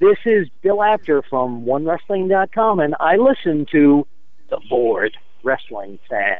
[0.00, 4.06] This is Bill After from OneWrestling.com, and I listen to
[4.48, 6.38] The Board Wrestling Fan.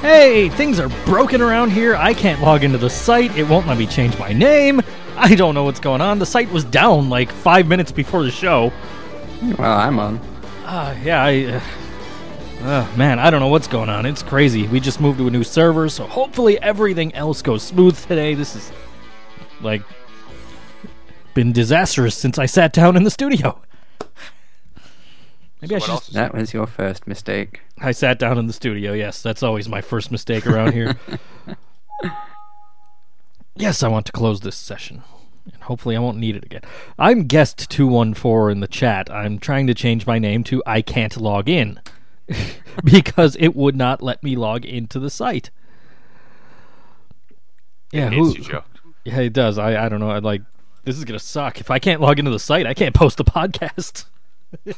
[0.00, 1.96] Hey, things are broken around here.
[1.96, 3.36] I can't log into the site.
[3.36, 4.80] It won't let me change my name.
[5.16, 6.20] I don't know what's going on.
[6.20, 8.72] The site was down like five minutes before the show.
[9.58, 10.18] Well, I'm on.
[10.64, 11.44] Uh, yeah, I.
[11.44, 11.60] Uh,
[12.62, 14.04] uh, man, I don't know what's going on.
[14.06, 14.66] It's crazy.
[14.68, 18.34] We just moved to a new server, so hopefully everything else goes smooth today.
[18.34, 18.70] This is
[19.60, 19.82] like
[21.34, 23.62] been disastrous since I sat down in the studio.
[25.60, 25.90] Maybe I should.
[25.90, 27.60] else That was your first mistake.
[27.78, 28.92] I sat down in the studio.
[28.92, 30.96] Yes, that's always my first mistake around here.
[33.56, 35.02] yes, I want to close this session.
[35.52, 36.62] And hopefully I won't need it again.
[36.98, 39.10] I'm guest 214 in the chat.
[39.10, 41.80] I'm trying to change my name to I can't log in
[42.84, 45.50] because it would not let me log into the site.
[47.92, 48.64] Yeah, It who, hates you, Joe.
[49.04, 49.58] yeah, it does.
[49.58, 50.10] I, I don't know.
[50.10, 50.42] I like
[50.84, 51.60] this is gonna suck.
[51.60, 54.04] If I can't log into the site, I can't post a podcast.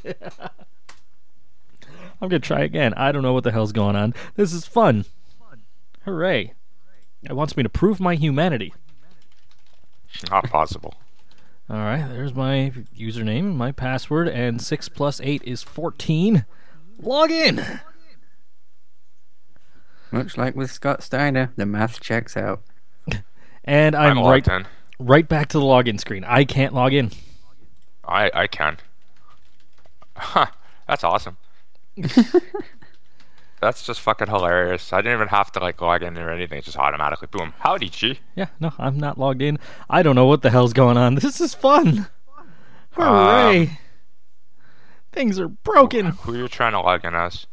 [2.21, 2.95] I'm gonna try again.
[2.95, 4.15] I don't know what the hell's going on.
[4.37, 5.05] This is fun.
[6.05, 6.55] Hooray!
[7.23, 8.73] It wants me to prove my humanity.
[10.31, 10.95] Not possible.
[11.71, 16.45] All right, there's my username, my password, and six plus eight is fourteen.
[17.03, 17.81] Log in.
[20.11, 22.63] Much like with Scott Steiner, the math checks out.
[23.65, 24.67] And I'm, I'm, right, in.
[24.99, 26.25] right back to the login screen.
[26.25, 27.13] I can't log in.
[28.05, 28.77] I I can.
[30.17, 30.47] Huh,
[30.89, 31.37] that's awesome.
[33.61, 34.93] that's just fucking hilarious.
[34.93, 36.59] I didn't even have to like log in or anything.
[36.59, 37.55] It just automatically boom.
[37.61, 38.19] Howdy, G.
[38.35, 39.61] Yeah, no, I'm not logged in.
[39.89, 41.15] I don't know what the hell's going on.
[41.23, 42.09] This is fun.
[42.37, 42.47] Um,
[42.91, 43.79] Hooray!
[45.13, 46.07] Things are broken.
[46.07, 47.47] Who you trying to log in as?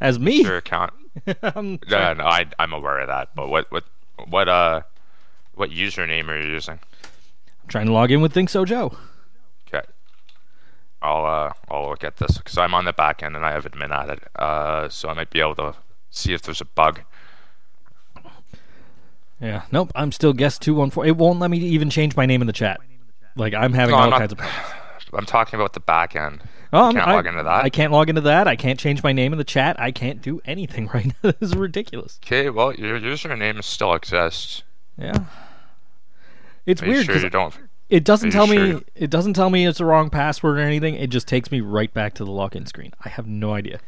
[0.00, 0.42] As me.
[0.42, 0.92] Your account?
[1.42, 3.30] I'm Yeah, no, I I'm aware of that.
[3.34, 3.84] But what what
[4.28, 4.82] what uh
[5.54, 6.74] what username are you using?
[7.62, 8.96] I'm trying to log in with Think So Joe.
[9.68, 9.86] Okay.
[11.02, 13.64] I'll uh I'll look at this because I'm on the back end and I have
[13.64, 14.22] admin at it.
[14.36, 15.74] Uh, so I might be able to
[16.10, 17.00] see if there's a bug.
[19.40, 21.08] Yeah, nope, I'm still guest 214.
[21.08, 22.80] It won't let me even change my name in the chat.
[23.36, 24.64] Like, I'm having No, all I'm not- kinds of problems.
[25.12, 26.40] I'm talking about the back end.
[26.80, 27.64] I'm- can't I, log into that.
[27.64, 28.48] I can't log into that.
[28.48, 29.78] I can't change my name in the chat.
[29.80, 31.12] I can't do anything right now.
[31.32, 32.18] this is ridiculous.
[32.24, 34.62] Okay, well your username still exists.
[34.98, 35.24] Yeah.
[36.66, 37.54] It's Are you weird sure 'cause you don't?
[37.90, 40.94] it doesn't tell you me it doesn't tell me it's the wrong password or anything.
[40.94, 42.92] It just takes me right back to the login screen.
[43.04, 43.80] I have no idea.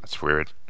[0.00, 0.52] That's weird.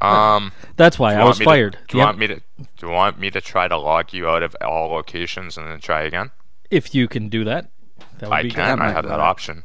[0.00, 1.78] Um, That's why I was me to- fired.
[1.88, 2.06] do you Yep.
[2.08, 2.34] want me to?
[2.36, 5.80] Do you want me to try to log you out of all locations and then
[5.80, 6.30] try again?
[6.70, 7.70] If you can do that,
[8.18, 8.78] that would I be can.
[8.78, 9.64] That I have that option.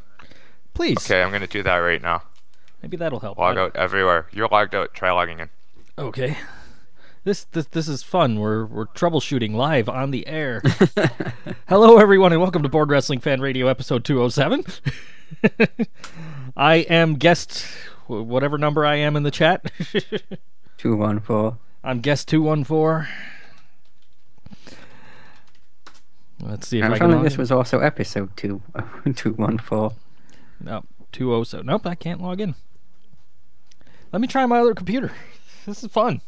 [0.74, 0.98] Please.
[0.98, 2.24] Okay, I'm gonna do that right now.
[2.82, 3.38] Maybe that'll help.
[3.38, 4.28] Log out everywhere.
[4.32, 4.94] You're logged out.
[4.94, 5.50] Try logging in.
[5.98, 6.38] Okay.
[7.26, 8.40] This, this this is fun.
[8.40, 10.62] We're we're troubleshooting live on the air.
[11.68, 14.64] Hello everyone and welcome to Board Wrestling Fan Radio episode 207.
[16.58, 17.66] I am guest
[18.08, 19.70] whatever number I am in the chat.
[20.78, 21.60] 214.
[21.84, 23.08] I'm guest 214.
[26.50, 27.40] Let's see if I I, was can log this in.
[27.40, 28.62] was also episode 2,
[29.16, 29.98] 214.
[30.62, 31.66] No, 207.
[31.66, 32.56] Nope, I can't log in.
[34.12, 35.12] Let me try my other computer.
[35.66, 36.22] This is fun.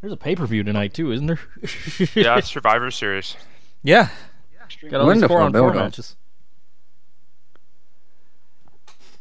[0.00, 1.38] There's a pay-per-view tonight too, isn't there?
[2.14, 3.36] Yeah, Survivor Series.
[3.84, 4.08] Yeah.
[4.90, 6.16] Got all these Wonderful four on four matches.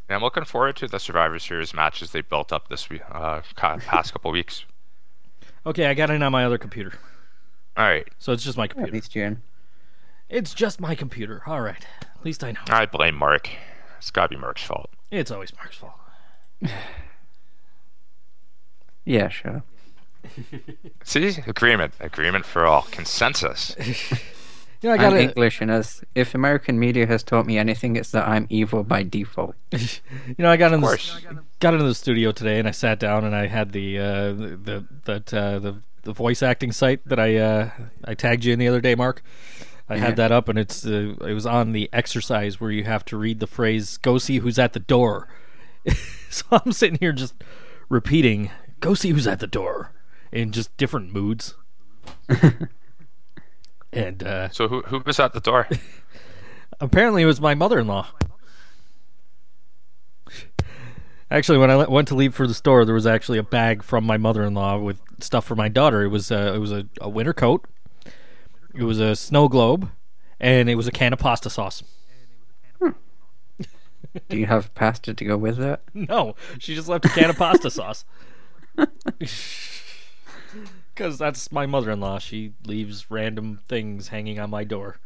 [0.09, 3.41] Yeah, I'm looking forward to the Survivor Series matches they built up this week, uh,
[3.55, 4.65] past couple weeks.
[5.65, 6.93] Okay, I got it on my other computer.
[7.77, 8.93] All right, So it's just my At computer.
[8.93, 9.41] least you're in.
[10.29, 11.41] It's just my computer.
[11.47, 11.85] All right.
[12.01, 12.59] At least I know.
[12.67, 13.49] I blame Mark.
[13.97, 14.89] It's gotta be Mark's fault.
[15.11, 15.93] It's always Mark's fault.
[19.05, 19.63] Yeah, sure.
[21.03, 23.75] See, agreement, agreement for all, consensus.
[24.81, 27.97] You know, I I'm got English, and as if American media has taught me anything,
[27.97, 29.55] it's that I'm evil by default.
[30.27, 33.25] You know, I got in the got into the studio today, and I sat down,
[33.25, 37.19] and I had the uh, the, the that uh, the the voice acting site that
[37.19, 37.69] I uh,
[38.05, 39.21] I tagged you in the other day, Mark.
[39.89, 43.03] I had that up, and it's uh, it was on the exercise where you have
[43.05, 45.27] to read the phrase "Go see who's at the door."
[46.29, 47.33] so I'm sitting here just
[47.89, 49.91] repeating "Go see who's at the door"
[50.31, 51.55] in just different moods.
[53.91, 55.67] and uh, So who who was at the door?
[56.79, 58.07] Apparently, it was my mother-in-law.
[61.31, 64.03] Actually, when I went to leave for the store, there was actually a bag from
[64.03, 66.01] my mother-in-law with stuff for my daughter.
[66.03, 67.65] It was uh, it was a, a winter coat,
[68.73, 69.89] it was a snow globe,
[70.39, 71.83] and it was a can of pasta sauce.
[74.27, 75.81] Do you have pasta to go with that?
[75.93, 78.05] No, she just left a can of pasta sauce.
[80.99, 82.19] Because that's my mother in law.
[82.19, 84.99] She leaves random things hanging on my door.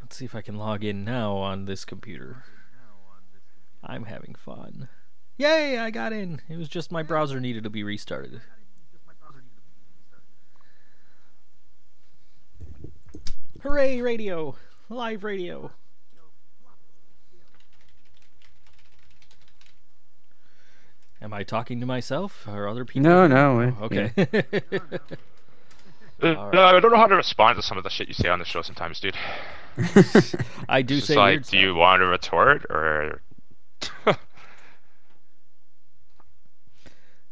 [0.00, 2.44] Let's see if I can log in now on this computer.
[3.82, 4.88] I'm having fun.
[5.36, 6.40] Yay, I got in.
[6.48, 8.40] It was just my browser needed to be restarted.
[13.62, 14.54] Hooray, radio!
[14.88, 15.72] Live radio.
[21.22, 23.10] Am I talking to myself or other people?
[23.10, 23.60] No, no.
[23.60, 24.12] uh, Oh, okay.
[26.22, 26.52] Uh, Alright.
[26.52, 28.38] no, I don't know how to respond to some of the shit you say on
[28.38, 29.16] the show sometimes, dude.
[30.68, 33.22] I do It's say like, do you want to retort or?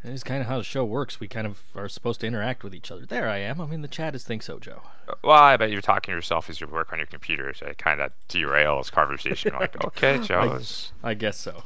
[0.05, 1.19] It is kind of how the show works.
[1.21, 3.05] We kind of are supposed to interact with each other.
[3.05, 3.61] There I am.
[3.61, 4.81] I'm in the chat Is Think So Joe.
[5.23, 7.79] well, I bet you're talking to yourself as you work on your computer, so it
[7.79, 9.53] kind of derails conversation.
[9.59, 11.63] like, okay, Joe is I guess so.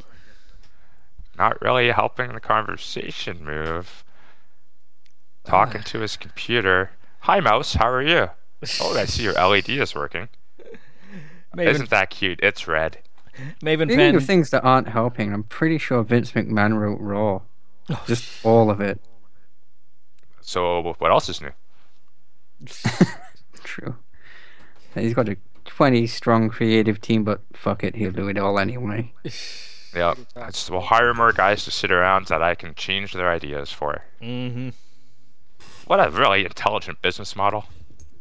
[1.38, 4.05] Not really helping the conversation move.
[5.44, 5.88] Talking ah.
[5.88, 6.90] to his computer.
[7.20, 7.75] Hi, mouse.
[7.75, 8.31] How are you?
[8.81, 10.29] Oh, I see your LED is working.
[11.56, 12.38] Maven, Isn't that cute?
[12.44, 12.99] It's red.
[13.61, 14.14] Maven Speaking fan.
[14.14, 17.40] of things that aren't helping, I'm pretty sure Vince McMahon wrote Raw.
[17.90, 19.00] Oh, Just all of it.
[20.40, 21.50] So, what else is new?
[23.64, 23.96] True.
[24.94, 29.12] He's got a 20 strong creative team, but fuck it, he'll do it all anyway.
[29.94, 33.31] Yeah, I just will hire more guys to sit around that I can change their
[33.31, 34.03] ideas for.
[34.21, 34.71] hmm
[35.87, 37.67] What a really intelligent business model.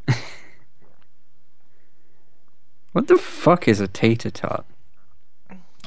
[2.94, 4.66] What the fuck is a tater tot?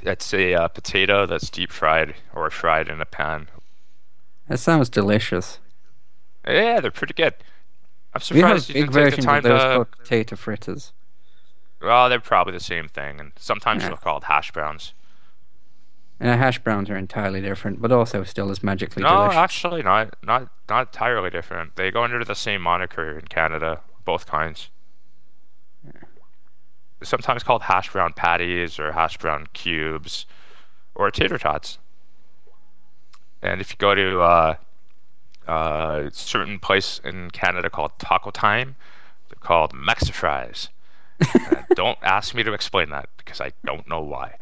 [0.03, 3.49] It's a uh, potato that's deep fried or fried in a pan.
[4.49, 5.59] That sounds delicious.
[6.47, 7.35] Yeah, they're pretty good.
[8.15, 9.85] I'm We have surprised you big didn't take the time of those to.
[9.99, 10.93] potato fritters.
[11.83, 13.89] Well, they're probably the same thing, and sometimes Yeah.
[13.91, 14.95] they're called hash browns.
[16.21, 19.37] And the hash browns are entirely different, but also still as magically No, delicious.
[19.37, 21.77] actually, not not not entirely different.
[21.77, 24.71] They go under the same moniker in Canada, both kinds.
[25.83, 26.03] They're
[27.03, 30.27] sometimes called hash brown patties or hash brown cubes,
[30.95, 31.79] or tater tots.
[33.43, 34.55] And if you go to uh,
[35.47, 38.77] uh, certain place in Canada called Taco Time,
[39.29, 40.69] they're called Mexifries.
[41.75, 44.35] Don't ask me to explain that because I don't know why.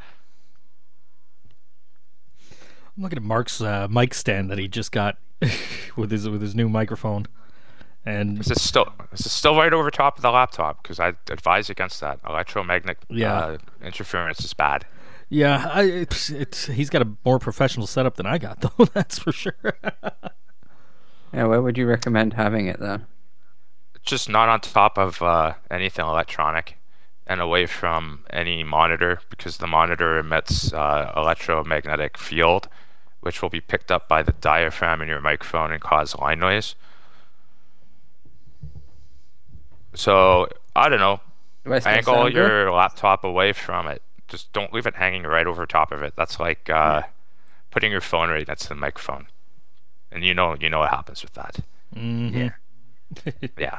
[2.97, 5.17] I'm looking at Mark's uh, mic stand that he just got
[5.97, 7.27] with his with his new microphone,
[8.05, 11.15] and This is still this is still right over top of the laptop because I
[11.31, 12.21] advise against that.
[12.29, 13.35] Electromagnetic Yeah.
[13.39, 14.85] uh, interference is bad.
[15.31, 18.85] yeah, I, it's, it's he's got a more professional setup than I got though.
[18.93, 19.55] That's for sure.
[21.33, 23.07] Yeah, where would you recommend having it then?
[24.05, 26.77] Just not on top of uh, anything electronic
[27.27, 32.69] and away from any monitor because the monitor emits uh, electromagnetic field,
[33.23, 36.75] which will be picked up by the diaphragm in your microphone and cause line noise.
[39.95, 41.21] So I don't know.
[41.65, 42.35] Do I still angle good?
[42.35, 44.03] your laptop away from it.
[44.29, 46.15] Just don't leave it hanging right over top of it.
[46.17, 47.03] That's like uh,
[47.71, 49.27] putting your phone right next to the microphone,
[50.11, 51.59] and you know you know what happens with that.
[51.95, 52.49] hmm
[53.59, 53.79] Yeah.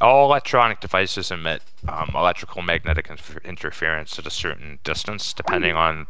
[0.00, 6.06] All electronic devices emit um, electrical magnetic inter- interference at a certain distance, depending on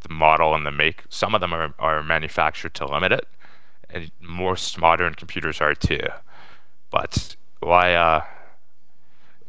[0.00, 1.04] the model and the make.
[1.08, 3.26] Some of them are, are manufactured to limit it,
[3.90, 6.00] and most modern computers are too.
[6.90, 7.94] But why?
[7.94, 8.22] Uh,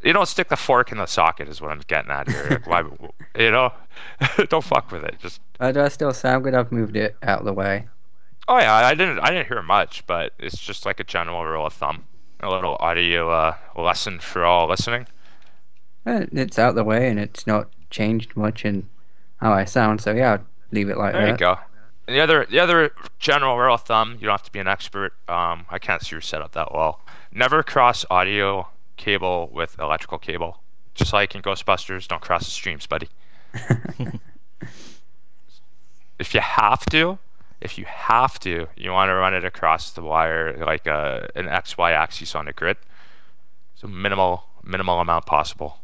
[0.02, 2.62] you don't stick the fork in the socket, is what I'm getting at here.
[2.66, 3.08] Like, why?
[3.38, 3.72] You know,
[4.48, 5.14] don't fuck with it.
[5.20, 6.52] Just Uh, do I still sound good?
[6.54, 7.86] I've moved it out of the way.
[8.48, 11.66] Oh yeah, I didn't I didn't hear much, but it's just like a general rule
[11.66, 12.02] of thumb.
[12.40, 15.06] A little audio uh, lesson for all listening.
[16.04, 18.88] Uh, It's out of the way and it's not changed much in
[19.40, 21.38] how I sound, so yeah, I'll leave it like There that.
[21.38, 21.60] There you go.
[22.06, 24.68] And the other the other general rule of thumb, you don't have to be an
[24.68, 25.12] expert.
[25.28, 27.00] Um, I can't see your setup that well.
[27.32, 28.66] Never cross audio
[28.96, 30.58] cable with electrical cable.
[30.94, 33.08] Just like in Ghostbusters, don't cross the streams, buddy.
[36.18, 37.18] if you have to,
[37.60, 41.46] if you have to, you want to run it across the wire like a, an
[41.46, 42.76] XY axis on a grid.
[43.76, 45.78] So minimal minimal amount possible.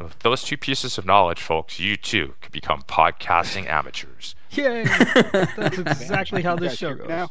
[0.00, 4.34] With those two pieces of knowledge, folks, you too could become podcasting amateurs.
[4.52, 4.84] Yay!
[5.56, 7.08] That's exactly how this show goes.
[7.08, 7.30] now?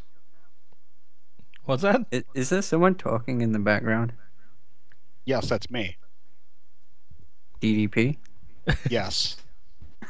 [1.65, 2.01] What's that?
[2.33, 4.13] Is there someone talking in the background?
[5.25, 5.97] Yes, that's me.
[7.61, 8.17] DDP?
[8.89, 9.37] Yes.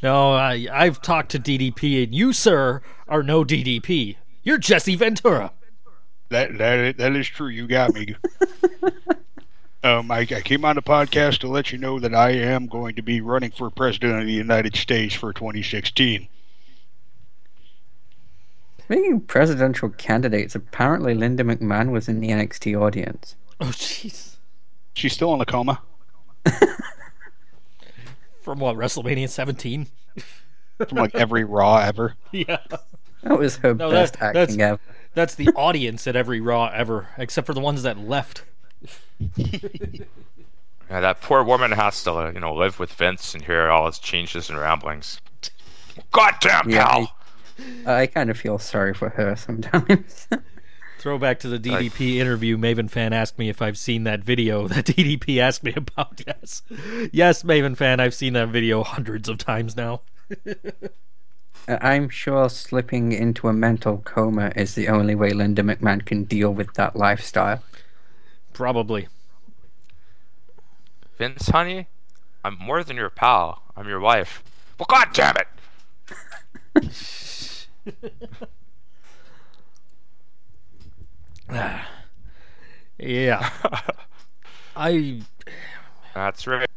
[0.00, 4.14] No, I I've talked to DDP, and you, sir, are no DDP.
[4.44, 5.50] You're Jesse Ventura.
[6.28, 7.48] That that that is true.
[7.48, 8.14] You got me.
[9.84, 12.94] Um, I, I came on the podcast to let you know that I am going
[12.96, 16.28] to be running for president of the United States for 2016.
[18.84, 23.36] Speaking of presidential candidates, apparently Linda McMahon was in the NXT audience.
[23.60, 24.36] Oh, jeez.
[24.94, 25.80] She's still in a coma.
[28.42, 29.86] From what WrestleMania 17?
[30.78, 32.16] From like every Raw ever.
[32.32, 32.58] yeah.
[33.22, 34.80] That was her No, best that- that's- acting ever.
[35.14, 38.44] That's the audience at every Raw ever, except for the ones that left.
[40.90, 43.98] Yeah, that poor woman has to, you know, live with Vince and hear all his
[43.98, 45.18] changes and ramblings.
[46.12, 47.16] Goddamn Yeah, pal!
[47.86, 50.28] I kind of feel sorry for her sometimes.
[50.98, 54.84] Throwback to the DDP interview, Maven fan asked me if I've seen that video that
[54.84, 56.20] DDP asked me about.
[56.26, 56.60] Yes,
[57.10, 60.02] yes, Maven fan, I've seen that video hundreds of times now.
[61.66, 66.52] I'm sure slipping into a mental coma is the only way Linda McMahon can deal
[66.52, 67.62] with that lifestyle.
[68.52, 69.08] Probably.
[71.18, 71.88] Vince, honey,
[72.44, 73.62] I'm more than your pal.
[73.76, 74.42] I'm your wife.
[74.78, 75.48] Well, god damn it!
[82.98, 83.50] Yeah,
[84.76, 85.22] I
[86.14, 86.68] That's right.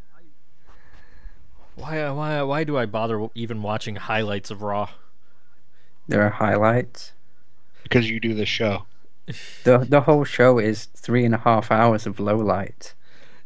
[1.75, 4.89] why why why do I bother even watching highlights of Raw?
[6.07, 7.11] There are highlights.
[7.83, 8.85] Because you do the show.
[9.63, 12.93] The the whole show is three and a half hours of lowlights.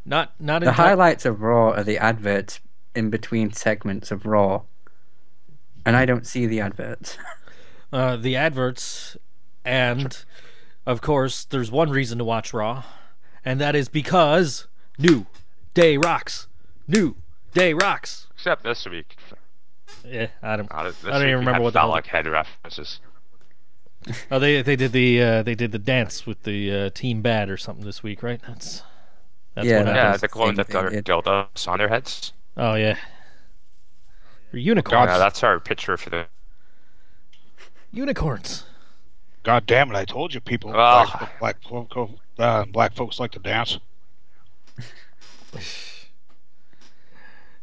[0.06, 2.60] Not not The enti- highlights of Raw are the adverts
[2.96, 4.64] in between segments of Raw.
[5.86, 7.18] And I don't see the adverts.
[7.94, 9.16] uh, the adverts,
[9.64, 10.24] and
[10.86, 12.84] of course, there's one reason to watch Raw,
[13.46, 14.68] and that is because
[14.98, 15.26] New
[15.74, 16.48] Day rocks.
[16.88, 17.16] New
[17.54, 18.28] Day rocks.
[18.36, 19.16] Except this week.
[20.06, 20.68] Yeah, I don't.
[20.72, 21.90] Uh, this I don't even remember what the hell.
[21.90, 23.00] phallic head references.
[24.32, 27.50] Oh, they they did the uh, they did the dance with the uh, Team Bad
[27.50, 28.39] or something this week, right?
[28.48, 28.82] That's
[29.56, 30.12] that's Yeah, what that Yeah, happened.
[30.13, 32.34] was the the clone same that got it- dildos on their heads.
[32.58, 32.98] Oh yeah,
[34.51, 35.10] For unicorns.
[35.10, 36.25] Yeah, that's our picture for the.
[37.91, 38.63] unicorns.
[39.44, 39.96] God damn it!
[39.96, 40.72] I told you, people.
[40.75, 41.29] Ah.
[41.39, 41.88] Black, black,
[42.39, 43.79] uh, black folks like to dance.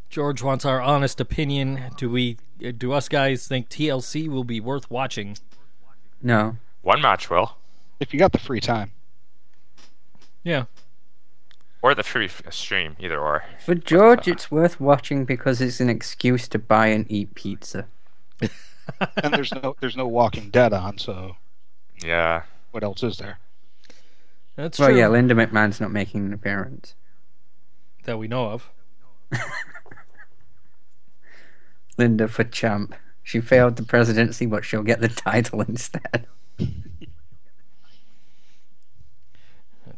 [0.09, 1.83] George wants our honest opinion.
[1.97, 2.38] Do we
[2.78, 5.37] do us guys think TLC will be worth watching?
[6.23, 6.57] No.
[6.83, 7.57] One match will.
[8.01, 8.93] If you got the free time.
[10.45, 10.65] Yeah.
[11.83, 13.45] Or the free f- stream, either or.
[13.65, 17.87] For George, it's worth watching because it's an excuse to buy and eat pizza.
[18.41, 21.37] and there's no there's no Walking Dead on, so
[22.05, 22.43] Yeah.
[22.71, 23.39] what else is there?
[24.57, 24.99] That's Well, true.
[24.99, 26.95] yeah, Linda McMahon's not making an appearance.
[28.05, 28.71] that we know of.
[31.99, 32.95] Linda for champ.
[33.26, 36.28] She failed the presidency, but she'll get the title instead.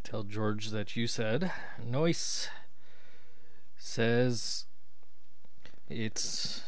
[0.03, 1.53] Tell George that you said.
[1.85, 2.49] Noise
[3.77, 4.65] says
[5.91, 6.63] it's.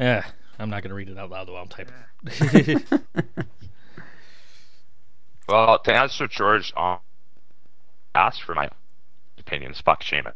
[0.00, 0.22] Eh,
[0.58, 1.94] I'm not gonna read it out loud while I'm typing.
[5.46, 6.98] Well, to answer George, um,
[8.16, 8.68] ask for my
[9.38, 9.80] opinions.
[9.80, 10.34] Fuck shame it.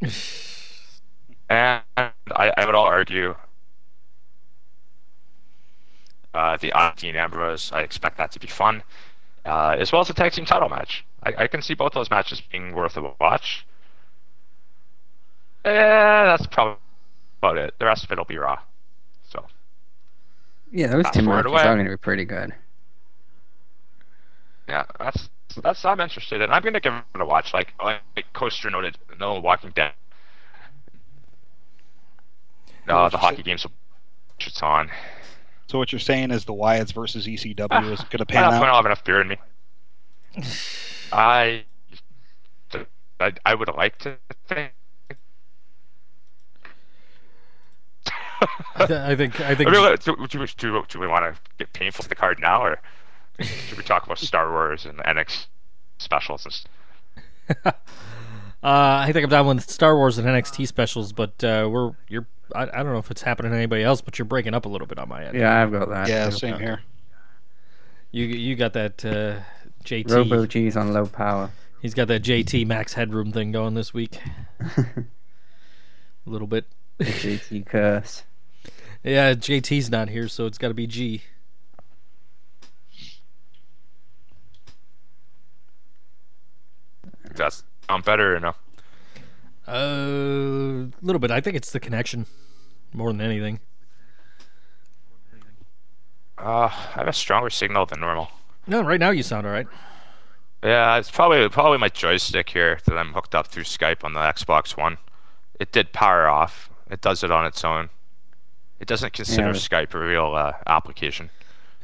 [1.50, 3.34] and I, I would all argue
[6.34, 7.72] uh, the Dean Ambrose.
[7.72, 8.82] I expect that to be fun,
[9.44, 11.04] uh, as well as the tag team title match.
[11.22, 13.66] I, I can see both those matches being worth a watch.
[15.64, 16.76] Yeah, that's probably
[17.42, 17.74] about it.
[17.78, 18.58] The rest of it will be raw.
[19.28, 19.46] So
[20.70, 21.62] Yeah, those Fast two forward matches away.
[21.64, 22.54] are going to be pretty good.
[24.68, 25.28] yeah, that's
[25.62, 26.50] that's I'm interested in.
[26.50, 27.52] I'm gonna give it a watch.
[27.52, 29.92] Like like Coaster noted, no Walking Dead.
[32.86, 33.72] No, the hockey games will
[34.38, 34.90] it's on.
[35.70, 38.50] So what you're saying is the Wyatts versus ECW Ah, is going to At pan
[38.50, 39.36] that point, I don't have enough beer in me.
[41.12, 41.62] I,
[43.20, 44.16] I, I would like to
[44.48, 44.72] think.
[48.74, 51.40] I, th- I think I think I mean, do, do, do, do we want to
[51.56, 52.80] get painful to the card now, or
[53.40, 55.46] should we talk about Star Wars and NXT
[55.98, 56.64] specials?
[57.46, 57.72] And, uh,
[58.64, 62.62] I think I'm down with Star Wars and NXT specials, but uh, we're you're I,
[62.62, 64.86] I don't know if it's happening to anybody else, but you're breaking up a little
[64.86, 65.36] bit on my end.
[65.36, 66.08] Yeah, I've got that.
[66.08, 66.36] Yeah, too.
[66.36, 66.80] same here.
[68.12, 69.40] You you got that uh,
[69.84, 70.10] JT.
[70.10, 71.50] Robo G's on low power.
[71.80, 74.18] He's got that JT Max Headroom thing going this week.
[74.76, 75.04] a
[76.26, 76.66] little bit.
[76.98, 78.24] The JT curse.
[79.02, 81.22] Yeah, JT's not here, so it's got to be G.
[87.40, 88.54] does that sound better or no?
[91.02, 91.30] A little bit.
[91.30, 92.26] I think it's the connection
[92.92, 93.60] more than anything.
[96.38, 98.30] Uh, I have a stronger signal than normal.
[98.66, 99.66] No, right now you sound all right.
[100.62, 104.20] Yeah, it's probably probably my joystick here that I'm hooked up through Skype on the
[104.20, 104.98] Xbox One.
[105.58, 106.70] It did power off.
[106.90, 107.88] It does it on its own.
[108.78, 109.52] It doesn't consider Yeah.
[109.54, 111.30] Skype a real uh, application.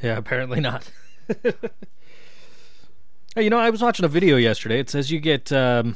[0.01, 0.89] Yeah, apparently not.
[1.43, 1.53] hey,
[3.37, 4.79] you know, I was watching a video yesterday.
[4.79, 5.95] It says you get um,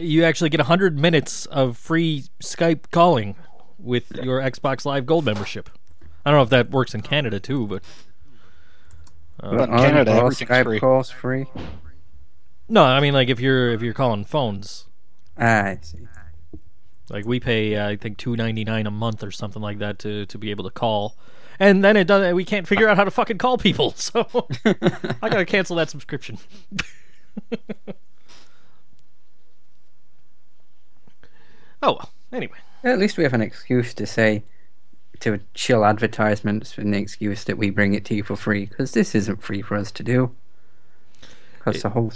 [0.00, 3.36] you actually get 100 minutes of free Skype calling
[3.78, 5.70] with your Xbox Live Gold membership.
[6.24, 7.82] I don't know if that works in Canada too, but
[9.42, 10.80] Well, in Canada, all Skype free.
[10.80, 11.46] calls free.
[12.68, 14.86] no, I mean like if you're if you're calling phones,
[15.38, 16.06] Ah, I see.
[17.08, 20.38] like we pay uh, I think 2.99 a month or something like that to to
[20.38, 21.16] be able to call.
[21.58, 22.32] And then it does.
[22.34, 24.26] We can't figure out how to fucking call people, so
[25.22, 26.38] I gotta cancel that subscription.
[31.82, 32.10] oh well.
[32.32, 34.44] Anyway, At least we have an excuse to say
[35.20, 38.92] to chill advertisements and the excuse that we bring it to you for free because
[38.92, 40.34] this isn't free for us to do.
[41.54, 42.12] Because the whole,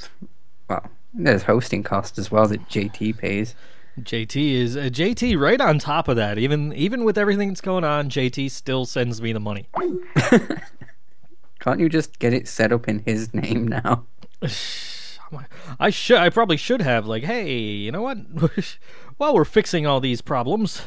[0.69, 3.55] well, there's hosting costs as well that JT pays.
[4.01, 6.39] JT is uh, JT right on top of that.
[6.39, 9.69] Even even with everything that's going on, JT still sends me the money.
[11.61, 14.05] Can't you just get it set up in his name now?
[15.79, 16.19] I should.
[16.19, 17.07] I probably should have.
[17.07, 18.19] Like, hey, you know what?
[19.17, 20.83] While we're fixing all these problems,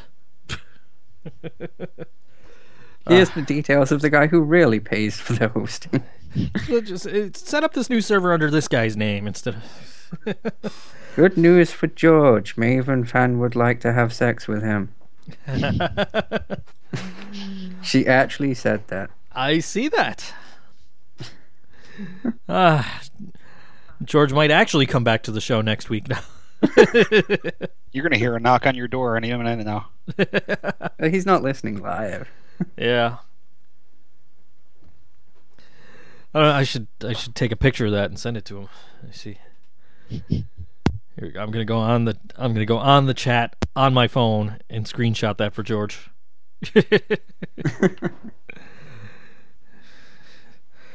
[3.08, 6.04] Here's the details of the guy who really pays for the hosting.
[6.84, 10.94] just uh, set up this new server under this guy's name instead of.
[11.16, 12.56] Good news for George.
[12.56, 14.94] Maven fan would like to have sex with him.
[17.82, 19.10] she actually said that.
[19.32, 20.34] I see that.
[22.48, 23.01] Ah,
[24.04, 26.22] George might actually come back to the show next week now.
[27.92, 29.89] You're going to hear a knock on your door any minute now.
[31.10, 32.30] He's not listening live.
[32.77, 33.18] yeah.
[36.34, 38.46] I, don't know, I should I should take a picture of that and send it
[38.46, 38.70] to him.
[39.08, 39.38] I see.
[40.10, 41.40] Here go.
[41.40, 44.86] I'm gonna go on the I'm gonna go on the chat on my phone and
[44.86, 46.12] screenshot that for George.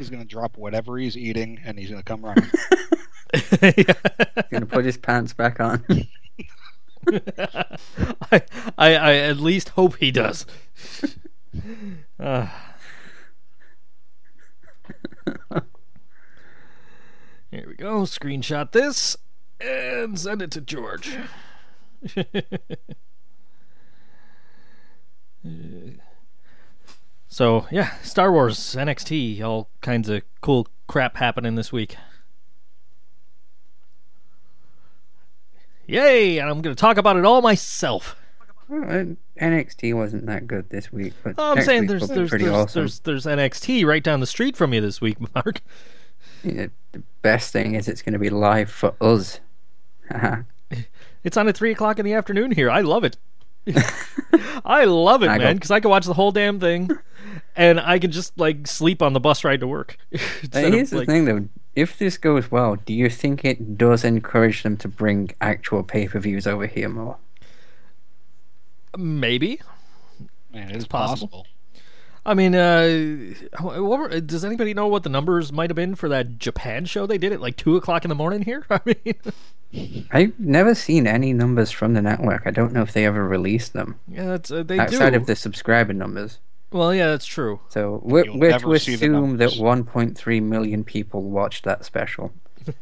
[0.03, 2.51] He's going to drop whatever he's eating and he's going to come running.
[3.77, 3.87] He's
[4.51, 5.85] gonna put his pants back on.
[7.11, 8.43] I,
[8.77, 10.45] I I at least hope he does.
[12.19, 12.75] Ah.
[17.51, 18.03] Here we go.
[18.03, 19.17] Screenshot this
[19.61, 21.17] and send it to George.
[27.33, 31.97] So yeah, Star Wars NXT, all kinds of cool crap happening this week.
[35.87, 36.37] Yay!
[36.39, 38.17] And I'm going to talk about it all myself.
[38.69, 42.81] Well, NXT wasn't that good this week, but Oh, I'm saying there's there's there's, awesome.
[42.81, 45.63] there's there's NXT right down the street from you this week, Mark.
[46.45, 49.41] Yeah, the best thing is it's going to be live for us.
[51.25, 52.69] It's on at three o'clock in the afternoon here.
[52.69, 53.17] I love it.
[54.65, 56.91] I love it, I man, because I can watch the whole damn thing,
[57.57, 59.97] and I can just like sleep on the bus ride to work.
[60.11, 61.49] Instead of, Here's the thing, though.
[61.75, 66.47] If this goes well, do you think it does encourage them to bring actual pay-per-views
[66.47, 67.17] over here more?
[68.97, 69.61] Maybe.
[70.53, 71.29] Man, it is possible.
[71.29, 71.47] possible.
[72.25, 76.09] I mean, uh, what were, does anybody know what the numbers might have been for
[76.09, 78.65] that Japan show they did at like two o'clock in the morning here?
[78.71, 82.43] I mean, I've never seen any numbers from the network.
[82.47, 85.17] I don't know if they ever released them yeah, that's uh, they outside do.
[85.17, 86.39] of the subscriber numbers.
[86.71, 87.61] Well, yeah, that's true.
[87.69, 92.33] So we're, You'll we're to assume that 1.3 million people watched that special.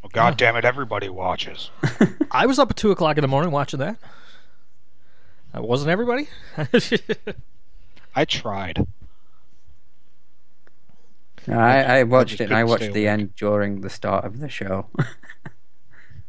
[0.00, 1.70] Well, God damn it, everybody watches.
[2.30, 3.96] I was up at two o'clock in the morning watching that.
[5.52, 6.28] Uh, wasn't everybody?
[8.18, 8.84] I tried.
[11.46, 13.06] No, I, I watched just it and I watched the awake.
[13.06, 14.88] end during the start of the show.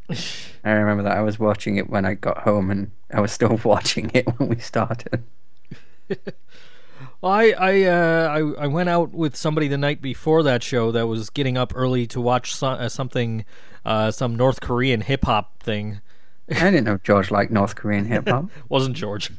[0.64, 3.58] I remember that I was watching it when I got home and I was still
[3.64, 5.24] watching it when we started.
[7.20, 10.92] Well, I I, uh, I I went out with somebody the night before that show
[10.92, 13.44] that was getting up early to watch so, uh, something,
[13.84, 16.02] uh, some North Korean hip hop thing.
[16.50, 18.46] I didn't know George liked North Korean hip hop.
[18.68, 19.32] Wasn't George?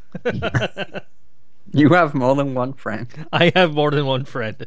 [1.74, 3.08] You have more than one friend.
[3.32, 4.66] I have more than one friend.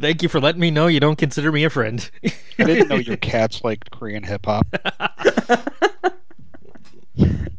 [0.00, 2.08] Thank you for letting me know you don't consider me a friend.
[2.24, 4.66] I didn't know your cats liked Korean hip hop.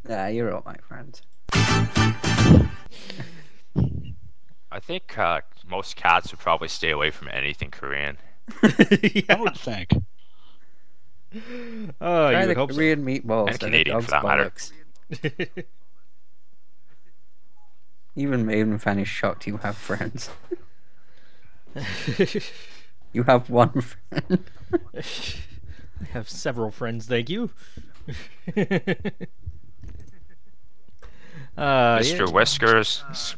[0.10, 1.22] Yeah, you're all my friends.
[4.72, 8.18] I think uh, most cats would probably stay away from anything Korean.
[8.64, 9.92] I would think.
[12.02, 12.78] Oh, Try you the would hope so.
[12.78, 13.50] Korean meatballs.
[13.50, 14.52] And Canadian, for that matter.
[18.16, 18.22] bollocks.
[18.22, 20.30] Even Maven fan is shocked you have friends.
[23.16, 24.44] You have one friend.
[24.96, 27.52] I have several friends, thank you.
[31.56, 32.26] uh, Mr.
[32.26, 33.04] yeah, Whiskers.
[33.12, 33.36] s-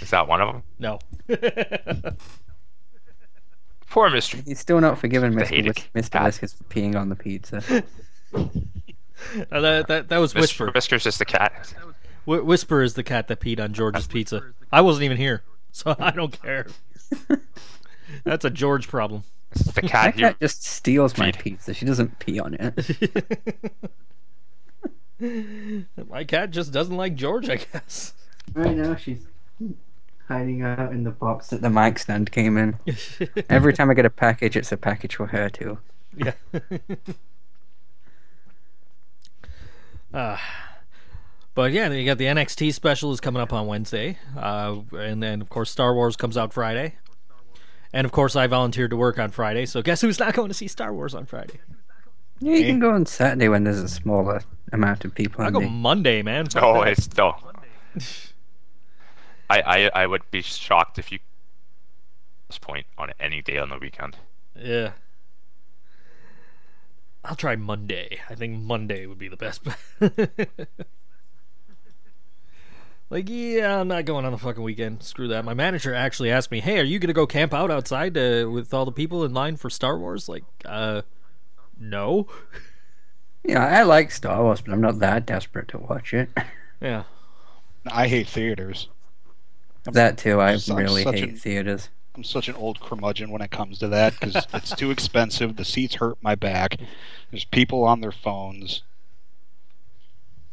[0.00, 0.62] Is that one of them?
[0.78, 0.98] no.
[3.90, 4.42] Poor Mr.
[4.46, 5.66] He's still not forgiven The Mr.
[5.94, 6.10] Whis- Mr.
[6.10, 6.24] cat.
[6.24, 7.62] Whiskers for peeing on the pizza.
[8.34, 10.68] Uh, that, that, that was Whisper.
[10.68, 10.74] Mr.
[10.74, 11.74] Whiskers is the cat.
[12.24, 14.42] Wh- Whisper is the cat that peed on George's pizza.
[14.70, 16.66] I wasn't even here, so I don't care.
[18.24, 19.24] That's a George problem.
[19.52, 21.74] It's the My cat you cat just steals my pizza.
[21.74, 22.96] She doesn't pee on it.
[26.08, 28.14] My cat just doesn't like George, I guess.
[28.54, 29.24] Right now, she's
[30.26, 32.78] hiding out in the box that the mic stand came in.
[33.48, 35.78] Every time I get a package, it's a package for her too.
[36.16, 36.32] Yeah.
[40.12, 40.36] uh,
[41.54, 45.40] but yeah, you got the NXT special is coming up on Wednesday, uh, and then
[45.40, 46.94] of course Star Wars comes out Friday,
[47.92, 49.66] and of course I volunteered to work on Friday.
[49.66, 51.60] So guess who's not going to see Star Wars on Friday?
[52.40, 55.44] Yeah, you can go on Saturday when there's a smaller amount of people.
[55.44, 56.46] I go the- Monday, man.
[56.56, 56.92] Oh, that.
[56.98, 57.36] it's no.
[59.50, 61.18] I, I I would be shocked if you
[62.48, 64.16] this point on any day on the weekend.
[64.56, 64.92] yeah.
[67.24, 68.18] I'll try Monday.
[68.28, 69.62] I think Monday would be the best.
[73.12, 75.02] like, yeah, I'm not going on the fucking weekend.
[75.02, 75.44] Screw that.
[75.44, 78.72] My manager actually asked me, "Hey, are you gonna go camp out outside uh, with
[78.72, 81.02] all the people in line for Star Wars?" Like, uh,
[81.78, 82.26] no.
[83.44, 86.30] Yeah, I like Star Wars, but I'm not that desperate to watch it.
[86.80, 87.04] Yeah.
[87.86, 88.88] I hate theaters.
[89.84, 91.88] That too, I I'm really such hate an- theaters.
[92.14, 95.56] I'm such an old curmudgeon when it comes to that because it's too expensive.
[95.56, 96.76] The seats hurt my back.
[97.30, 98.82] There's people on their phones.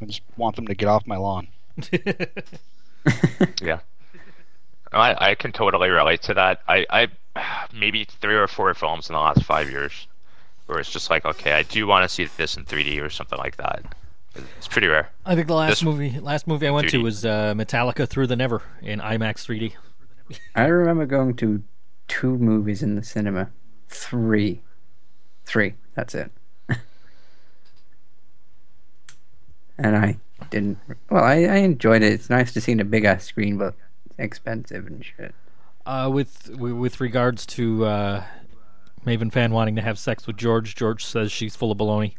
[0.02, 1.48] I just want them to get off my lawn.
[3.62, 3.80] Yeah.
[4.92, 6.62] I, I can totally relate to that.
[6.68, 7.08] I, I
[7.74, 10.08] maybe three or four films in the last five years
[10.66, 13.38] where it's just like, okay, I do want to see this in 3D or something
[13.38, 13.84] like that.
[14.58, 15.10] It's pretty rare.
[15.26, 17.04] I think the last This- movie, last movie I went to 3D.
[17.04, 19.74] was uh, Metallica Through the Never in IMAX 3D.
[20.56, 21.64] I remember going to
[22.08, 23.50] two movies in the cinema.
[23.88, 24.62] Three.
[25.46, 25.76] Three.
[25.96, 26.32] That's it.
[29.78, 30.18] and I
[30.50, 30.78] didn't.
[31.10, 32.14] Well, I, I enjoyed it.
[32.14, 33.74] It's nice to see in a big ass screen, but
[34.06, 35.34] it's expensive and shit.
[35.86, 38.24] Uh, with with regards to uh,
[39.06, 42.14] Maven fan wanting to have sex with George, George says she's full of baloney.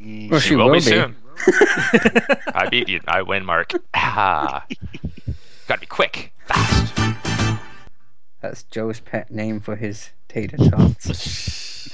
[0.00, 0.80] Mm, Well, she will, be.
[0.80, 1.16] soon.
[2.54, 3.00] I beat you.
[3.08, 3.72] I win, Mark.
[3.94, 4.64] Ah.
[5.66, 6.94] Gotta be quick, fast.
[8.40, 11.90] That's Joe's pet name for his tater tots.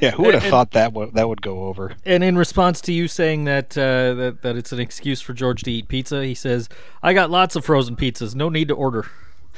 [0.00, 1.94] yeah, who would have and- thought that would that would go over?
[2.04, 5.62] And in response to you saying that, uh, that that it's an excuse for George
[5.64, 6.68] to eat pizza, he says,
[7.02, 8.34] "I got lots of frozen pizzas.
[8.34, 9.06] No need to order."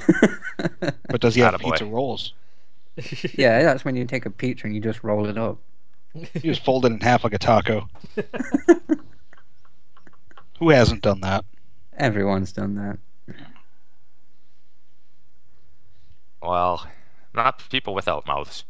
[1.09, 2.33] But does he have pizza rolls?
[3.35, 5.59] yeah, that's when you take a pizza and you just roll it up.
[6.15, 7.89] You just fold it in half like a taco.
[10.59, 11.45] Who hasn't done that?
[11.97, 12.99] Everyone's done that.
[16.43, 16.87] Well,
[17.35, 18.65] not people without mouths.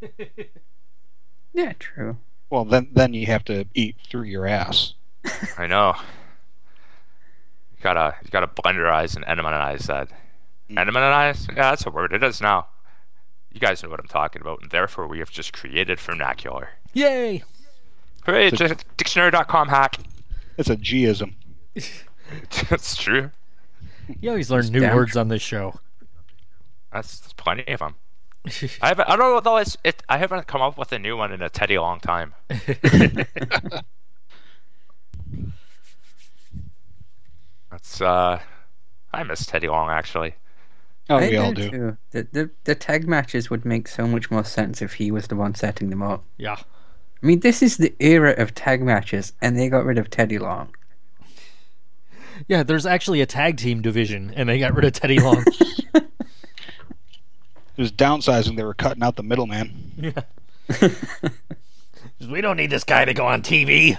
[1.54, 2.16] Yeah, true.
[2.50, 4.94] Well, then then you have to eat through your ass.
[5.58, 5.94] I know.
[7.72, 10.08] You gotta you gotta blenderize and enaminize that.
[10.70, 10.88] Mm.
[10.88, 11.48] Enaminize?
[11.48, 12.12] Yeah, that's a word.
[12.12, 12.66] It is now.
[13.52, 16.70] You guys know what I'm talking about, and therefore we have just created vernacular.
[16.94, 17.42] Yay!
[18.24, 19.98] Hooray, it's a dictionary.com hack.
[20.56, 21.34] It's a geism.
[22.70, 23.30] That's true.
[24.20, 25.78] You always learn new damn words on this show.
[26.92, 27.94] That's, that's plenty of them.
[28.82, 29.08] I haven't.
[29.08, 29.56] I don't know though.
[29.58, 30.02] It's, it.
[30.08, 32.34] I haven't come up with a new one in a teddy long time.
[37.70, 38.40] That's uh,
[39.12, 40.34] I miss Teddy Long actually.
[41.08, 41.70] Oh, I we all do do.
[41.70, 41.96] too.
[42.10, 45.36] The, the the tag matches would make so much more sense if he was the
[45.36, 46.24] one setting them up.
[46.36, 46.56] yeah.
[47.22, 50.40] I mean, this is the era of tag matches, and they got rid of Teddy
[50.40, 50.74] Long.
[52.48, 55.44] Yeah, there's actually a tag team division, and they got rid of Teddy Long.
[57.76, 58.56] It was downsizing.
[58.56, 59.92] They were cutting out the middleman.
[59.96, 60.22] Yeah.
[62.30, 63.98] we don't need this guy to go on TV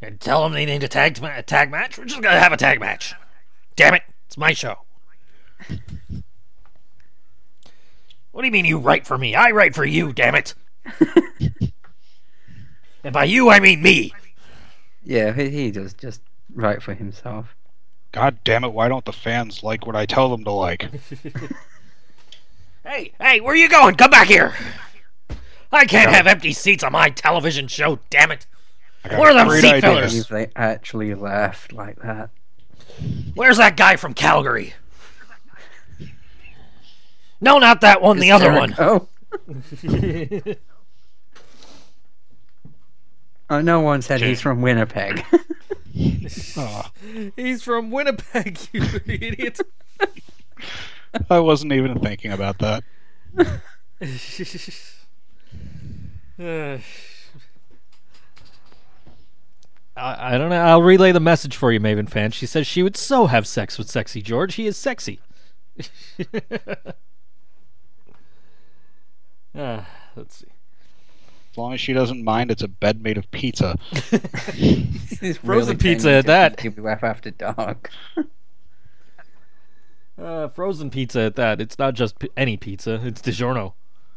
[0.00, 1.98] and tell them they need a tag ma- a tag match.
[1.98, 3.14] We're just gonna have a tag match.
[3.76, 4.78] Damn it, it's my show.
[8.30, 9.34] what do you mean you write for me?
[9.34, 10.12] I write for you.
[10.12, 10.54] Damn it.
[13.04, 14.12] and by you, I mean me.
[15.04, 16.20] yeah, he, he does just
[16.54, 17.54] write for himself.
[18.10, 18.72] God damn it!
[18.72, 20.88] Why don't the fans like what I tell them to like?
[22.84, 23.94] Hey, hey, where are you going?
[23.94, 24.54] Come back here.
[25.70, 28.00] I can't have empty seats on my television show.
[28.10, 28.46] Damn it.
[29.04, 30.12] I got Where are them seat ideas.
[30.12, 30.28] fillers?
[30.28, 32.30] They actually laughed like that.
[33.34, 34.74] Where's that guy from Calgary?
[37.40, 38.18] No, not that one.
[38.18, 38.74] The other one.
[38.78, 39.08] Oh.
[43.50, 45.24] oh, no one said he's from Winnipeg.
[46.56, 46.90] Aw,
[47.36, 49.60] He's from Winnipeg, you idiot.
[51.30, 52.84] I wasn't even thinking about that.
[56.38, 56.78] Uh,
[59.96, 60.60] I, I don't know.
[60.60, 62.30] I'll relay the message for you, Maven fan.
[62.30, 64.54] She says she would so have sex with Sexy George.
[64.54, 65.20] He is sexy.
[69.54, 70.46] Ah, let's see.
[71.50, 73.76] As long as she doesn't mind, it's a bed made of pizza.
[73.92, 76.64] This Frozen really pizza turned at that.
[76.64, 77.90] into WWF after dark.
[80.18, 81.60] Uh, frozen pizza at that.
[81.60, 83.00] It's not just p- any pizza.
[83.04, 83.72] It's DiGiorno.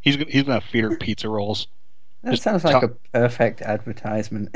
[0.00, 1.68] He's gonna, he's gonna feed her pizza rolls.
[2.24, 2.88] That Just sounds like talk- a
[3.20, 4.48] perfect advertisement.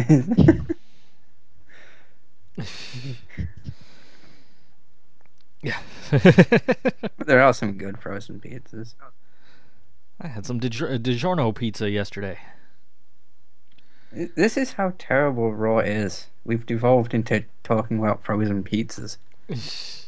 [5.62, 5.80] Yeah.
[7.26, 8.94] there are some good frozen pizzas.
[10.20, 12.38] I had some Dig- DiGiorno pizza yesterday.
[14.12, 16.26] This is how terrible Raw is.
[16.44, 19.16] We've devolved into talking about frozen pizzas.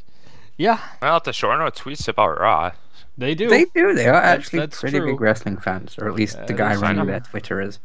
[0.60, 2.72] Yeah, Well, at DiGiorno tweets about Raw.
[3.16, 3.48] they do.
[3.48, 3.94] They do.
[3.94, 5.12] They are That's- actually that's pretty true.
[5.12, 7.12] big wrestling fans, or at least the guy running true.
[7.12, 7.78] their Twitter is.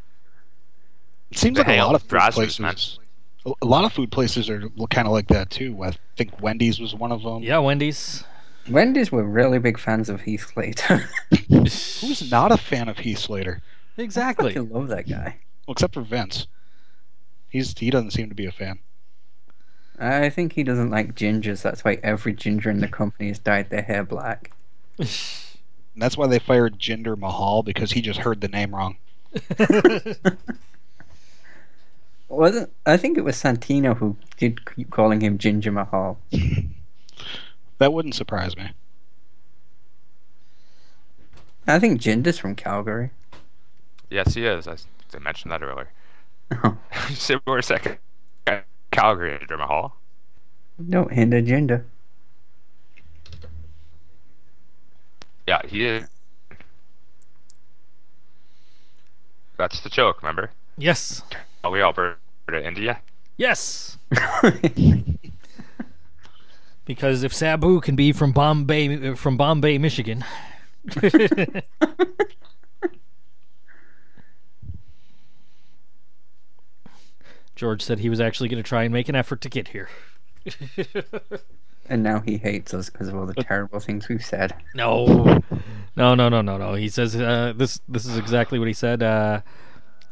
[1.30, 2.72] It seems The like a lot of food Brazzers, man.
[2.72, 2.98] places.
[3.46, 5.80] A a lot of food places are kind of like that too.
[5.84, 7.44] I think Wendy's was one of them.
[7.44, 8.24] yeah, Wendy's.
[8.68, 11.08] Wendy's were really big fans of Heath Slater.
[11.48, 13.60] Who's not a fan of Heath Slater?
[13.98, 14.56] Exactly.
[14.56, 15.36] I love that guy.
[15.66, 16.46] Well, except for Vince.
[17.48, 18.78] He's he doesn't seem to be a fan.
[19.98, 21.62] I think he doesn't like gingers.
[21.62, 24.50] That's why every ginger in the company has dyed their hair black.
[25.94, 28.96] And that's why they fired Jinder Mahal because he just heard the name wrong.
[32.28, 36.18] Wasn't I think it was Santino who did keep calling him Ginger Mahal.
[37.78, 38.70] That wouldn't surprise me.
[41.66, 43.10] I think Jinder's from Calgary.
[44.10, 44.68] Yes, he is.
[44.68, 45.88] I, s- I mentioned that earlier.
[46.62, 46.76] Oh,
[47.14, 47.98] so we're second.
[48.90, 49.96] Calgary, Jinder Mahal.
[50.88, 51.84] don't hinder Jinder.
[55.46, 56.04] Yeah, he is.
[59.56, 60.50] That's the joke, remember?
[60.78, 61.22] yes.
[61.62, 63.00] Are we all Alberta, India.
[63.36, 63.98] Yes.
[66.84, 70.22] Because if Sabu can be from Bombay, from Bombay, Michigan.
[77.54, 79.88] George said he was actually going to try and make an effort to get here.
[81.88, 84.54] and now he hates us because of all the terrible things we've said.
[84.74, 85.40] No,
[85.96, 86.74] no, no, no, no, no.
[86.74, 87.80] He says uh, this.
[87.88, 89.02] This is exactly what he said.
[89.02, 89.40] Uh,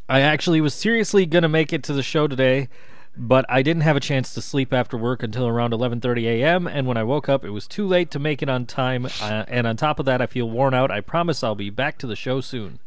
[0.09, 2.69] I actually was seriously gonna make it to the show today,
[3.17, 6.67] but I didn't have a chance to sleep after work until around 11:30 a.m.
[6.67, 9.07] And when I woke up, it was too late to make it on time.
[9.21, 10.91] Uh, and on top of that, I feel worn out.
[10.91, 12.79] I promise I'll be back to the show soon.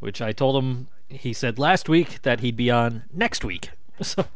[0.00, 0.88] Which I told him.
[1.08, 3.70] He said last week that he'd be on next week.
[4.02, 4.26] So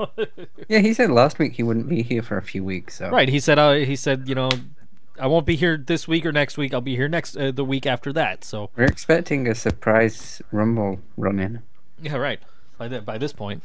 [0.69, 2.97] Yeah, he said last week he wouldn't be here for a few weeks.
[2.97, 3.29] So Right.
[3.29, 3.59] He said.
[3.59, 4.27] Uh, he said.
[4.27, 4.49] You know,
[5.19, 6.73] I won't be here this week or next week.
[6.73, 8.43] I'll be here next uh, the week after that.
[8.43, 11.61] So we're expecting a surprise Rumble run-in.
[12.01, 12.41] yeah, right.
[12.79, 13.63] By the, by this point.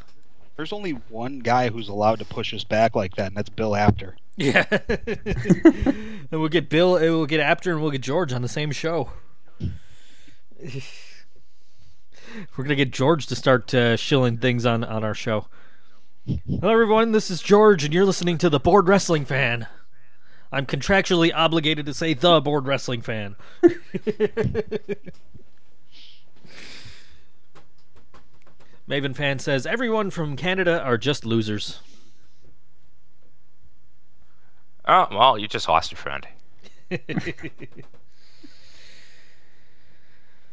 [0.58, 3.74] There's only one guy who's allowed to push us back like that, and that's Bill
[3.76, 4.18] After.
[4.36, 4.66] Yeah.
[4.70, 6.94] and we'll get Bill.
[6.94, 9.12] We'll get After, and we'll get George on the same show.
[12.56, 15.48] We're gonna get George to start uh, shilling things on on our show.
[16.26, 17.12] Hello, everyone.
[17.12, 19.68] This is George, and you're listening to the Board Wrestling Fan.
[20.52, 23.36] I'm contractually obligated to say the Board Wrestling Fan.
[28.90, 31.80] Maven Fan says everyone from Canada are just losers.
[34.88, 36.28] Oh, well, you just lost your friend.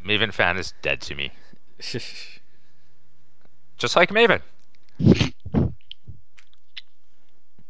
[0.05, 1.31] Maven fan is dead to me.
[3.79, 4.41] Just like Maven.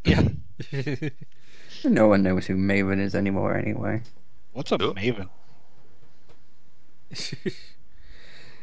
[0.05, 0.29] yeah.
[1.85, 4.03] No one knows who Maven is anymore, anyway.
[4.53, 4.95] What's a Who?
[4.95, 5.29] Maven?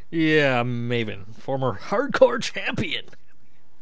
[0.09, 3.05] yeah, Maven, former hardcore champion.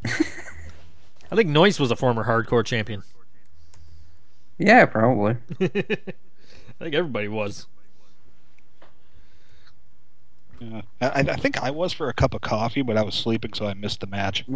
[0.05, 3.03] I think Noise was a former hardcore champion.
[4.57, 5.35] Yeah, probably.
[5.61, 5.67] I
[6.79, 7.67] think everybody was.
[10.59, 10.81] Yeah.
[11.01, 13.65] I, I think I was for a cup of coffee, but I was sleeping, so
[13.67, 14.45] I missed the match.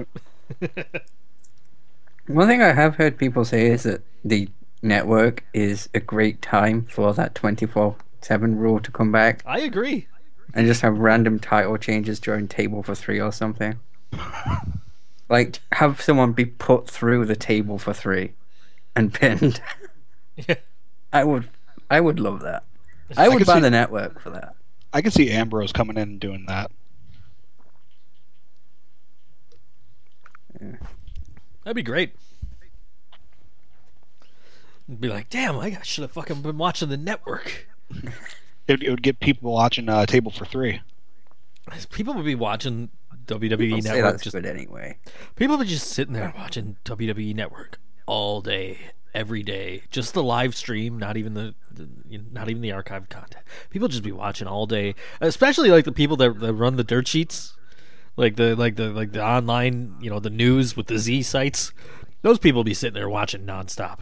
[2.27, 4.47] One thing I have heard people say is that the
[4.81, 10.07] network is a great time for that 24 7 rule to come back I agree.
[10.53, 13.79] and just have random title changes during Table for Three or something.
[15.29, 18.33] Like, have someone be put through the Table for Three
[18.95, 19.61] and pinned.
[20.47, 20.55] Yeah.
[21.13, 21.47] I would,
[21.89, 22.63] I would love that.
[23.15, 24.55] I would could buy see- the network for that.
[24.93, 26.71] I can see Ambrose coming in and doing that.
[31.63, 32.13] That'd be great.
[34.99, 37.67] Be like, damn, I should have fucking been watching the network.
[38.67, 40.81] It, it would get people watching uh, Table for Three.
[41.91, 42.89] People would be watching
[43.25, 44.11] WWE I'll say Network.
[44.13, 44.97] that's Just, good anyway.
[45.35, 48.77] people would be just sitting there watching WWE Network all day,
[49.13, 49.83] every day.
[49.89, 51.87] Just the live stream, not even the, the
[52.31, 53.43] not even the archived content.
[53.69, 57.07] People just be watching all day, especially like the people that, that run the dirt
[57.07, 57.53] sheets,
[58.17, 61.71] like the like the like the online, you know, the news with the Z sites.
[62.21, 63.99] Those people be sitting there watching nonstop.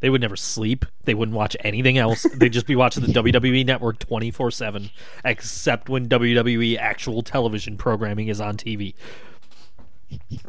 [0.00, 0.84] They would never sleep.
[1.04, 2.26] They wouldn't watch anything else.
[2.36, 4.90] They'd just be watching the WWE network 24 7,
[5.24, 8.94] except when WWE actual television programming is on TV.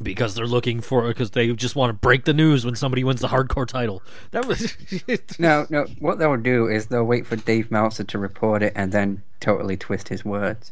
[0.02, 3.22] Because they're looking for, because they just want to break the news when somebody wins
[3.22, 4.02] the hardcore title.
[4.32, 4.76] That was.
[5.40, 5.86] No, no.
[6.00, 9.76] What they'll do is they'll wait for Dave Meltzer to report it and then totally
[9.78, 10.72] twist his words.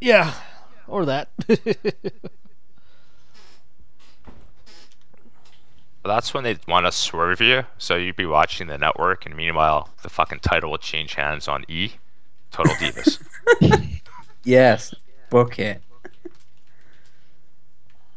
[0.00, 0.34] yeah,
[0.88, 1.28] or that.
[6.04, 7.64] That's when they want to swerve you.
[7.78, 11.64] So you'd be watching the network, and meanwhile, the fucking title will change hands on
[11.68, 11.92] E.
[12.52, 13.22] Total Divas.
[14.46, 14.94] Yes,
[15.30, 15.80] book it.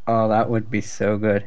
[0.07, 1.43] Oh, that would be so good.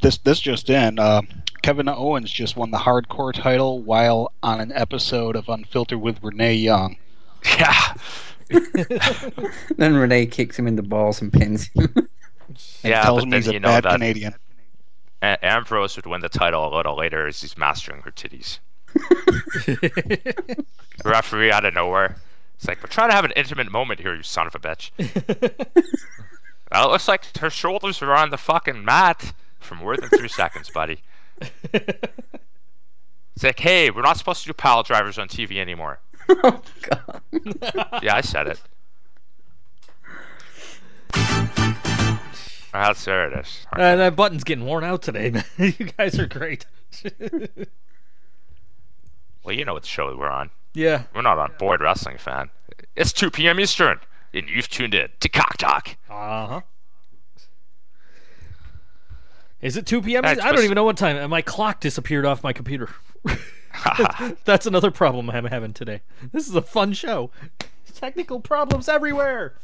[0.00, 0.98] This this just in.
[0.98, 1.22] Uh,
[1.62, 6.54] Kevin Owens just won the hardcore title while on an episode of Unfiltered with Renee
[6.54, 6.96] Young.
[7.58, 7.94] yeah.
[9.78, 11.88] Then Renee kicks him in the balls and pins him.
[11.96, 12.08] And
[12.82, 14.34] Yeah, tells but him he's a you know bad that Canadian.
[15.22, 18.58] A- Ambrose would win the title a little later as he's mastering her titties.
[21.04, 22.16] Referee out of nowhere.
[22.56, 24.90] It's like, we're trying to have an intimate moment here, you son of a bitch.
[26.72, 30.28] Well, it looks like her shoulders were on the fucking mat for more than three
[30.40, 31.02] seconds, buddy.
[31.72, 36.00] It's like, hey, we're not supposed to do pile drivers on TV anymore.
[36.28, 37.22] oh God.
[38.02, 38.60] Yeah, I said it.
[42.72, 43.66] That's there it is.
[43.72, 45.44] Uh, that button's getting worn out today, man.
[45.58, 46.64] you guys are great.
[49.44, 50.50] Well, you know what show we're on.
[50.72, 51.02] yeah.
[51.14, 52.48] We're not on Board Wrestling Fan.
[52.96, 53.60] It's 2 p.m.
[53.60, 53.98] Eastern,
[54.34, 55.96] and you've tuned in to Cock Talk.
[56.08, 56.60] Uh huh.
[59.60, 60.22] Is it 2 p.m.?
[60.22, 61.30] That's I don't even know what time.
[61.30, 62.90] My clock disappeared off my computer.
[64.44, 66.02] That's another problem I'm having today.
[66.32, 67.30] This is a fun show.
[67.94, 69.54] Technical problems everywhere.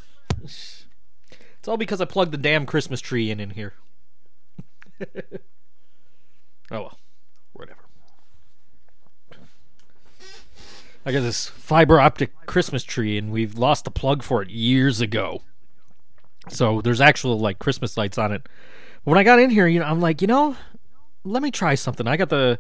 [0.43, 0.87] It's
[1.67, 3.75] all because I plugged the damn Christmas tree in in here.
[5.03, 5.07] oh
[6.71, 6.99] well,
[7.53, 7.81] whatever.
[11.09, 15.01] I got this fiber optic Christmas tree, and we've lost the plug for it years
[15.01, 15.41] ago.
[16.51, 18.47] So there's actual like Christmas lights on it.
[19.05, 20.55] When I got in here, you know, I'm like, you know,
[21.25, 22.07] let me try something.
[22.07, 22.59] I got the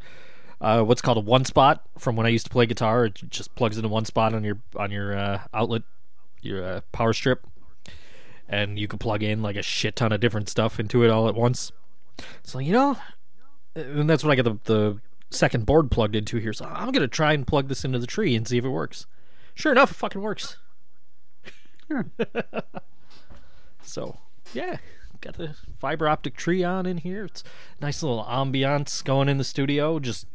[0.62, 3.04] uh, what's called a one spot from when I used to play guitar.
[3.04, 5.82] It just plugs into one spot on your on your uh, outlet,
[6.40, 7.46] your uh, power strip,
[8.48, 11.28] and you can plug in like a shit ton of different stuff into it all
[11.28, 11.70] at once.
[12.42, 12.96] So you know,
[13.74, 16.52] and that's what I got the the second board plugged into here.
[16.52, 19.06] So I'm gonna try and plug this into the tree and see if it works.
[19.54, 20.56] Sure enough, it fucking works.
[23.82, 24.18] so
[24.52, 24.76] yeah,
[25.20, 27.24] got the fiber optic tree on in here.
[27.24, 27.44] It's
[27.80, 29.98] nice little ambiance going in the studio.
[29.98, 30.26] Just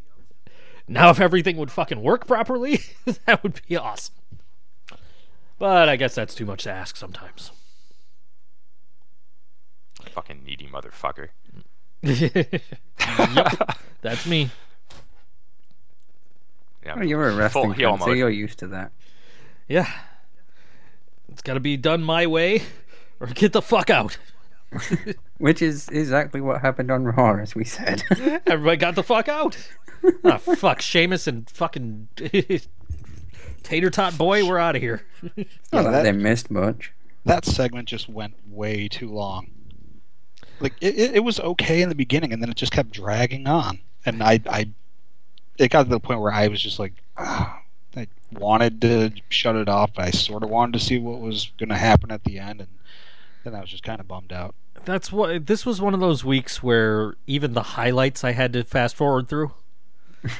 [0.87, 2.81] now, if everything would fucking work properly,
[3.25, 4.15] that would be awesome.
[5.57, 7.51] But I guess that's too much to ask sometimes.
[10.11, 11.29] Fucking needy motherfucker.
[12.03, 14.51] yep, that's me.
[16.85, 18.91] Yeah, Oh, you're a full wrestling fan, so you're used to that.
[19.67, 19.89] Yeah,
[21.29, 22.63] it's got to be done my way,
[23.19, 24.17] or get the fuck out.
[25.37, 28.03] Which is exactly what happened on Raw, as we said.
[28.45, 29.57] Everybody got the fuck out.
[30.25, 32.09] Ah, fuck, Sheamus and fucking
[33.63, 35.01] Tater Tot Boy, we're out of here.
[35.21, 36.91] Not Yeah, that that- they missed much.
[37.23, 39.49] that segment just went way too long.
[40.59, 43.47] Like it, it, it was okay in the beginning, and then it just kept dragging
[43.47, 43.79] on.
[44.05, 44.69] And I, I,
[45.57, 47.61] it got to the point where I was just like, ah,
[47.95, 51.51] I wanted to shut it off, but I sort of wanted to see what was
[51.57, 52.69] going to happen at the end, and
[53.43, 54.55] then I was just kind of bummed out.
[54.85, 55.47] That's what.
[55.47, 59.27] This was one of those weeks where even the highlights I had to fast forward
[59.27, 59.51] through.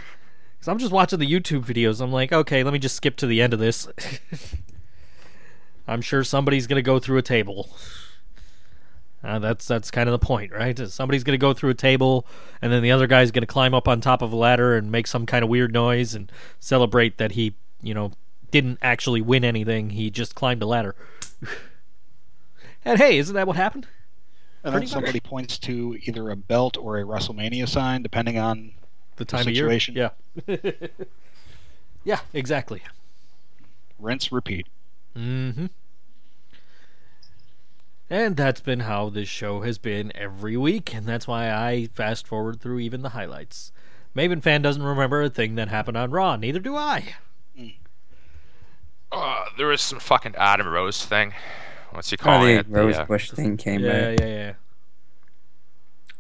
[0.64, 2.00] Because I'm just watching the YouTube videos.
[2.00, 3.86] I'm like, okay, let me just skip to the end of this.
[5.90, 7.70] I'm sure somebody's gonna go through a table.
[9.24, 10.78] Uh, that's that's kind of the point, right?
[10.90, 12.28] Somebody's gonna go through a table,
[12.62, 15.08] and then the other guy's gonna climb up on top of a ladder and make
[15.08, 18.12] some kind of weird noise and celebrate that he, you know,
[18.52, 19.92] didn't actually win anything.
[19.92, 20.96] He just climbed a ladder.
[22.86, 23.88] and hey, isn't that what happened?
[24.64, 28.72] And then somebody points to either a belt or a WrestleMania sign, depending on
[29.18, 29.98] the time situation.
[29.98, 30.12] of
[30.48, 30.62] year.
[30.62, 30.72] Yeah.
[32.06, 32.82] yeah, exactly.
[34.00, 34.68] Rinse, repeat.
[35.18, 35.66] Mm-hmm.
[38.14, 42.28] And that's been how this show has been every week, and that's why I fast
[42.28, 43.72] forward through even the highlights.
[44.16, 47.16] Maven fan doesn't remember a thing that happened on Raw, neither do I.
[49.12, 51.34] Uh, there was some fucking Adam Rose thing.
[51.90, 52.72] What's he Oh, calling the it?
[52.72, 54.20] The, Rose uh, Bush thing came Yeah, out.
[54.20, 54.54] yeah, yeah.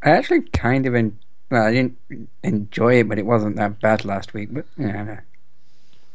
[0.01, 1.19] I actually kind of en-
[1.51, 1.99] well, I didn't
[2.41, 4.49] enjoy it, but it wasn't that bad last week.
[4.51, 5.17] But yeah, no.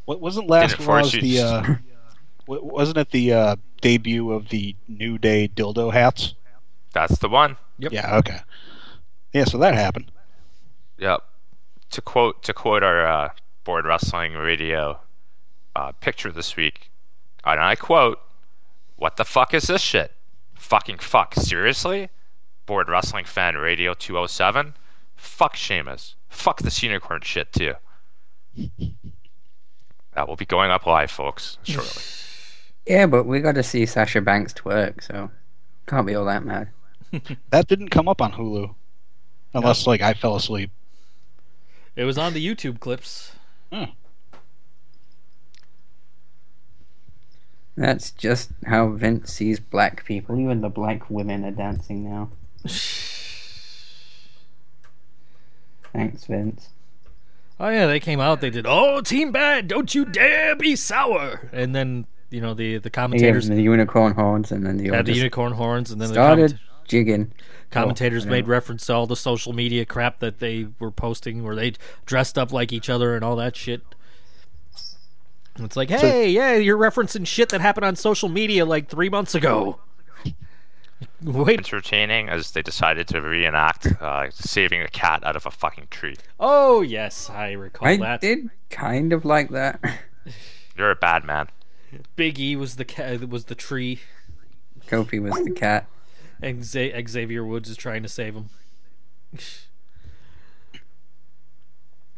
[0.07, 1.75] What wasn't last Didn't was the uh,
[2.49, 6.35] wasn't it the uh, debut of the New Day dildo hats?
[6.93, 7.57] That's the one.
[7.79, 7.93] Yep.
[7.93, 8.17] Yeah.
[8.17, 8.41] Okay.
[9.33, 9.45] Yeah.
[9.45, 10.11] So that happened.
[10.99, 11.23] Yep.
[11.91, 13.31] To quote to quote our uh,
[13.65, 14.99] board wrestling radio
[15.77, 16.91] uh, picture this week,
[17.45, 18.21] and I quote,
[18.97, 20.13] "What the fuck is this shit?
[20.55, 22.09] Fucking fuck, seriously?
[22.67, 24.75] Board wrestling fan radio 207?
[25.17, 26.15] Fuck Sheamus.
[26.29, 27.75] Fuck this unicorn shit too."
[30.19, 32.03] That will be going up live, folks, shortly.
[32.89, 35.31] yeah, but we got to see Sasha Banks twerk, so
[35.87, 36.71] can't be all that mad.
[37.51, 38.75] That didn't come up on Hulu,
[39.55, 40.71] unless like I fell asleep.
[41.97, 43.33] It was on the YouTube clips.
[43.73, 43.85] Hmm.
[47.77, 50.39] That's just how Vince sees black people.
[50.39, 52.29] Even the black women are dancing now.
[55.93, 56.69] Thanks, Vince.
[57.61, 58.41] Oh yeah, they came out.
[58.41, 58.67] They did.
[58.69, 61.49] Oh, Team Bad, don't you dare be sour.
[61.53, 64.77] And then you know the the He gave commentators them the unicorn horns, and then
[64.79, 67.33] the had the unicorn horns, and then the started comment- jigging.
[67.71, 71.55] commentators Oh, made reference to all the social media crap that they were posting, where
[71.57, 71.75] they
[72.07, 73.83] dressed up like each other and all that shit.
[75.57, 79.09] And It's like, hey, yeah, you're referencing shit that happened on social media like three
[79.09, 79.81] months ago.
[81.23, 85.89] Wait, Entertaining as they decided to reenact uh, saving a cat out of a fucking
[85.91, 86.17] tree.
[86.41, 88.21] oh yes, I recall I that.
[88.21, 89.81] did kind of like that.
[90.77, 91.49] You're a bad man.
[92.17, 94.01] Big E was the ca- was the tree,
[94.87, 95.87] Kofi was the cat.
[96.43, 98.51] and Xa- Xavier Woods is trying to save him.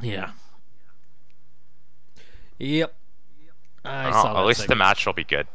[0.01, 0.31] yeah.
[2.59, 2.95] Yep.
[3.85, 5.47] I Oh, saw that at least the match will be good.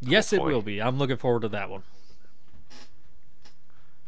[0.00, 0.80] Yes, it will be.
[0.80, 1.82] I'm looking forward to that one.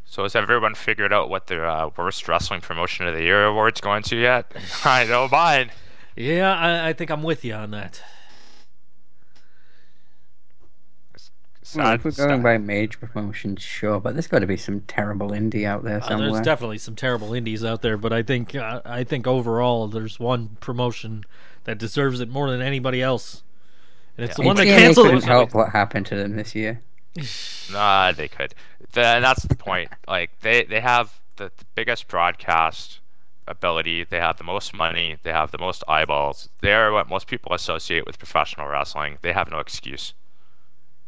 [0.07, 3.81] So has everyone figured out what their uh, worst wrestling promotion of the year award's
[3.81, 4.53] going to yet?
[4.85, 5.71] I know mine.
[6.15, 8.01] Yeah, I, I think I'm with you on that.
[11.75, 12.29] Well, Sad if we're stuff.
[12.29, 15.97] going by major promotions, sure, but there's got to be some terrible indie out there
[16.03, 16.31] Uh, somewhere.
[16.33, 20.21] there's definitely some terrible indies out there, but I think uh, I think overall there's
[20.21, 21.25] one promotion
[21.65, 23.43] that deserves it more than anybody else,
[24.19, 24.47] and it's the Yeah.
[24.49, 26.83] one that TNA canceled couldn't help what happened to them this year.
[27.73, 28.55] Nah, they could.
[28.93, 29.89] The, and that's the point.
[30.07, 33.01] Like they they have the, the biggest broadcast
[33.49, 34.05] ability.
[34.05, 35.17] They have the most money.
[35.23, 36.51] They have the most eyeballs.
[36.61, 39.17] They're what most people associate with professional wrestling.
[39.23, 40.13] They have no excuse.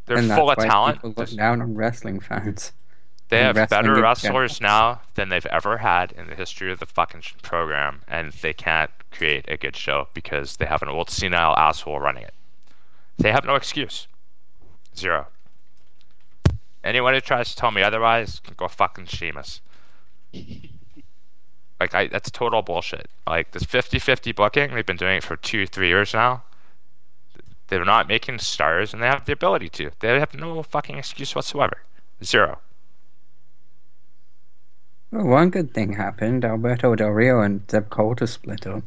[0.07, 0.99] They're and full of talent.
[0.99, 2.73] People look down on wrestling fans.
[3.29, 6.87] They and have better wrestlers now than they've ever had in the history of the
[6.87, 11.57] fucking program, and they can't create a good show because they have an old senile
[11.57, 12.35] asshole running it.
[13.19, 14.07] They have no excuse.
[14.97, 15.27] Zero.
[16.85, 19.61] Anyone who tries to tell me otherwise can go fucking Sheamus.
[21.81, 23.11] Like, I, that's total bullshit.
[23.27, 26.45] Like, this 50 50 booking, they've been doing it for two, three years now.
[27.69, 29.91] They're not making stars, and they have the ability to.
[29.99, 31.83] They have no fucking excuse whatsoever.
[32.23, 32.61] Zero.
[35.11, 36.45] Well, one good thing happened.
[36.45, 38.85] Alberto Del Rio and Zeb Colter split up.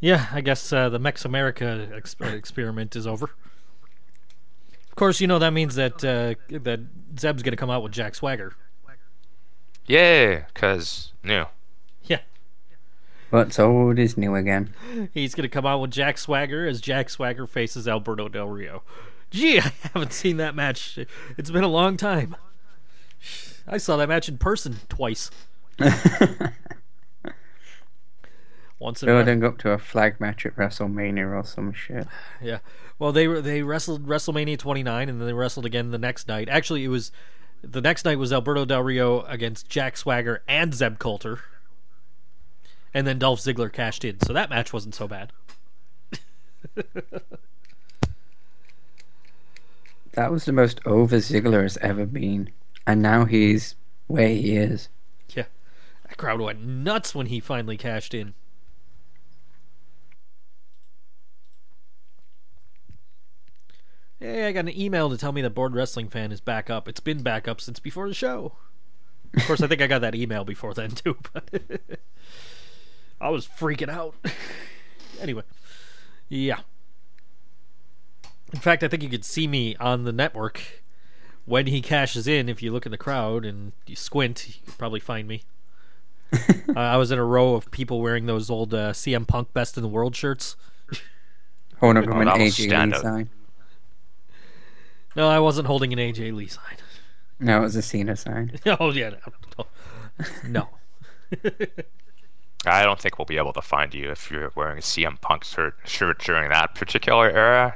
[0.00, 3.30] Yeah, I guess uh, the Mex America ex- experiment is over.
[4.88, 6.80] Of course, you know that means that uh, that
[7.18, 8.54] Zeb's going to come out with Jack Swagger.
[9.86, 11.32] Yeah, because new.
[11.32, 11.46] Yeah,
[13.30, 14.70] What's old is new again.
[15.12, 18.82] he's going to come out with Jack Swagger as Jack Swagger faces Alberto Del Rio.
[19.30, 20.98] Gee, I haven't seen that match.
[21.36, 22.36] It's been a long time.
[23.66, 25.30] I saw that match in person twice.
[28.78, 32.06] Once in Building up to a flag match at WrestleMania or some shit.
[32.40, 32.60] Yeah.
[32.98, 36.48] Well, they were they wrestled WrestleMania 29, and then they wrestled again the next night.
[36.48, 37.10] Actually, it was
[37.62, 41.40] the next night was Alberto Del Rio against Jack Swagger and Zeb Colter,
[42.98, 44.18] and then Dolph Ziggler cashed in.
[44.18, 45.30] So that match wasn't so bad.
[50.14, 52.50] That was the most over Ziggler has ever been.
[52.88, 53.76] And now he's
[54.08, 54.88] where he is.
[55.32, 55.44] Yeah.
[56.08, 58.34] That crowd went nuts when he finally cashed in.
[64.18, 66.88] Hey, I got an email to tell me that Board Wrestling Fan is back up.
[66.88, 68.54] It's been back up since before the show.
[69.36, 71.16] Of course, I think I got that email before then too.
[71.32, 71.62] But
[73.20, 74.14] I was freaking out.
[75.20, 75.42] anyway,
[76.28, 76.60] yeah.
[78.52, 80.82] In fact, I think you could see me on the network
[81.44, 82.48] when he cashes in.
[82.48, 85.42] If you look in the crowd and you squint, you could probably find me.
[86.32, 89.76] uh, I was in a row of people wearing those old uh, CM Punk Best
[89.76, 90.56] in the World shirts.
[91.80, 93.30] Holding up Oh, an AJ Lee sign.
[95.16, 96.76] No, I wasn't holding an AJ Lee sign.
[97.40, 98.58] No, it was a Cena sign.
[98.80, 99.10] oh yeah,
[99.56, 99.66] no.
[100.48, 100.68] no.
[102.66, 105.44] I don't think we'll be able to find you if you're wearing a CM Punk
[105.44, 107.74] shirt, shirt during that particular era.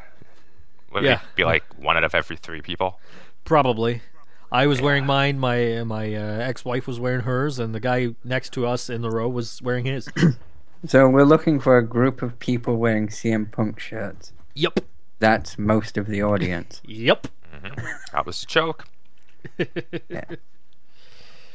[0.93, 1.21] Would Yeah.
[1.37, 2.99] be like one out of every three people.
[3.45, 4.03] Probably.
[4.51, 5.39] I was wearing mine.
[5.39, 9.11] My my uh, ex-wife was wearing hers, and the guy next to us in the
[9.11, 10.09] row was wearing his.
[10.85, 14.33] So we're looking for a group of people wearing CM Punk shirts.
[14.55, 14.81] yep.
[15.21, 16.83] That's most of the audience.
[16.89, 17.29] Yep.
[18.13, 18.87] That was a joke.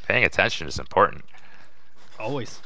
[0.08, 1.26] Paying attention is important.
[2.18, 2.62] Always.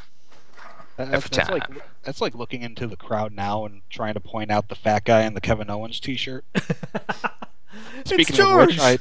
[0.97, 1.63] That- That's, Every that's like
[2.03, 5.21] that's like looking into the crowd now and trying to point out the fat guy
[5.23, 6.45] in the Kevin Owens T-shirt.
[8.05, 8.79] Speaking of which, George!
[8.79, 8.97] I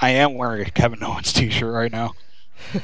[0.00, 2.12] I am wearing a Kevin Owens T-shirt right now.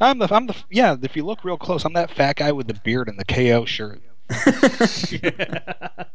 [0.00, 0.96] I'm the I'm the yeah.
[1.00, 3.64] If you look real close, I'm that fat guy with the beard and the KO
[3.64, 4.00] shirt.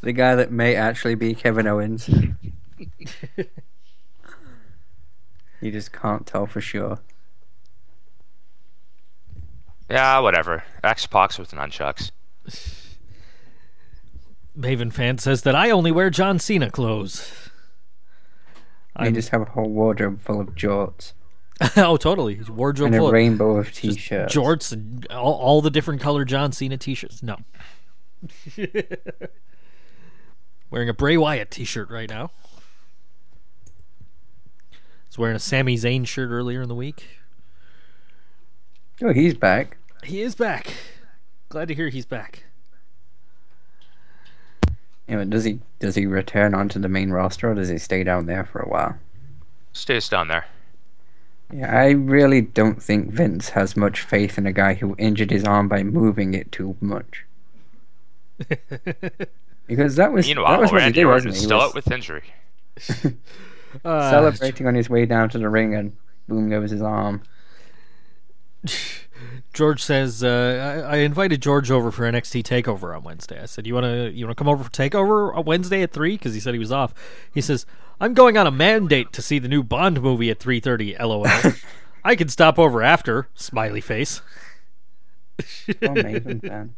[0.00, 2.08] The guy that may actually be Kevin Owens.
[5.60, 7.00] you just can't tell for sure.
[9.88, 10.64] Yeah, whatever.
[10.84, 12.10] X Pac with nunchucks.
[14.58, 17.32] Maven fan says that I only wear John Cena clothes.
[18.98, 21.12] You I'm- just have a whole wardrobe full of jorts
[21.76, 22.40] oh, totally.
[22.48, 24.32] Wardrobe and a full of rainbow of just t-shirts.
[24.34, 27.20] jorts and all, all the different color John Cena t-shirts.
[27.22, 27.36] No.
[30.70, 32.30] wearing a Bray Wyatt t-shirt right now.
[35.08, 37.17] Was wearing a Sami Zayn shirt earlier in the week.
[39.02, 39.76] Oh, he's back.
[40.02, 40.74] He is back.
[41.48, 42.44] Glad to hear he's back.
[45.06, 48.04] You know, does he does he return onto the main roster or does he stay
[48.04, 48.98] down there for a while?
[49.72, 50.46] Stays down there.
[51.52, 55.44] Yeah, I really don't think Vince has much faith in a guy who injured his
[55.44, 57.24] arm by moving it too much.
[59.68, 61.40] Because that was that Meanwhile, was what he Randy did, Orton wasn't is he?
[61.40, 62.24] He still was out with injury.
[63.84, 65.94] Uh, celebrating on his way down to the ring and
[66.26, 67.22] boom goes his arm.
[69.52, 73.40] George says uh, I, I invited George over for NXT Takeover on Wednesday.
[73.42, 75.92] I said, "You want to you want to come over for Takeover on Wednesday at
[75.92, 76.14] 3?
[76.14, 76.94] Because he said he was off.
[77.32, 77.66] He says,
[78.00, 81.26] "I'm going on a mandate to see the new Bond movie at 3:30." LOL.
[82.04, 83.28] I can stop over after.
[83.34, 84.22] Smiley face.
[85.40, 85.42] Oh,
[85.94, 86.74] Maven fan.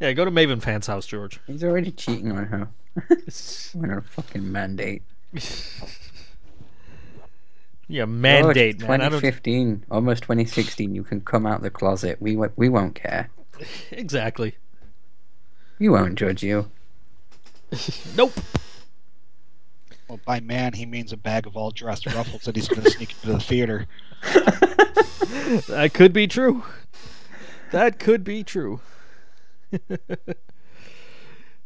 [0.00, 1.40] Yeah, go to Maven Fan's house, George.
[1.46, 2.68] He's already cheating on her.
[3.08, 3.16] We're
[3.82, 5.02] on her fucking mandate.
[7.92, 9.00] Yeah, Oh, mandate, it's man.
[9.00, 10.94] 2015, almost 2016.
[10.94, 12.16] You can come out the closet.
[12.22, 13.28] We we won't care.
[13.90, 14.54] exactly.
[15.78, 16.70] We won't judge you.
[18.16, 18.32] Nope.
[20.08, 22.90] Well, by man, he means a bag of all dressed ruffles that he's going to
[22.90, 23.86] sneak into the theater.
[25.68, 26.64] That could be true.
[27.72, 28.80] That could be true.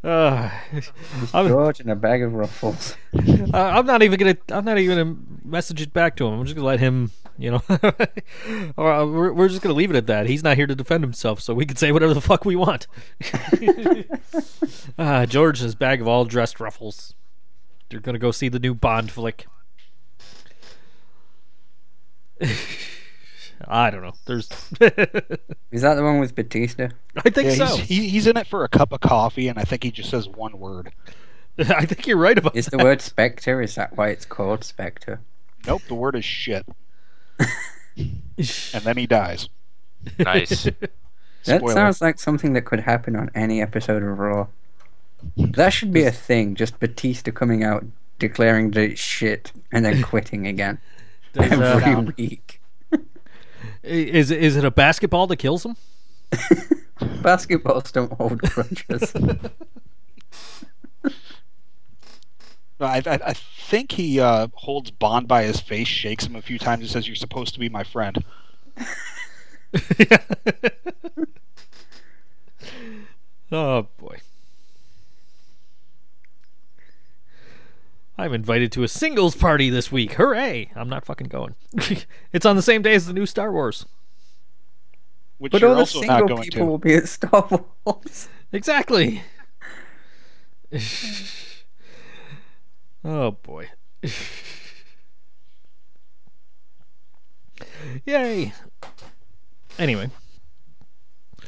[0.07, 0.51] Uh,
[1.35, 2.97] I'm, George and a bag of ruffles.
[3.17, 4.37] Uh, I'm not even gonna.
[4.51, 6.35] I'm not even gonna message it back to him.
[6.39, 7.13] I'm just gonna let him.
[7.39, 7.63] You know,
[8.77, 10.27] or uh, we're, we're just gonna leave it at that.
[10.27, 12.87] He's not here to defend himself, so we can say whatever the fuck we want.
[14.99, 17.15] uh, George and his bag of all dressed ruffles.
[17.89, 19.47] They're gonna go see the new Bond flick.
[23.67, 24.13] I don't know.
[24.27, 24.49] There's.
[25.71, 26.89] Is that the one with Batista?
[27.25, 27.77] I think Yeah, so.
[27.77, 30.11] he's, he, he's in it for a cup of coffee, and I think he just
[30.11, 30.93] says one word.
[31.59, 32.85] I think you're right about Is the that.
[32.85, 33.63] word Spectre?
[33.63, 35.21] Is that why it's called Spectre?
[35.67, 36.67] Nope, the word is shit.
[37.97, 39.49] and then he dies.
[40.19, 40.65] Nice.
[41.45, 41.73] That Spoiler.
[41.75, 44.49] sounds like something that could happen on any episode of Raw.
[45.37, 46.55] That should be a thing.
[46.55, 47.85] Just Batista coming out
[48.19, 50.79] declaring that it's shit and then quitting again
[51.33, 52.56] Does, every uh, week.
[53.87, 55.77] Is is it a basketball that kills him?
[57.01, 59.13] Basketballs don't hold grudges.
[62.79, 66.59] I, I, I think he uh, holds Bond by his face, shakes him a few
[66.59, 68.23] times, and says, "You're supposed to be my friend."
[73.53, 74.19] oh boy.
[78.19, 80.15] I'm invited to a singles party this week.
[80.15, 80.71] Hooray!
[80.75, 81.55] I'm not fucking going.
[82.33, 83.85] it's on the same day as the new Star Wars.
[85.39, 86.65] Which but you're all the also not single going people to.
[86.67, 88.29] will be at Star Wars.
[88.53, 89.23] Exactly.
[93.05, 93.69] oh boy.
[98.05, 98.53] Yay.
[99.79, 100.11] Anyway,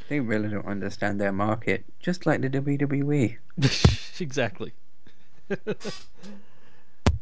[0.09, 3.39] They really don't understand their market, just like the WWE.
[4.21, 4.73] exactly.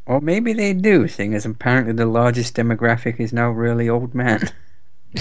[0.07, 4.51] Or maybe they do, seeing as apparently the largest demographic is now really old men.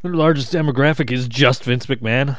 [0.00, 2.36] The largest demographic is just Vince McMahon.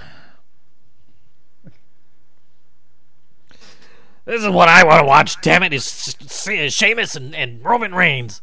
[4.24, 6.16] This is what I want to watch, damn it, is
[6.50, 8.42] is Sheamus and, and Roman Reigns.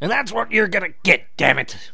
[0.00, 1.90] And that's what you're gonna get, damn it.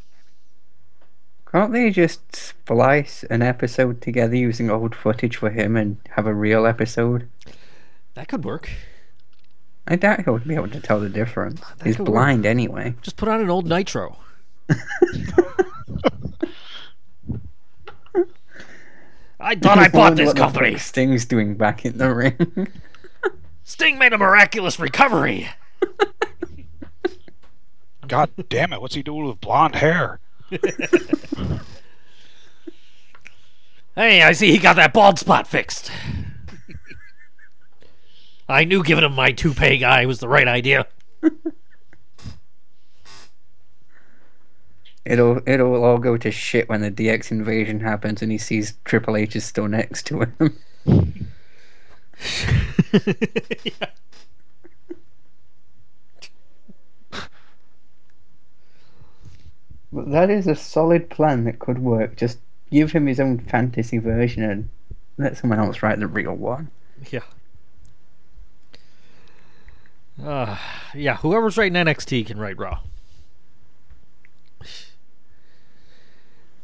[1.50, 6.34] Can't they just splice an episode together using old footage for him and have a
[6.34, 7.30] real episode?
[8.18, 8.68] That could work.
[9.86, 11.62] I doubt he'll be able to tell the difference.
[11.84, 12.14] He's could work.
[12.14, 12.96] blind anyway.
[13.00, 14.16] Just put on an old Nitro.
[19.38, 20.72] I thought I bought Wonder this what the company.
[20.72, 22.66] fuck Sting's doing back in the ring.
[23.62, 25.50] Sting made a miraculous recovery.
[28.08, 28.80] God damn it!
[28.80, 30.18] What's he doing with blonde hair?
[33.94, 35.90] Hey, I see he got that bald spot fixed.
[38.49, 40.86] I knew giving him my toupee guy was the right idea.
[45.05, 49.16] it'll it'll all go to shit when the DX invasion happens and he sees Triple
[49.16, 50.57] H is still next to him.
[59.90, 62.16] But that is a solid plan that could work.
[62.16, 62.38] Just
[62.70, 64.68] give him his own fantasy version and
[65.16, 66.70] let someone else write the real one.
[67.11, 67.22] Yeah.
[70.22, 70.56] Uh,
[70.94, 72.80] yeah, whoever's writing NXT can write Raw.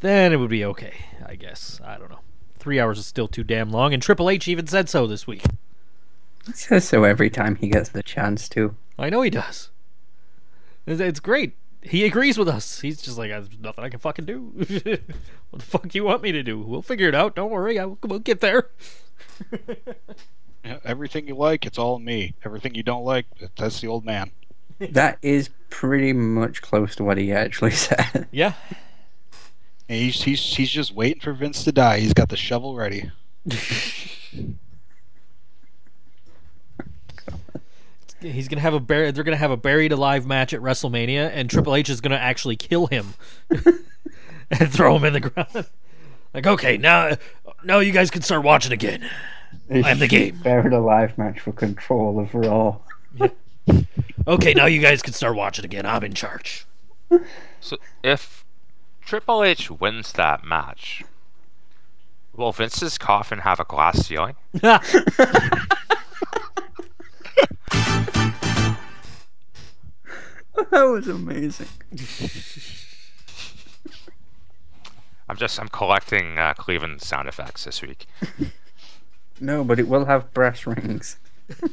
[0.00, 0.94] Then it would be okay,
[1.24, 1.80] I guess.
[1.82, 2.20] I don't know.
[2.58, 5.42] Three hours is still too damn long, and Triple H even said so this week.
[6.46, 8.76] He says so every time he gets the chance to.
[8.98, 9.70] I know he does.
[10.86, 11.56] It's, great.
[11.82, 12.80] He agrees with us.
[12.80, 14.52] He's just like, there's nothing I can fucking do.
[15.50, 16.58] what the fuck do you want me to do?
[16.58, 17.34] We'll figure it out.
[17.34, 17.78] Don't worry.
[17.78, 18.68] I, we'll get there.
[20.64, 22.34] Yeah, Everything you like, it's all me.
[22.44, 24.30] Everything you don't like, that's the old man.
[24.80, 28.26] That is pretty much close to what he actually said.
[28.32, 28.54] Yeah.
[29.88, 32.00] And he's he's he's just waiting for Vince to die.
[32.00, 33.12] He's got the shovel ready.
[38.20, 41.50] He's gonna have a bur- they're gonna have a buried alive match at WrestleMania, and
[41.50, 43.14] Triple H is gonna actually kill him
[43.50, 45.66] and throw him in the ground.
[46.32, 47.12] Like, okay, now,
[47.62, 49.08] now you guys can start watching again.
[49.70, 50.36] I'm the game.
[50.42, 52.78] Buried alive match for control of Raw.
[54.26, 55.86] Okay, now you guys can start watching again.
[55.86, 56.66] I'm in charge.
[57.60, 58.44] So if
[59.02, 61.02] Triple H wins that match,
[62.34, 64.36] will Vince's coffin have a glass ceiling?
[64.52, 64.82] that
[70.70, 71.68] was amazing.
[75.28, 78.06] I'm just I'm collecting uh, Cleveland sound effects this week.
[79.40, 81.18] No, but it will have brass rings.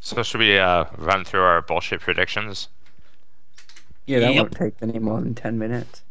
[0.00, 2.68] So should we uh, run through our bullshit predictions?
[4.06, 4.36] Yeah, that Yep.
[4.42, 6.02] won't take any more than ten minutes.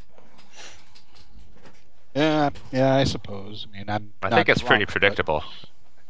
[2.16, 3.68] Yeah, yeah, I suppose.
[3.70, 4.14] I mean, I'm.
[4.22, 5.44] I think it's pretty wrong, but- predictable.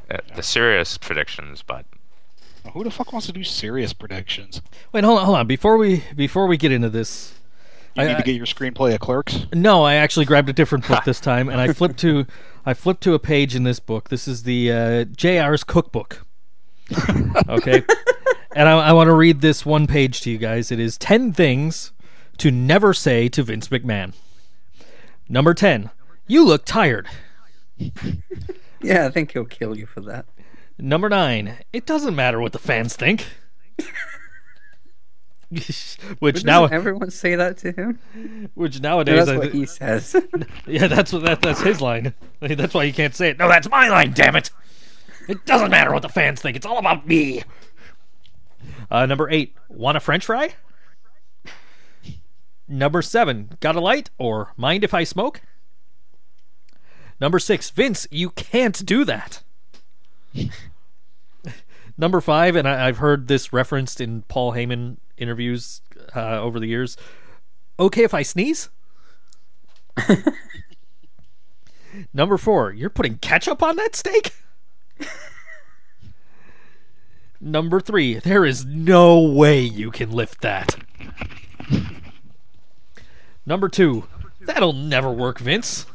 [0.09, 1.85] Uh, the serious predictions, but
[2.73, 4.61] Who the fuck wants to do serious predictions?
[4.91, 5.47] Wait, hold on, hold on.
[5.47, 7.33] Before we before we get into this,
[7.95, 9.45] You I- need to get your screenplay of Clerks.
[9.53, 12.25] no, I actually grabbed a different book this time, and I flipped to
[12.65, 14.09] I flipped to a page in this book.
[14.09, 16.25] This is the uh, JR's cookbook.
[17.49, 17.83] Okay,
[18.55, 20.71] and I, I want to read this one page to you guys.
[20.71, 21.91] It is ten things
[22.37, 24.13] to never say to Vince McMahon.
[25.29, 25.89] Number ten,
[26.27, 27.07] you look tired.
[28.83, 30.25] Yeah, I think he'll kill you for that.
[30.79, 33.27] Number nine, it doesn't matter what the fans think.
[36.19, 37.99] which now, everyone say that to him?
[38.53, 40.15] which nowadays, That's I what he says.
[40.67, 42.13] yeah, that's what that, that's his line.
[42.39, 43.37] That's why you can't say it.
[43.37, 44.13] No, that's my line.
[44.13, 44.49] Damn it!
[45.27, 46.55] It doesn't matter what the fans think.
[46.55, 47.43] It's all about me.
[48.89, 50.55] Uh, number eight, want a French fry?
[52.67, 55.41] Number seven, got a light or mind if I smoke?
[57.19, 59.43] Number six, Vince, you can't do that.
[61.97, 65.81] Number five, and I, I've heard this referenced in Paul Heyman interviews
[66.15, 66.97] uh, over the years.
[67.79, 68.69] Okay, if I sneeze.
[72.13, 74.33] Number four, you're putting ketchup on that steak.
[77.39, 80.75] Number three, there is no way you can lift that.
[83.45, 84.05] Number two,
[84.41, 85.87] that'll never work, Vince.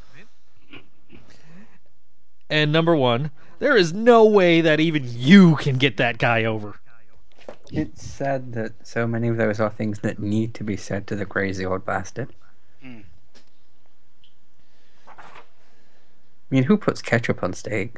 [2.51, 6.81] And number one, There is no way that even you can get that guy over.
[7.73, 11.17] It's sad that so many of those are things that need to be said to
[11.17, 12.35] the crazy old bastard.
[12.83, 13.01] Hmm.
[15.09, 15.13] I
[16.51, 17.97] mean, who puts ketchup on steak?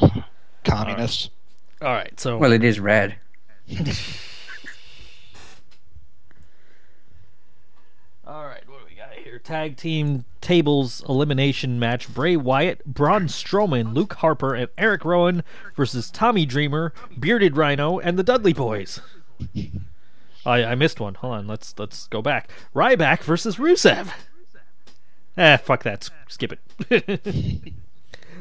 [0.64, 1.30] Communists.
[1.82, 3.16] All right, so Well, it is red.
[8.26, 9.33] All right, what do we got here?
[9.44, 15.44] Tag team tables elimination match: Bray Wyatt, Braun Strowman, Luke Harper, and Eric Rowan
[15.76, 19.00] versus Tommy Dreamer, Bearded Rhyno, and the Dudley Boyz.
[20.46, 21.14] I, I missed one.
[21.16, 22.50] Hold on, let's let's go back.
[22.74, 24.12] Ryback versus Rusev.
[25.36, 26.08] Eh, fuck that.
[26.28, 27.24] Skip it.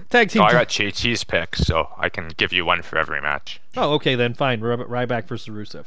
[0.10, 0.42] Tag team.
[0.42, 3.60] So I got JT's pick, so I can give you one for every match.
[3.76, 4.34] oh, okay then.
[4.36, 4.62] Fine.
[4.62, 5.86] Ryback versus Rusev.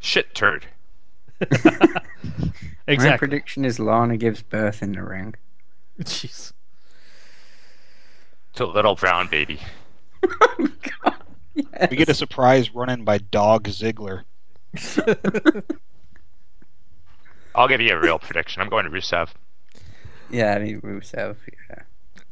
[0.00, 0.66] Shit turd.
[2.88, 5.34] My prediction is Lana gives birth in the ring.
[6.00, 6.52] Jeez.
[8.54, 9.60] To a little brown baby.
[11.58, 14.24] Oh we get a surprise run in by Dog Ziggler.
[17.54, 18.60] I'll give you a real prediction.
[18.60, 19.30] I'm going to Rusev.
[20.30, 21.36] Yeah, I mean Rusev.
[21.70, 21.82] Yeah.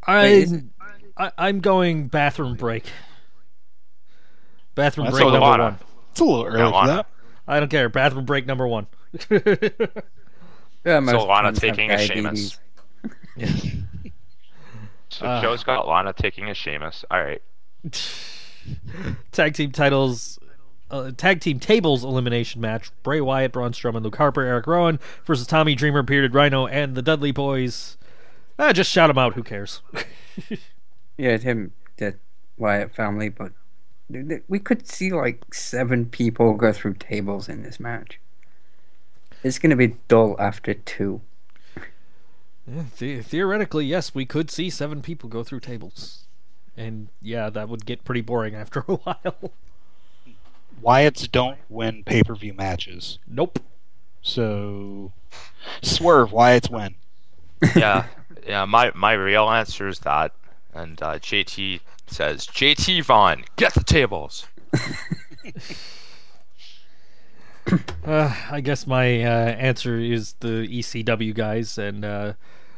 [0.07, 0.63] I, is
[1.17, 2.85] I I'm going bathroom break.
[4.75, 5.79] Bathroom That's break number one.
[6.11, 7.07] It's a little early Yeah, for that.
[7.47, 7.89] I don't care.
[7.89, 8.87] Bathroom break number one.
[10.87, 12.59] Yeah, most Lana taking a diabetes.
[13.39, 13.77] Sheamus.
[15.09, 15.41] So Ah.
[15.41, 17.05] Joe's got Lana taking a Sheamus.
[17.11, 17.41] All right.
[19.33, 20.39] tag team titles.
[20.91, 25.47] Uh, tag team tables elimination match: Bray Wyatt, Braun Strowman, Luke Harper, Eric Rowan versus
[25.47, 27.97] Tommy Dreamer, Bearded Rhyno, and the Dudley Boyz.
[28.59, 29.35] Ah, just shout them out.
[29.35, 29.83] Who cares?
[31.17, 32.17] Yeah, it's him, the
[32.59, 33.64] Wyatt family, but th- th-
[34.49, 38.21] we could see like seven people go through tables in this match.
[39.43, 41.21] It's going to be dull after two.
[42.67, 46.25] Yeah, the- theoretically, yes, we could see seven people go through tables,
[46.77, 49.53] and yeah, that would get pretty boring after a while.
[50.83, 53.19] Wyatts don't win pay per view matches.
[53.27, 53.59] nope.
[54.23, 55.13] So,
[55.83, 56.95] swerve, Wyatt's win.
[57.77, 58.07] Yeah,
[58.47, 58.65] yeah.
[58.65, 60.33] My my real answer is that,
[60.73, 64.47] and uh, JT says JT Vaughn get the tables.
[68.05, 72.35] Uh, I guess my uh, answer is the ECW guys, and uh,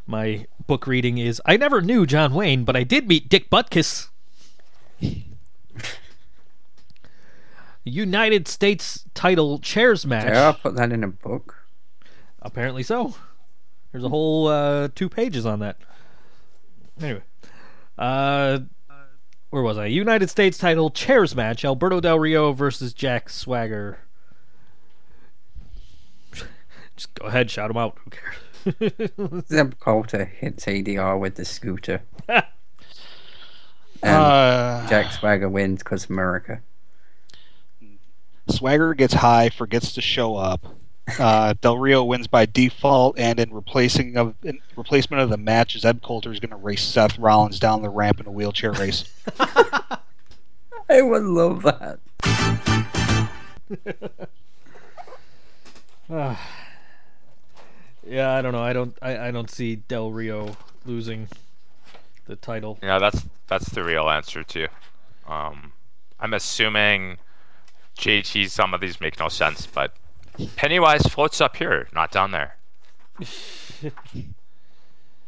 [0.07, 4.09] my book reading is I never knew John Wayne, but I did meet Dick Butkus.
[7.85, 10.27] United States title chairs match.
[10.27, 11.57] Yeah, I'll put that in a book.
[12.43, 13.14] Apparently so.
[13.91, 15.79] There's a whole uh, two pages on that.
[17.01, 17.22] Anyway,
[17.99, 18.61] uh,
[19.57, 19.86] where was I?
[19.86, 24.00] United States title chairs match: Alberto Del Rio versus Jack Swagger.
[26.94, 27.96] Just go ahead, shout him out.
[28.04, 29.46] Who cares?
[29.48, 32.02] Zeb Colter hits ADR with the scooter.
[32.28, 32.44] and
[34.02, 36.61] Uh, Jack Swagger wins because America.
[38.50, 40.66] Swagger gets high, forgets to show up.
[41.18, 45.78] Uh, Del Rio wins by default, and in replacing of in replacement of the match,
[45.78, 49.04] Zeb Colter is going to race Seth Rollins down the ramp in a wheelchair race.
[50.88, 51.98] I would love that.
[58.07, 58.62] yeah, I don't know.
[58.62, 58.96] I don't.
[59.00, 61.28] I, I don't see Del Rio losing
[62.26, 62.78] the title.
[62.82, 64.68] Yeah, that's that's the real answer too.
[65.28, 65.72] Um,
[66.18, 67.18] I'm assuming
[67.98, 68.50] JT.
[68.50, 69.94] Some of these make no sense, but
[70.57, 72.57] Pennywise floats up here, not down there.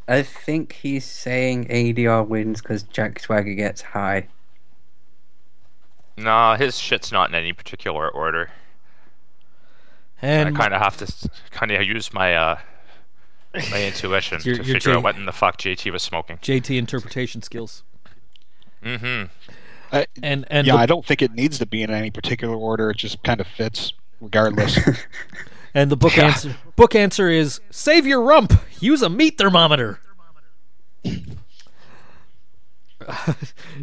[0.09, 4.29] I think he's saying ADR wins because Jack Swagger gets high.
[6.17, 8.51] No, his shit's not in any particular order.
[10.21, 12.59] And I kind of have to kind of use my uh
[13.71, 16.39] my intuition Your- to your figure J- out what in the fuck JT was smoking.
[16.39, 17.85] JT interpretation skills.
[18.83, 19.27] Mm-hmm.
[19.93, 22.55] Uh, And and yeah, the, I don't think it needs to be in any particular
[22.57, 22.91] order.
[22.91, 24.79] It just kind of fits, regardless.
[25.75, 26.27] and the book Yeah.
[26.27, 28.53] answer book answer is save your rump.
[28.81, 30.01] Use a meat thermometer.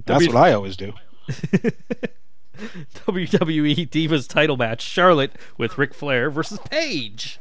[0.06, 0.94] That's what I always do.
[1.28, 7.40] WWE Divas title match: Charlotte with Ric Flair versus Paige.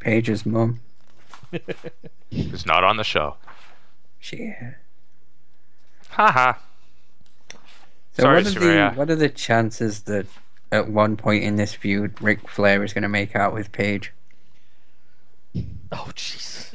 [0.00, 0.80] Paige's mom
[2.30, 3.36] Who's not on the show.
[4.32, 4.74] Yeah.
[6.10, 6.54] Haha.
[8.12, 10.26] So Sorry, what are the what are the chances that
[10.70, 14.12] at one point in this feud, Ric Flair is going to make out with Paige?
[15.90, 16.74] Oh jeez.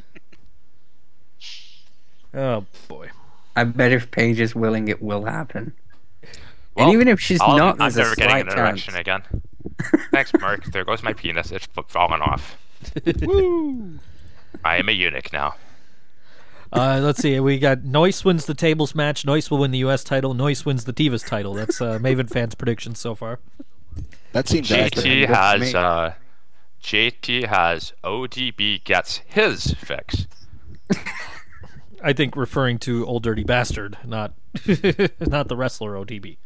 [2.33, 3.09] oh boy.
[3.55, 5.73] I bet if Paige is willing, it will happen.
[6.75, 8.87] Well, and even if she's I'll- not, I'm there's never a getting slight an chance.
[8.87, 9.21] erection again.
[10.11, 10.65] Thanks, Mark.
[10.65, 11.51] There goes my penis.
[11.51, 12.57] It's fallen off.
[13.21, 13.99] Woo!
[14.65, 15.55] I am a eunuch now.
[16.71, 17.39] Uh, let's see.
[17.39, 19.25] We got Noise wins the tables match.
[19.25, 20.03] Noise will win the U.S.
[20.03, 20.33] title.
[20.33, 21.53] Noise wins the Divas title.
[21.53, 23.39] That's uh, Maven fans' predictions so far.
[24.31, 25.05] That seems accurate.
[25.05, 26.13] JT That's has uh,
[26.81, 30.27] JT has ODB gets his fix.
[32.03, 34.33] I think referring to Old Dirty Bastard, not
[35.19, 36.37] not the wrestler ODB.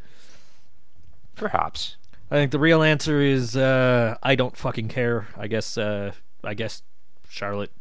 [1.35, 1.97] Perhaps.
[2.29, 5.27] I think the real answer is uh, I don't fucking care.
[5.37, 6.11] I guess uh,
[6.43, 6.83] I guess
[7.29, 7.71] Charlotte.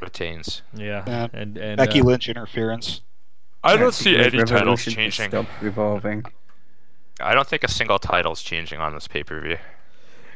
[0.00, 0.62] Retains.
[0.74, 1.28] Yeah, Yeah.
[1.32, 3.00] and and Becky uh, Lynch interference.
[3.64, 5.30] I don't see any titles Revolution changing.
[5.30, 6.24] Stopped revolving.
[7.20, 9.58] I don't think a single title's changing on this pay per view.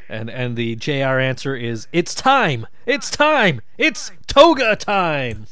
[0.09, 2.67] and and the JR answer is it's time.
[2.85, 3.61] It's time.
[3.77, 5.47] It's toga time.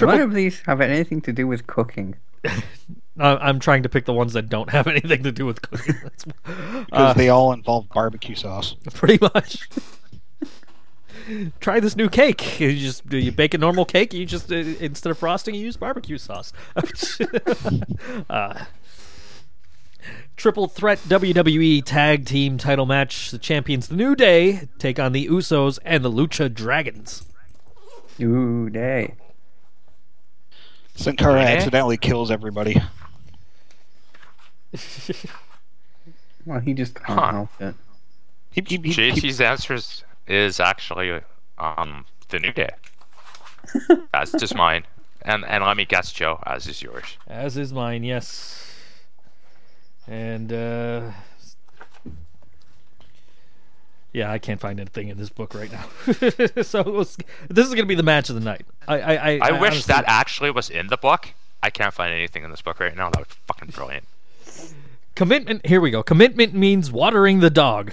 [0.00, 2.16] None of these have anything to do with cooking.
[3.18, 5.96] I'm trying to pick the ones that don't have anything to do with cooking.
[6.44, 8.74] Because uh, they all involve barbecue sauce.
[8.94, 9.68] pretty much.
[11.60, 12.58] Try this new cake.
[12.60, 14.12] You just you bake a normal cake.
[14.14, 16.52] You just uh, instead of frosting, you use barbecue sauce.
[18.30, 18.64] uh,
[20.36, 23.30] triple threat WWE tag team title match.
[23.30, 27.24] The champions, the New Day, take on the Usos and the Lucha Dragons.
[28.20, 29.14] Ooh, day.
[30.94, 32.80] Sin Cara accidentally kills everybody.
[36.44, 37.30] Well, he just can't Huh.
[37.32, 37.74] help it.
[38.50, 39.78] He, he, he, he, JT's answer
[40.26, 41.20] is, is actually
[41.58, 42.70] um the New Day.
[44.12, 44.84] That's just mine.
[45.22, 47.16] And and let me guess, Joe, as is yours.
[47.28, 48.58] As is mine, yes.
[50.06, 51.12] And uh
[54.12, 55.86] yeah, I can't find anything in this book right now.
[56.62, 57.16] so was,
[57.48, 58.66] this is going to be the match of the night.
[58.86, 61.32] I I, I, I, wish honestly- that actually was in the book.
[61.62, 63.08] I can't find anything in this book right now.
[63.10, 64.06] That was fucking brilliant.
[65.14, 65.64] commitment.
[65.64, 66.02] Here we go.
[66.02, 67.92] Commitment means watering the dog.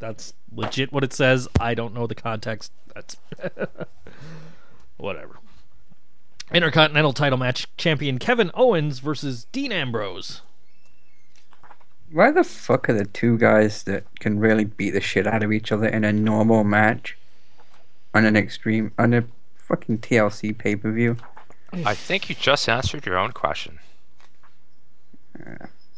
[0.00, 1.46] That's legit what it says.
[1.60, 2.72] I don't know the context.
[2.94, 3.16] That's
[4.96, 5.36] whatever.
[6.52, 10.40] Intercontinental title match: champion Kevin Owens versus Dean Ambrose.
[12.10, 15.52] Why the fuck are the two guys that can really beat the shit out of
[15.52, 17.16] each other in a normal match
[18.12, 19.24] on an extreme on a
[19.56, 21.18] fucking TLC pay per view?
[21.84, 23.78] I think you just answered your own question.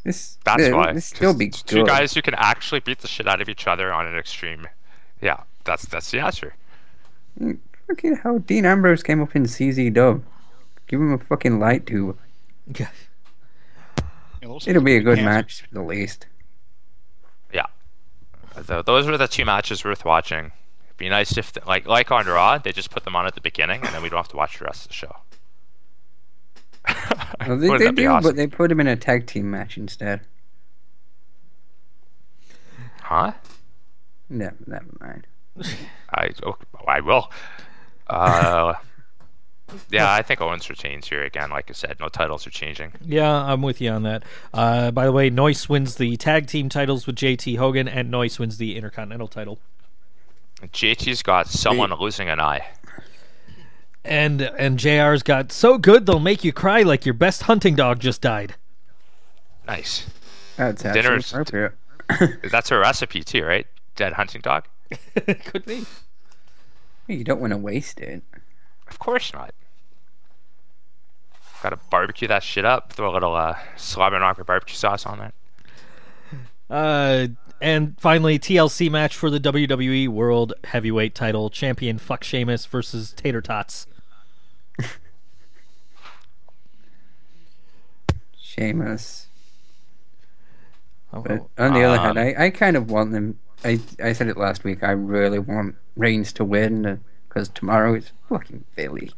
[0.04, 0.92] This That's this, why.
[0.92, 3.48] This still 'cause be it's two guys who can actually beat the shit out of
[3.48, 4.66] each other on an extreme.
[5.20, 6.54] Yeah, that's that's the answer.
[7.40, 10.22] Mm, fucking how Dean Ambrose came up in CZ Dub.
[10.88, 12.18] Give him a fucking light tube.
[12.76, 12.88] Yeah.
[14.40, 15.30] you know, those It'll be a good cancer.
[15.30, 16.26] match, at least.
[17.52, 17.66] Yeah.
[18.84, 20.46] those were the two matches worth watching.
[20.86, 23.40] It'd be nice if, like like on Raw, they just put them on at the
[23.40, 25.16] beginning, and then we don't have to watch the rest of the show.
[27.44, 28.30] Well, they, they do, awesome?
[28.30, 30.20] but they put him in a tag team match instead.
[33.00, 33.32] Huh?
[34.30, 35.26] Never, never mind.
[36.14, 36.56] I oh,
[36.86, 37.30] I will.
[38.06, 38.74] Uh,
[39.90, 41.50] yeah, I think Owens retains here again.
[41.50, 42.92] Like I said, no titles are changing.
[43.04, 44.22] Yeah, I'm with you on that.
[44.54, 48.38] Uh, by the way, Noise wins the tag team titles with JT Hogan, and Noise
[48.38, 49.58] wins the Intercontinental title.
[50.62, 52.66] JT's got someone losing an eye.
[54.04, 58.00] And and JR's got so good they'll make you cry like your best hunting dog
[58.00, 58.56] just died.
[59.66, 60.06] Nice.
[60.56, 61.72] That's actually Dinner's- appropriate.
[62.50, 63.66] That's a recipe too, right?
[63.96, 64.64] Dead hunting dog.
[65.44, 65.84] Could be.
[67.06, 68.22] You don't want to waste it.
[68.88, 69.54] Of course not.
[71.62, 72.92] Gotta barbecue that shit up.
[72.92, 75.34] Throw a little uh, slobber knocker barbecue sauce on it.
[76.68, 77.28] Uh,
[77.60, 83.40] and finally, TLC match for the WWE World Heavyweight Title: Champion Fuck Sheamus versus Tater
[83.40, 83.86] Tots.
[88.56, 89.26] Sheamus.
[91.12, 93.38] Oh, But on the other hand, Um, I, I kind of want them.
[93.64, 94.82] I, I said it last week.
[94.82, 99.10] I really want Reigns to win because tomorrow is fucking Philly.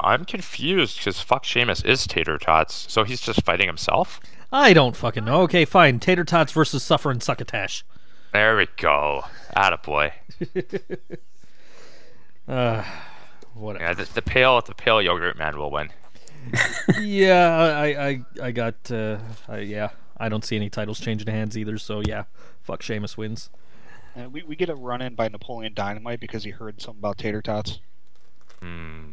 [0.00, 4.20] I'm confused because fuck Sheamus is Tater Tots, so he's just fighting himself.
[4.52, 5.42] I don't fucking know.
[5.42, 5.98] Okay, fine.
[5.98, 7.84] Tater Tots versus suffering Succotash.
[8.32, 9.24] There we go.
[9.56, 10.12] Attaboy.
[12.46, 12.84] Uh,
[13.54, 13.82] whatever.
[13.84, 15.88] Yeah, the, the pale the pale yogurt man will win.
[17.00, 18.74] Yeah, I, I, I got.
[18.90, 19.18] Uh,
[19.48, 21.78] I, yeah, I don't see any titles changing hands either.
[21.78, 22.24] So yeah,
[22.62, 23.50] fuck Sheamus wins.
[24.16, 27.18] Uh, we, we get a run in by Napoleon Dynamite because he heard something about
[27.18, 27.80] tater tots.
[28.60, 29.12] Hmm.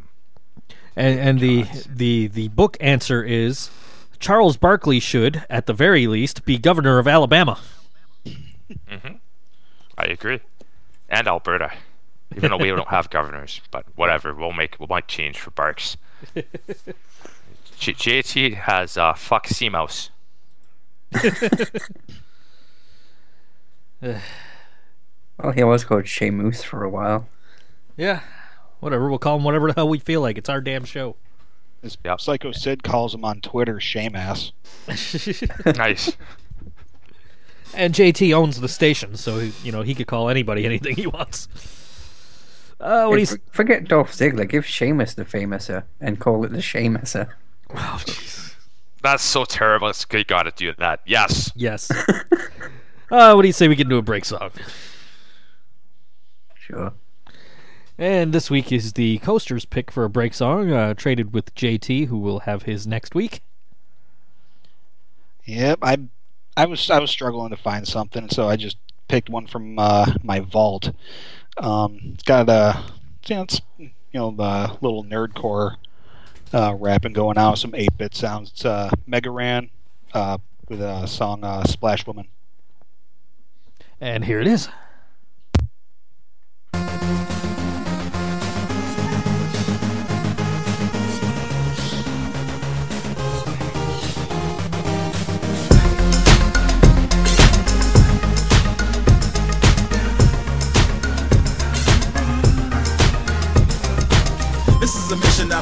[0.94, 3.70] And and the the the book answer is
[4.20, 7.58] Charles Barkley should, at the very least, be governor of Alabama.
[8.24, 9.18] Mhm.
[9.98, 10.40] I agree.
[11.08, 11.72] And Alberta.
[12.36, 15.96] Even though we don't have governors, but whatever, we'll make we might change for Barks.
[17.82, 20.10] J- JT has uh, fuck Seamouse.
[24.00, 27.26] Well, he was called Moose for a while.
[27.96, 28.20] Yeah,
[28.80, 29.08] whatever.
[29.08, 30.38] We'll call him whatever the hell we feel like.
[30.38, 31.16] It's our damn show.
[31.82, 32.20] As Yep.
[32.20, 34.52] Psycho Sid calls him on Twitter, shame ass.
[35.76, 36.16] Nice.
[37.74, 41.48] And JT owns the station, so you know he could call anybody anything he wants.
[42.78, 44.48] Uh, what Hey, he's for- forget Dolph Ziggler.
[44.48, 47.30] Give Sheamus the Fameasser and call it the Sheamuser.
[47.74, 48.54] Oh, jeez.
[49.02, 49.88] That's so terrible.
[49.88, 51.00] It's, you gotta do that.
[51.06, 51.52] Yes.
[51.54, 51.90] yes.
[53.10, 54.50] Uh, what do you say we can do a break song?
[56.54, 56.94] Sure.
[57.98, 62.06] And this week is the Coasters pick for a break song, uh, traded with JT,
[62.06, 63.42] who will have his next week.
[65.44, 65.98] Yep, I,
[66.56, 70.14] I was I was struggling to find something, so I just picked one from uh,
[70.22, 70.92] my vault.
[71.58, 72.82] Um, it's got a,
[73.26, 75.76] you know, it's you know the little nerdcore
[76.52, 78.50] uh, rapping going out, some eight bit sounds.
[78.50, 79.70] It's uh, Mega Ran
[80.12, 80.38] uh,
[80.68, 82.28] with a song uh, Splash Woman.
[84.00, 84.68] And here it is.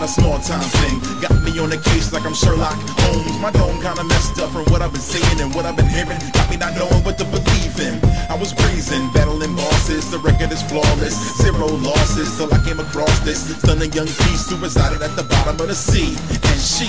[0.01, 0.97] Not a small time thing.
[1.21, 3.39] Got me on the case like I'm Sherlock Holmes.
[3.39, 6.19] My dome kinda messed up from what I've been seeing and what I've been hearing.
[6.33, 8.01] Got me not knowing what to believe in.
[8.31, 10.11] I was breezing, battling bosses.
[10.11, 11.17] The record is flawless.
[11.37, 15.61] Zero losses till I came across this stunning young beast who resided at the bottom
[15.61, 16.17] of the sea.
[16.49, 16.89] And she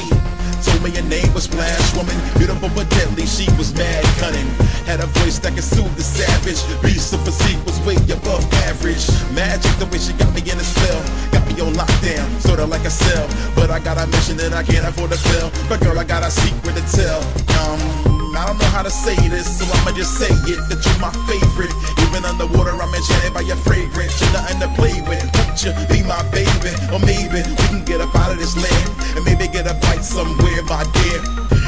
[0.62, 2.16] told me her name was Splash Woman.
[2.38, 4.48] Beautiful but deadly, she was mad cunning.
[4.86, 6.62] Had a voice that could soothe the savage.
[6.82, 9.06] Beast of physique was way above average.
[9.34, 11.02] Magic, the way she got me in a spell.
[11.32, 13.28] Got me on lockdown, sorta like a cell.
[13.56, 15.52] But I got a mission that I can't afford to fail.
[15.68, 17.22] But girl, I got a secret to tell.
[17.62, 18.11] Um,
[18.42, 21.14] I don't know how to say this, so I'ma just say it that you're my
[21.30, 21.70] favorite.
[22.10, 24.18] Even underwater, I'm enchanted by your fragrance.
[24.18, 25.22] You're nothing to play with.
[25.38, 26.74] Won't you be my baby?
[26.90, 30.02] Or maybe we can get up out of this land and maybe get a bite
[30.02, 31.22] somewhere, my dear.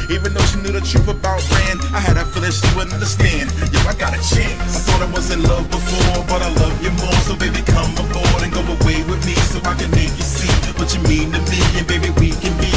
[0.10, 3.54] Even though she knew the truth about Rand, I had a feeling she wouldn't understand.
[3.70, 4.74] Yo, I got a chance.
[4.74, 7.22] I thought I was in love before, but I love you more.
[7.30, 10.50] So baby, come aboard and go away with me so I can make you see
[10.82, 11.62] what you mean to me.
[11.78, 12.74] And baby, we can be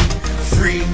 [0.52, 0.84] free.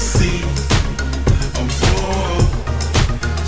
[0.00, 0.40] The sea.
[1.60, 2.40] Oh,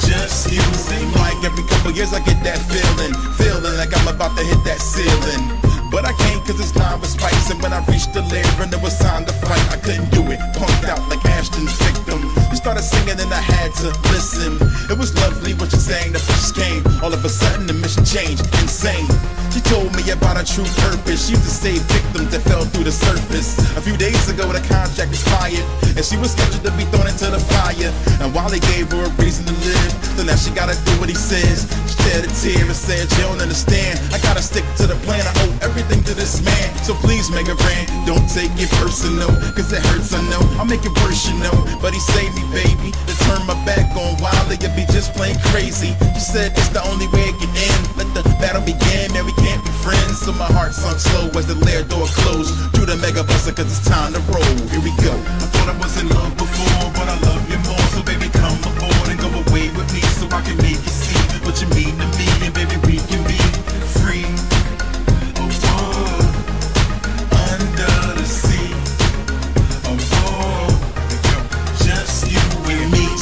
[0.07, 0.61] just you.
[0.77, 4.61] Seem like every couple years I get that feeling, feeling like I'm about to hit
[4.65, 5.43] that ceiling.
[5.91, 8.73] But I can't cause it's time with spikes And when I reached the lair and
[8.73, 12.87] it was time to fight I couldn't do it, punked out like Ashton's victim started
[12.87, 14.55] singing and I had to listen.
[14.87, 16.79] It was lovely what you sang, the fish came.
[17.03, 19.11] All of a sudden the mission changed, insane.
[19.51, 21.27] She told me about her true purpose.
[21.27, 23.59] She used to save victims that fell through the surface.
[23.77, 25.67] A few days ago the contract expired
[25.99, 27.91] And she was scheduled to be thrown into the fire.
[28.23, 31.11] And while they gave her a reason to live So now she gotta do what
[31.11, 31.67] he says.
[31.91, 33.99] She shed a tear and said you don't understand.
[34.15, 36.71] I gotta stick to the plan, I owe everything to this man.
[36.87, 40.67] So please make a friend, don't take it personal Cause it hurts, I know, I'll
[40.67, 44.21] make it worse, you know But he saved me, baby To turn my back on
[44.21, 45.97] Wily, it'd be just plain crazy.
[46.15, 49.35] You said it's the only way it can end Let the battle begin, man, we
[49.41, 52.55] can't be friends So my heart sunk slow as the lair door closed.
[52.77, 54.57] Through the mega cause it's time to roll.
[54.71, 55.13] Here we go.
[55.13, 57.87] I thought I was in love before, but I love you more.
[57.97, 61.19] So baby come aboard and go away with me So I can make you see
[61.43, 62.29] what you mean to me.
[62.47, 63.02] And baby we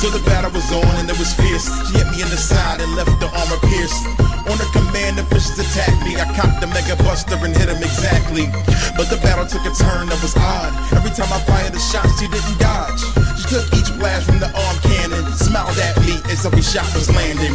[0.00, 1.68] So the battle was on and it was fierce.
[1.92, 4.00] She hit me in the side and left the armor pierced.
[4.48, 6.16] On her command, the fishes attacked me.
[6.16, 8.48] I cocked the mega buster and hit him exactly.
[8.96, 10.72] But the battle took a turn that was odd.
[10.96, 13.04] Every time I fired a shot, she didn't dodge.
[13.44, 17.12] She took each blast from the arm cannon Smiled at me as every shot was
[17.12, 17.52] landing.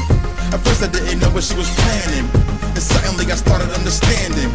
[0.53, 2.29] At first I didn't know what she was planning.
[2.61, 4.53] And suddenly I started understanding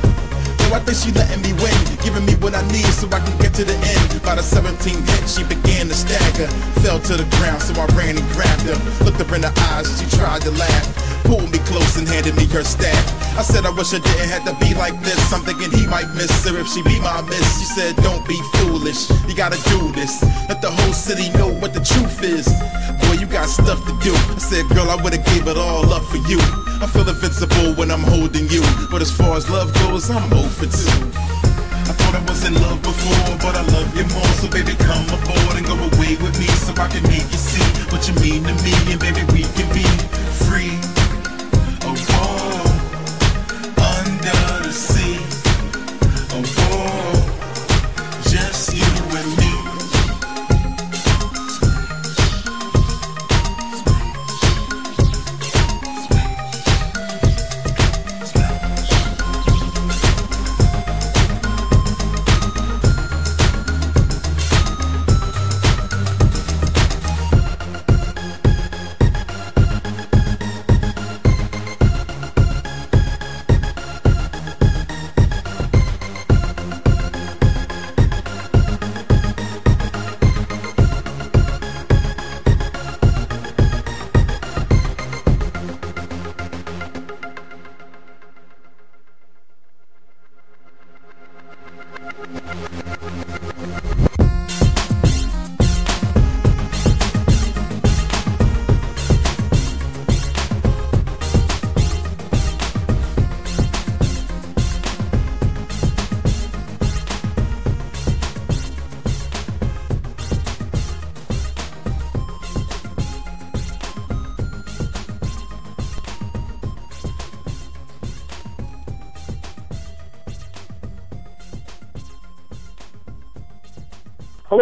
[0.71, 3.55] I think she letting me win, giving me what I need so I can get
[3.59, 4.23] to the end.
[4.23, 6.47] By the 17th hit, she began to stagger,
[6.87, 8.79] fell to the ground, so I ran and grabbed her.
[9.03, 10.87] Looked her in the eyes, she tried to laugh,
[11.27, 13.03] pulled me close and handed me her staff.
[13.35, 15.19] I said I wish I didn't have to be like this.
[15.35, 17.47] I'm thinking he might miss her if she be my miss.
[17.59, 20.23] She said, Don't be foolish, you gotta do this.
[20.47, 22.47] Let the whole city know what the truth is.
[23.03, 24.15] Boy, you got stuff to do.
[24.15, 26.39] I said, Girl, I would've gave it all up for you.
[26.83, 30.65] I feel invincible when I'm holding you, but as far as love goes, I'm over
[30.65, 30.97] too.
[31.85, 34.33] I thought I was in love before, but I love you more.
[34.41, 37.65] So baby, come aboard and go away with me, so I can make you see
[37.93, 39.85] what you mean to me, and baby, we can be
[40.49, 40.90] free.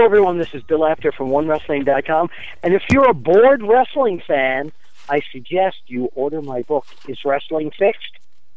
[0.09, 0.39] Everyone.
[0.39, 2.31] This is Bill Apter from OneWrestling.com.
[2.63, 4.73] And if you're a bored wrestling fan,
[5.11, 8.13] I suggest you order my book, Is Wrestling Fixed?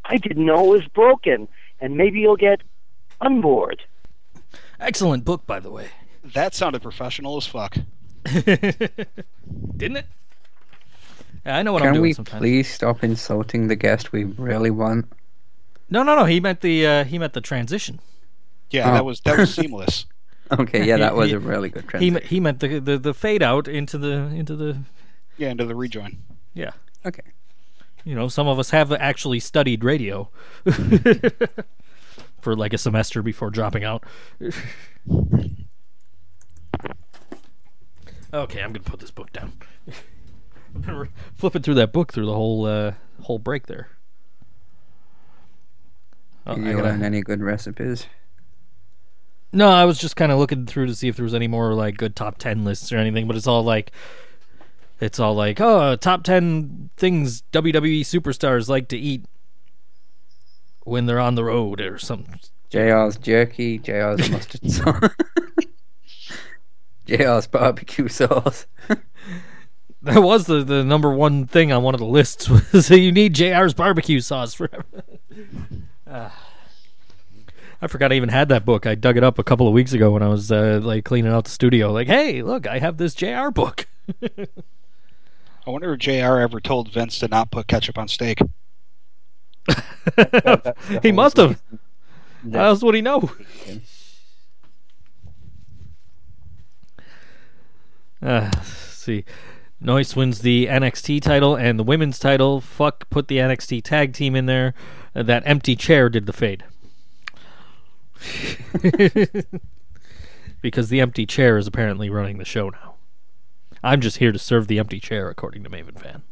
[0.05, 1.49] I didn't know it was broken.
[1.81, 2.61] And maybe you'll get
[3.19, 3.81] unbored.
[4.79, 5.89] Excellent book, by the way.
[6.23, 7.75] That sounded professional as fuck.
[8.23, 10.05] Didn't it?
[11.45, 11.95] Yeah, I know what I'm doing.
[11.95, 12.39] Can we sometimes.
[12.39, 15.11] please stop insulting the guest we really want?
[15.89, 16.23] No, no, no.
[16.23, 17.99] He meant the uh, he meant the transition.
[18.69, 18.93] Yeah, Oh.
[18.93, 20.05] that was that was seamless.
[20.51, 22.13] Okay, yeah, that was He- a really good He transition.
[22.15, 24.79] me- he meant the, the the fade out into the into the
[25.37, 26.17] Yeah, into the rejoin.
[26.53, 26.71] yeah.
[27.05, 27.21] Okay.
[28.03, 30.29] You know, some of us have actually studied radio
[32.41, 34.03] for like a semester before dropping out.
[38.33, 39.53] okay, I'm gonna put this book down.
[40.75, 42.93] I've been re- flipping through that book through the whole uh,
[43.23, 43.89] whole break there.
[46.47, 48.07] Oh, Did you learn any good recipes?
[49.53, 51.73] No, I was just kind of looking through to see if there was any more
[51.73, 53.91] like good top ten lists or anything, but it's all like,
[54.99, 59.25] it's all like, oh, top ten things WWE superstars like to eat
[60.83, 62.39] when they're on the road or something.
[62.71, 65.11] JR's jerky, JR's mustard sauce,
[67.05, 68.65] JR's barbecue sauce.
[70.03, 73.11] That was the, the number one thing on one of the lists was that you
[73.11, 74.85] need JR's barbecue sauce forever.
[76.13, 76.50] Ah.
[77.81, 78.85] I forgot I even had that book.
[78.85, 81.31] I dug it up a couple of weeks ago when I was uh, like cleaning
[81.31, 81.91] out the studio.
[81.91, 83.87] Like, hey, look, I have this JR book.
[84.21, 86.39] I wonder if Jr.
[86.39, 88.39] ever told Vince to not put ketchup on steak.
[91.03, 91.61] he must have.
[92.51, 93.31] How else would he know?
[98.23, 99.25] Uh, let's see.
[99.79, 102.61] Noise wins the NXT title and the women's title.
[102.61, 104.75] Fuck, put the NXT tag team in there.
[105.15, 106.63] Uh, that empty chair did the fade.
[110.61, 112.95] because the empty chair is apparently running the show now.
[113.83, 116.23] I'm just here to serve the empty chair, according to Maven Fan.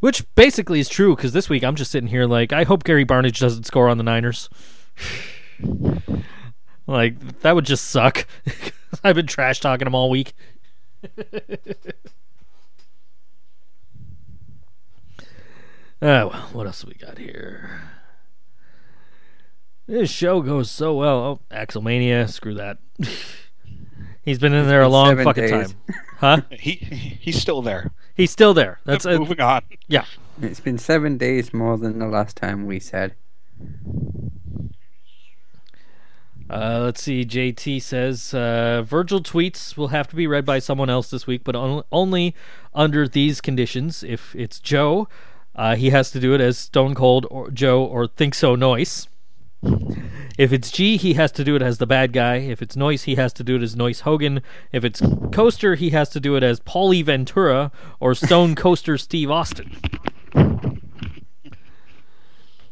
[0.00, 3.04] Which basically is true because this week I'm just sitting here like, I hope Gary
[3.04, 4.50] Barnage doesn't score on the Niners.
[6.86, 8.26] like, that would just suck.
[9.04, 10.34] I've been trash talking him all week.
[11.02, 11.18] Oh,
[16.02, 17.93] well, what else we got here?
[19.86, 21.16] This show goes so well.
[21.18, 22.78] Oh, Axelmania, screw that.
[24.22, 25.50] He's been in there a long seven fucking days.
[25.72, 25.76] time.
[26.18, 26.40] Huh?
[26.58, 26.72] He
[27.20, 27.92] he's still there.
[28.14, 28.80] He's still there.
[28.86, 29.62] That's uh, moving on.
[29.88, 30.06] yeah.
[30.40, 33.14] It's been seven days more than the last time we said.
[36.48, 37.24] Uh, let's see.
[37.24, 41.42] JT says uh, Virgil tweets will have to be read by someone else this week,
[41.44, 42.34] but on- only
[42.74, 44.02] under these conditions.
[44.02, 45.08] If it's Joe,
[45.54, 49.08] uh, he has to do it as Stone Cold or Joe or Think So Noise.
[50.36, 52.36] If it's G, he has to do it as the bad guy.
[52.36, 54.42] If it's Noise, he has to do it as Noise Hogan.
[54.72, 55.00] If it's
[55.32, 57.70] Coaster, he has to do it as Paulie Ventura
[58.00, 59.76] or Stone Coaster Steve Austin.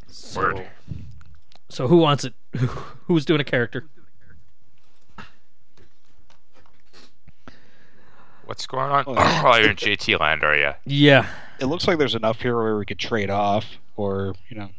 [0.08, 0.64] So,
[1.68, 2.34] so who wants it?
[3.06, 3.86] Who's doing a character?
[8.44, 9.04] What's going on?
[9.06, 9.14] Oh,
[9.46, 10.72] Oh, you're in JT land, are you?
[10.84, 11.26] Yeah.
[11.60, 14.70] It looks like there's enough here where we could trade off, or you know,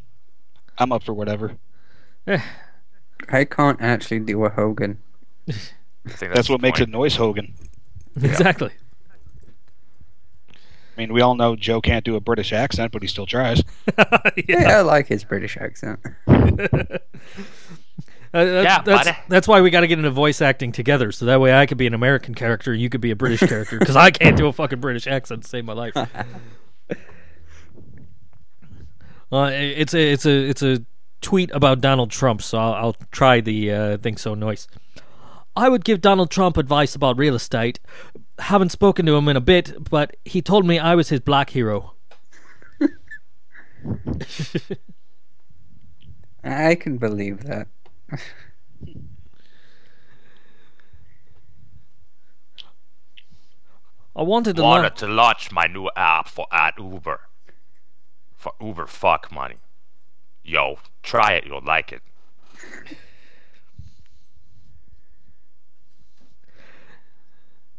[0.77, 1.57] I'm up for whatever.
[3.30, 5.00] I can't actually do a Hogan.
[5.48, 5.54] I
[6.08, 6.90] think That's, the what makes point.
[6.90, 7.54] it noise Hogan.
[8.22, 8.72] Exactly.
[10.52, 10.56] I
[10.98, 13.64] mean, we all know Joe can't do a British accent, but he still tries.
[14.48, 16.00] Yeah, I like his British accent.
[18.36, 19.18] Uh, that- Yeah, that's, buddy.
[19.30, 21.78] that's why we got to get into voice acting together, so that way I could
[21.78, 24.48] be an American character and you could be a British character, because I can't do
[24.48, 25.94] a fucking British accent to save my life.
[29.32, 30.84] Uh, it's a it's a it's a
[31.24, 34.68] tweet about Donald Trump, so I'll, I'll try the uh, think so noise.
[35.56, 37.80] I would give Donald Trump advice about real estate.
[38.40, 41.52] Haven't spoken to him in a bit, but he told me I was his black
[41.52, 41.94] hero.
[46.44, 47.68] I can believe that.
[54.16, 55.00] I wanted to Wanted launch.
[55.00, 57.20] to launch my new app for at Uber.
[58.36, 59.56] For Uber fuck money.
[60.44, 62.02] Yo, try it, you'll like it.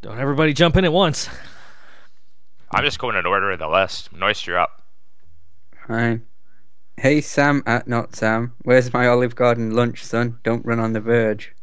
[0.03, 1.29] Don't everybody jump in at once.
[2.71, 4.13] I'm just going in order of the list.
[4.13, 4.83] Noise, you're up.
[5.87, 6.27] Fine.
[6.97, 10.39] Hey Sam at not Sam, where's my Olive Garden lunch, son?
[10.45, 11.55] Don't run on the verge.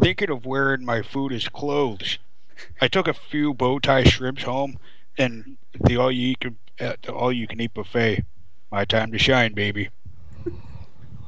[0.00, 2.18] Thinking of wearing my food as clothes.
[2.80, 4.78] I took a few bow tie shrimps home,
[5.16, 8.24] and the all you can uh, the all you can eat buffet.
[8.70, 9.90] My time to shine, baby.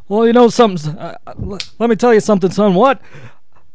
[0.09, 0.97] Well, you know something.
[0.99, 1.35] Uh, uh,
[1.79, 2.75] let me tell you something, son.
[2.75, 3.01] What?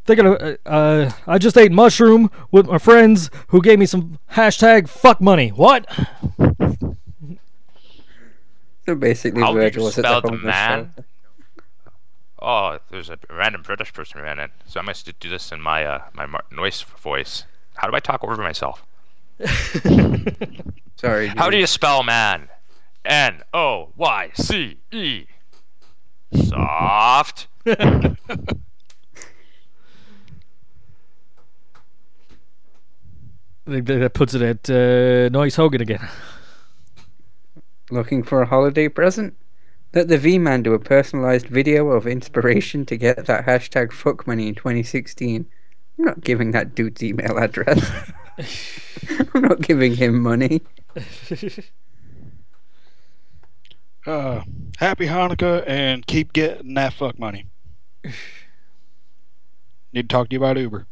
[0.05, 4.17] Thinking of, uh, uh, I just ate mushroom with my friends who gave me some
[4.31, 5.49] hashtag fuck money.
[5.49, 5.85] What?
[8.85, 10.91] So basically, How do you Virgil was at spell the the man?
[10.95, 11.05] shelter.
[12.41, 15.61] Oh, there's a random British person ran in, so I'm going to do this in
[15.61, 17.43] my uh, my noise voice.
[17.75, 18.83] How do I talk over myself?
[20.95, 21.27] Sorry.
[21.27, 22.47] How do you spell man?
[23.05, 25.25] N O Y C E.
[26.33, 27.47] Soft.
[27.65, 28.15] I
[33.67, 36.07] think that puts it at uh, Noise Hogan again.
[37.91, 39.35] Looking for a holiday present?
[39.93, 44.27] Let the V Man do a personalized video of inspiration to get that hashtag fuck
[44.27, 45.47] money in 2016.
[45.97, 48.11] I'm not giving that dude's email address.
[49.33, 50.61] I'm not giving him money.
[54.07, 54.41] Uh,
[54.77, 57.45] happy Hanukkah and keep getting that fuck money.
[59.93, 60.87] Need to talk to you about Uber.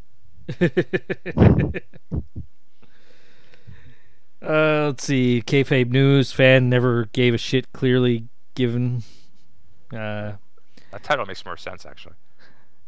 [4.42, 5.42] Uh, let's see.
[5.46, 7.72] Kayfabe News fan never gave a shit.
[7.74, 8.26] Clearly
[8.56, 9.04] given.
[9.92, 10.34] Uh,
[10.92, 12.16] That title makes more sense actually.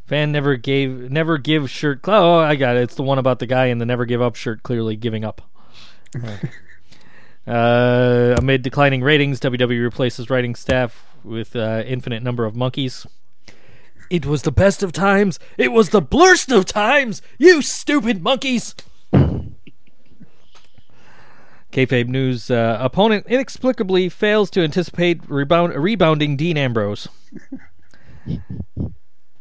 [0.10, 2.00] Fan never gave never give shirt.
[2.06, 2.82] Oh, I got it.
[2.82, 4.64] It's the one about the guy in the never give up shirt.
[4.64, 5.44] Clearly giving up.
[7.48, 13.06] uh, amid declining ratings, WWE replaces writing staff with uh, infinite number of monkeys.
[14.10, 15.38] It was the best of times.
[15.58, 17.22] It was the blurst of times.
[17.38, 18.74] You stupid monkeys.
[21.72, 27.08] Kayfabe News uh, opponent inexplicably fails to anticipate rebound, rebounding Dean Ambrose.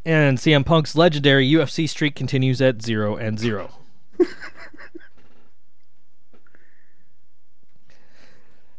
[0.05, 3.71] And CM Punk's legendary UFC streak continues at 0 and 0.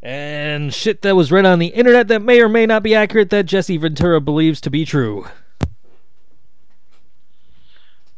[0.03, 3.31] and shit that was read on the internet that may or may not be accurate
[3.31, 5.27] that Jesse Ventura believes to be true.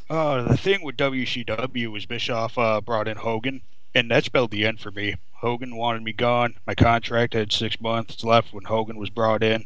[0.09, 3.63] Uh, the thing with WCW was Bischoff uh, brought in Hogan,
[3.95, 5.15] and that spelled the end for me.
[5.37, 6.55] Hogan wanted me gone.
[6.67, 9.65] My contract had six months left when Hogan was brought in.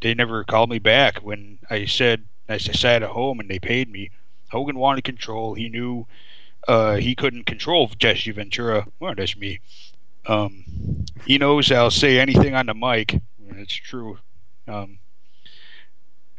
[0.00, 3.90] They never called me back when I said I sat at home and they paid
[3.90, 4.10] me.
[4.50, 5.54] Hogan wanted control.
[5.54, 6.06] He knew
[6.68, 8.86] uh, he couldn't control Jesse Ventura.
[9.00, 9.60] Well, that's me.
[10.26, 13.20] Um, he knows I'll say anything on the mic.
[13.48, 14.18] It's true.
[14.68, 14.98] Um,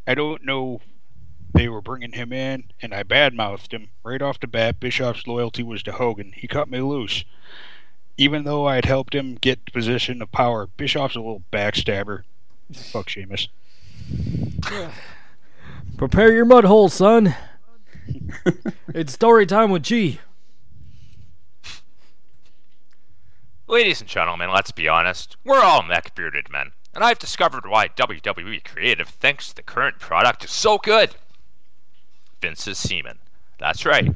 [0.06, 0.82] I don't know
[1.54, 4.80] they were bringing him in, and I badmouthed him right off the bat.
[4.80, 6.34] Bischoff's loyalty was to Hogan.
[6.36, 7.24] He cut me loose.
[8.18, 12.24] Even though I had helped him get the position of power, Bischoff's a little backstabber.
[12.73, 13.48] Fuck Sheamus.
[15.98, 17.35] Prepare your mud hole, son.
[18.94, 20.19] it's story time with G.
[23.68, 25.35] Ladies and gentlemen, let's be honest.
[25.44, 30.45] We're all neck bearded men, and I've discovered why WWE Creative thinks the current product
[30.45, 31.15] is so good.
[32.41, 33.19] Vince's semen.
[33.57, 34.15] That's right.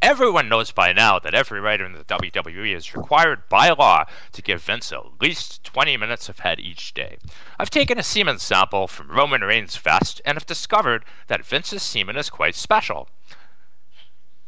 [0.00, 4.42] Everyone knows by now that every writer in the WWE is required by law to
[4.42, 7.18] give Vince at least 20 minutes of head each day.
[7.58, 12.16] I've taken a semen sample from Roman Reigns' vest and have discovered that Vince's semen
[12.16, 13.08] is quite special.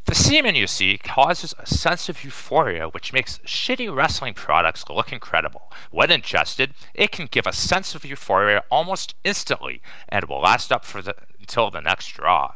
[0.04, 5.10] The semen, you see, causes a sense of euphoria which makes shitty wrestling products look
[5.10, 5.72] incredible.
[5.90, 10.84] When ingested, it can give a sense of euphoria almost instantly and will last up
[10.84, 12.52] for the, until the next draw.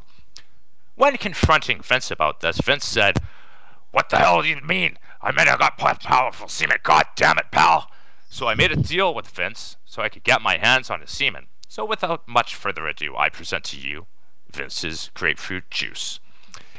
[0.94, 3.18] When confronting Vince about this, Vince said,
[3.90, 4.98] What the hell do you mean?
[5.22, 6.78] I mean I got powerful semen.
[6.82, 7.90] God damn it, pal.
[8.28, 11.10] So I made a deal with Vince so I could get my hands on his
[11.10, 11.48] semen.
[11.68, 14.06] So without much further ado, I present to you
[14.52, 16.20] Vince's grapefruit juice.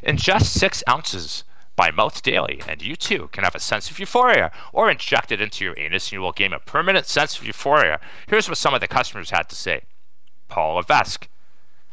[0.03, 1.43] Ingest six ounces
[1.75, 5.41] by mouth daily, and you too can have a sense of euphoria, or inject it
[5.41, 7.99] into your anus and you will gain a permanent sense of euphoria.
[8.27, 9.83] Here's what some of the customers had to say.
[10.47, 11.27] Paul Levesque.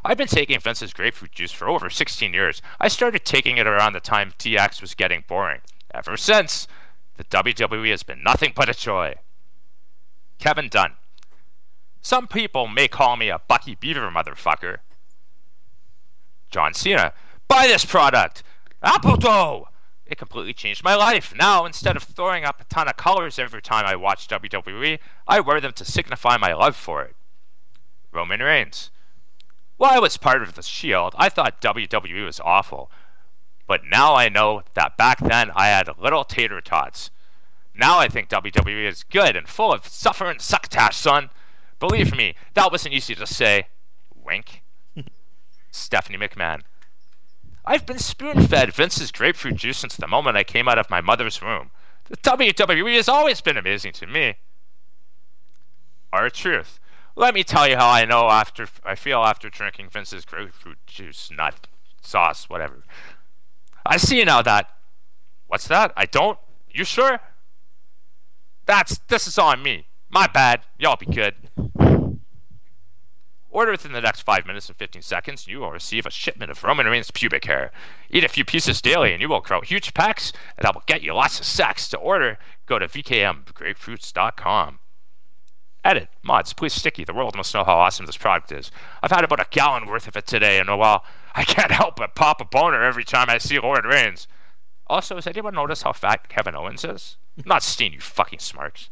[0.08, 2.62] I've been taking Vince's grapefruit juice for over 16 years.
[2.80, 5.60] I started taking it around the time DX was getting boring.
[5.92, 6.66] Ever since,
[7.18, 9.16] the WWE has been nothing but a joy.
[10.38, 10.94] Kevin Dunn.
[12.00, 14.78] Some people may call me a Bucky Beaver motherfucker.
[16.50, 17.12] John Cena.
[17.46, 18.42] Buy this product!
[18.82, 19.68] Apple dough!
[20.06, 21.34] It completely changed my life.
[21.36, 25.40] Now, instead of throwing up a ton of colors every time I watch WWE, I
[25.40, 27.14] wear them to signify my love for it.
[28.10, 28.90] Roman Reigns.
[29.78, 32.90] While I was part of the Shield, I thought WWE was awful.
[33.68, 37.10] But now I know that back then I had little tater tots.
[37.74, 41.30] Now I think WWE is good and full of suffering succotash, son.
[41.78, 43.68] Believe me, that wasn't easy to say.
[44.16, 44.62] Wink.
[45.70, 46.62] Stephanie McMahon.
[47.64, 51.00] I've been spoon fed Vince's grapefruit juice since the moment I came out of my
[51.00, 51.70] mother's womb.
[52.06, 54.34] The WWE has always been amazing to me.
[56.12, 56.80] R-Truth.
[57.18, 61.32] Let me tell you how I know after I feel after drinking Vince's grapefruit juice,
[61.36, 61.66] nut
[62.00, 62.84] sauce, whatever.
[63.84, 64.70] I see now that.
[65.48, 65.92] What's that?
[65.96, 66.38] I don't.
[66.70, 67.18] You sure?
[68.66, 69.88] That's this is on me.
[70.08, 70.60] My bad.
[70.78, 71.34] Y'all be good.
[73.50, 76.52] Order within the next 5 minutes and 15 seconds, and you will receive a shipment
[76.52, 77.72] of Roman Reigns pubic hair.
[78.10, 81.02] Eat a few pieces daily, and you will grow huge pecs, and I will get
[81.02, 81.88] you lots of sex.
[81.88, 84.78] To order, go to vkmgrapefruits.com.
[85.88, 86.10] Edit.
[86.22, 87.04] Mods, please sticky.
[87.04, 88.70] The world must know how awesome this product is.
[89.02, 91.02] I've had about a gallon worth of it today, and while
[91.34, 94.28] I can't help but pop a boner every time I see Lord Reigns.
[94.88, 97.16] Also, has anyone noticed how fat Kevin Owens is?
[97.46, 98.90] Not Steen, you fucking smarts.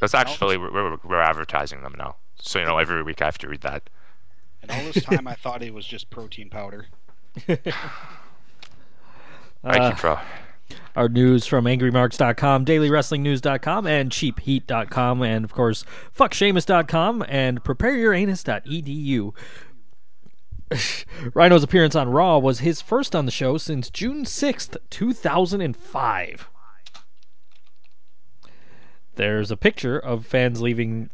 [0.00, 3.38] That's actually we're, we're, we're advertising them now, so you know every week I have
[3.38, 3.90] to read that.
[4.62, 6.86] And all this time, I thought it was just protein powder.
[7.46, 7.66] Thank
[9.64, 10.18] Uh, you, bro.
[10.94, 15.84] Our news from AngryMarks.com, DailyWrestlingNews.com, and CheapHeat.com, and of course,
[16.16, 19.32] FuckSheamus.com and PrepareYourAnus.edu.
[21.34, 26.48] Rhyno's appearance on Raw was his first on the show since June 6th, 2005.
[29.14, 31.10] There's a picture of fans leaving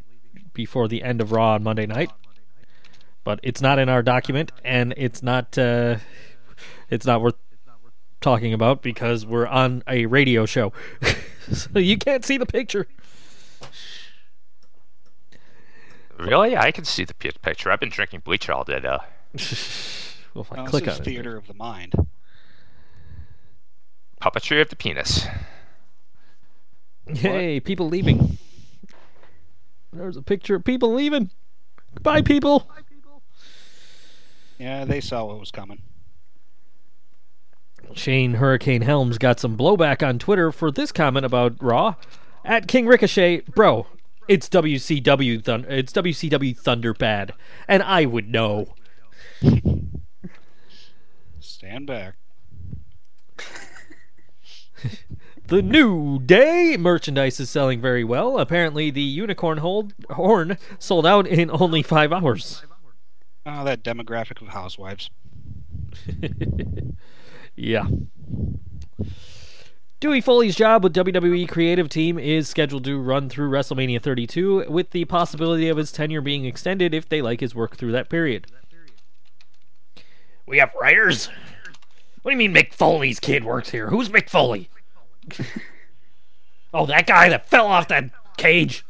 [0.52, 2.10] before the end of Raw on Monday night,
[3.24, 5.96] but it's not in our document, and it's not uh,
[6.90, 7.34] it's not worth
[8.20, 10.72] talking about because we're on a radio show,
[11.52, 12.86] so you can't see the picture.
[16.18, 16.56] Really?
[16.56, 17.70] I can see the picture.
[17.70, 19.00] I've been drinking bleach all day, though.
[20.34, 21.94] Well, if I Well, click this on is it, theater of the mind.
[24.20, 25.26] Puppetry of the penis.
[27.06, 28.36] Hey, people leaving.
[29.92, 31.30] There's a picture of people leaving.
[31.94, 32.70] Goodbye, people.
[34.58, 35.82] Yeah, they saw what was coming.
[37.94, 41.94] Shane Hurricane Helms got some blowback on Twitter for this comment about Raw.
[42.44, 43.86] At King Ricochet, bro,
[44.28, 47.32] it's WCW Thun- it's WCW Thunder bad,
[47.66, 48.74] and I would know.
[51.40, 52.15] Stand back.
[55.48, 58.39] The New Day merchandise is selling very well.
[58.39, 62.62] Apparently, the unicorn hold- horn sold out in only five hours.
[63.47, 65.09] Oh, that demographic of housewives.
[67.59, 67.86] Yeah.
[69.98, 74.90] Dewey Foley's job with WWE creative team is scheduled to run through WrestleMania 32, with
[74.90, 78.47] the possibility of his tenure being extended if they like his work through that period.
[80.47, 81.30] We have writers.
[82.22, 83.90] What do you mean Mick Foley's kid works here?
[83.90, 84.70] Who's Mick Foley?
[86.72, 88.85] oh, that guy that fell off that cage.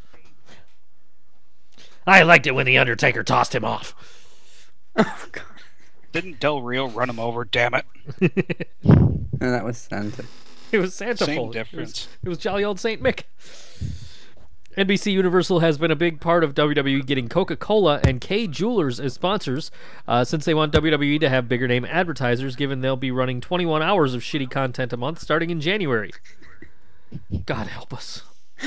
[2.06, 3.94] I liked it when the Undertaker tossed him off.
[5.00, 5.47] Oh, God.
[6.12, 7.44] Didn't Del Rio run him over?
[7.44, 7.84] Damn it!
[9.40, 10.24] No, that was Santa.
[10.72, 11.44] It was Santa Same Foley.
[11.44, 12.08] It was- difference.
[12.24, 13.22] It was, jolly old Saint Mick.
[14.76, 18.98] NBC Universal has been a big part of WWE getting Coca Cola and Kay Jewelers
[18.98, 19.70] as sponsors
[20.08, 23.80] uh, since they want WWE to have bigger name advertisers, given they'll be running 21
[23.80, 26.10] hours of shitty content a month starting in January.
[27.46, 28.22] God help us.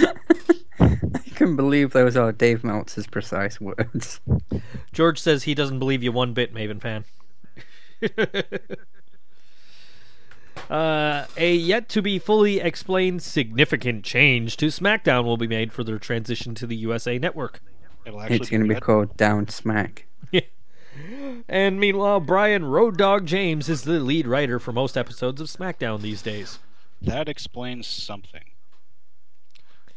[0.80, 4.22] I can believe those are Dave Meltzer's precise words.
[4.94, 7.04] George says he doesn't believe you one bit, Maven fan.
[10.70, 15.84] Uh, a yet to be fully explained significant change to SmackDown will be made for
[15.84, 17.62] their transition to the USA Network.
[18.06, 18.84] It'll It's going to be good.
[18.84, 20.08] called Down Smack.
[21.48, 26.02] And meanwhile, Brian Road Dog James is the lead writer for most episodes of SmackDown
[26.02, 26.60] these days.
[27.02, 28.44] That explains something.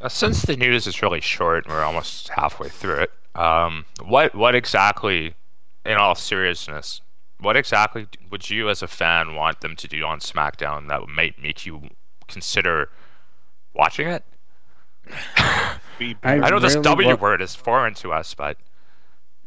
[0.00, 3.12] Uh, since the news is really short, and we're almost halfway through it.
[3.34, 5.34] Um, what what exactly,
[5.84, 7.00] in all seriousness,
[7.40, 11.40] what exactly would you as a fan want them to do on SmackDown that might
[11.40, 11.88] make you
[12.28, 12.88] consider
[13.74, 14.24] watching it?
[15.10, 15.78] I
[16.22, 18.56] I know this really W wa- word is foreign to us, but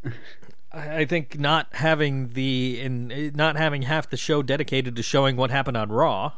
[0.72, 5.36] I I think not having the in not having half the show dedicated to showing
[5.36, 6.34] what happened on Raw.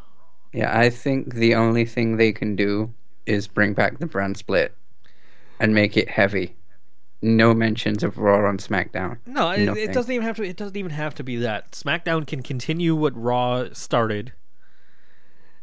[0.53, 2.93] Yeah, I think the only thing they can do
[3.25, 4.75] is bring back the brand split
[5.59, 6.55] and make it heavy.
[7.21, 9.17] No mentions of Raw on SmackDown.
[9.25, 10.43] No, it, it doesn't even have to.
[10.43, 11.71] It doesn't even have to be that.
[11.71, 14.31] SmackDown can continue what Raw started.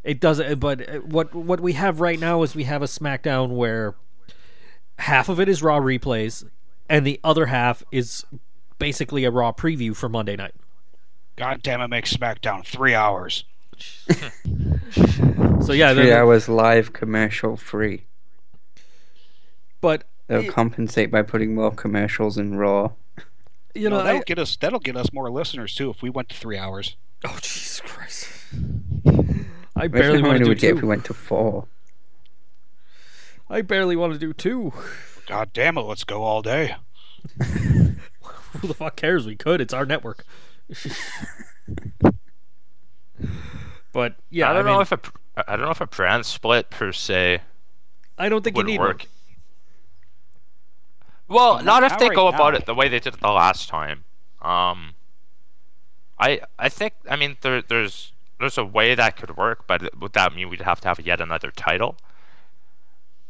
[0.03, 0.59] It doesn't.
[0.59, 3.95] But uh, what what we have right now is we have a SmackDown where
[4.99, 6.47] half of it is Raw replays,
[6.87, 8.23] and the other half is
[8.77, 10.53] basically a Raw preview for Monday night.
[11.37, 13.45] God damn it, make SmackDown three hours.
[15.61, 18.05] So yeah, Three hours live commercial free.
[19.81, 22.91] but They'll It- compensate by putting more commercials in Raw.
[23.73, 24.55] you know, that'll I, get us.
[24.57, 26.95] That'll get us more listeners too if we went to three hours.
[27.25, 28.29] oh Jesus Christ!
[29.75, 30.81] I barely want to do we'd if two.
[30.81, 31.67] we went to four.
[33.49, 34.73] I barely want to do two.
[35.27, 36.75] God damn it, let's go all day.
[37.41, 39.25] Who the fuck cares?
[39.27, 39.61] We could.
[39.61, 40.25] It's our network.
[43.93, 44.99] but yeah, I don't mean, know if a
[45.47, 47.41] I don't know if a brand split per se
[48.17, 48.99] I don't think you would need work.
[48.99, 49.07] one.
[51.27, 53.69] Well, But not if they go about it the way they did it the last
[53.69, 54.05] time.
[54.41, 54.93] Um,
[56.19, 60.13] I I think I mean there there's there's a way that could work, but would
[60.13, 61.97] that mean we'd have to have yet another title?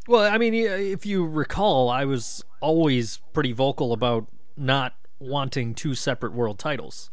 [0.07, 5.95] Well, I mean, if you recall, I was always pretty vocal about not wanting two
[5.95, 7.09] separate world titles.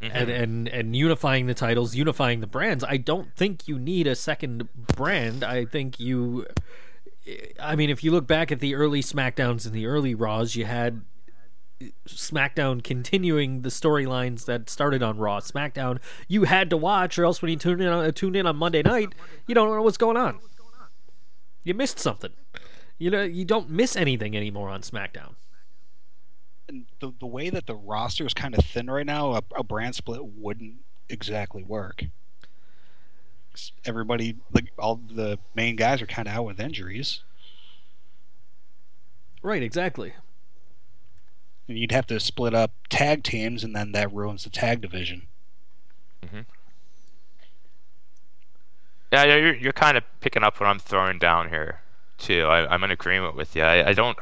[0.00, 2.82] And, and and unifying the titles, unifying the brands.
[2.82, 5.44] I don't think you need a second brand.
[5.44, 6.46] I think you
[7.60, 10.64] I mean, if you look back at the early SmackDowns and the early Raws, you
[10.64, 11.02] had
[12.06, 15.40] SmackDown continuing the storylines that started on Raw.
[15.40, 18.56] SmackDown, you had to watch, or else when you tune in on, tuned in on
[18.56, 19.14] Monday night,
[19.46, 20.40] you don't know what's going on.
[21.64, 22.32] You missed something.
[22.98, 25.34] You know, you don't miss anything anymore on SmackDown.
[26.68, 29.64] And the the way that the roster is kind of thin right now, a, a
[29.64, 30.76] brand split wouldn't
[31.08, 32.04] exactly work.
[33.52, 37.22] 'Cause Everybody, like all the main guys, are kind of out with injuries,
[39.42, 40.14] Right, exactly.
[41.68, 45.26] and you'd have to split up tag teams, and then that ruins the tag division.
[46.22, 46.40] Mm-hmm.
[49.12, 51.80] Yeah, yeah, you're you're kind of picking up what I'm throwing down here
[52.18, 52.44] too.
[52.44, 53.62] I, I'm in agreement with you.
[53.62, 54.16] I, I don't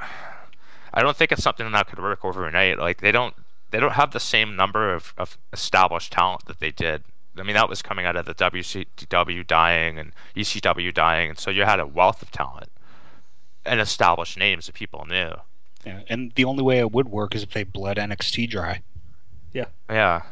[0.92, 2.78] I don't think it's something that could work overnight.
[2.78, 3.34] Like they don't
[3.70, 7.04] they don't have the same number of, of established talent that they did.
[7.38, 11.50] I mean that was coming out of the WCW dying and ECW dying, and so
[11.50, 12.70] you had a wealth of talent
[13.64, 15.32] and established names that people knew.
[15.84, 18.82] Yeah, and the only way it would work is if they bled NXT dry.
[19.52, 20.22] Yeah, Yeah.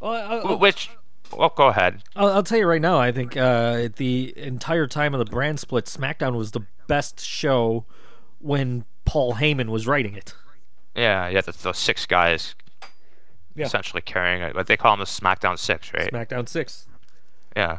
[0.00, 0.90] Well, I, I, which
[1.36, 2.02] well, go ahead.
[2.16, 2.98] I'll, I'll tell you right now.
[2.98, 7.84] I think uh, the entire time of the brand split, SmackDown was the best show
[8.38, 10.34] when Paul Heyman was writing it.
[10.94, 12.54] Yeah, yeah, that's those six guys
[13.58, 13.66] Yeah.
[13.66, 14.54] essentially carrying it.
[14.54, 16.12] But they call him the SmackDown Six, right?
[16.12, 16.86] SmackDown six.
[17.56, 17.78] yeah.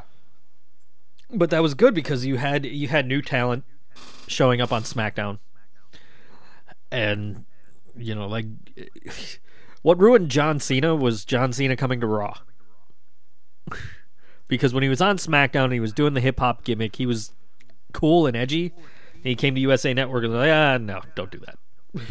[1.32, 3.64] But that was good because you had you had new talent
[4.28, 5.40] showing up on SmackDown,
[6.92, 7.46] and
[7.96, 8.46] you know, like
[9.84, 12.34] what ruined John Cena was John Cena coming to Raw.
[14.48, 16.98] because when he was on SmackDown, and he was doing the hip hop gimmick.
[16.98, 17.32] He was
[17.94, 18.74] cool and edgy.
[19.14, 21.58] And he came to USA Network and was like, ah, no, don't do that.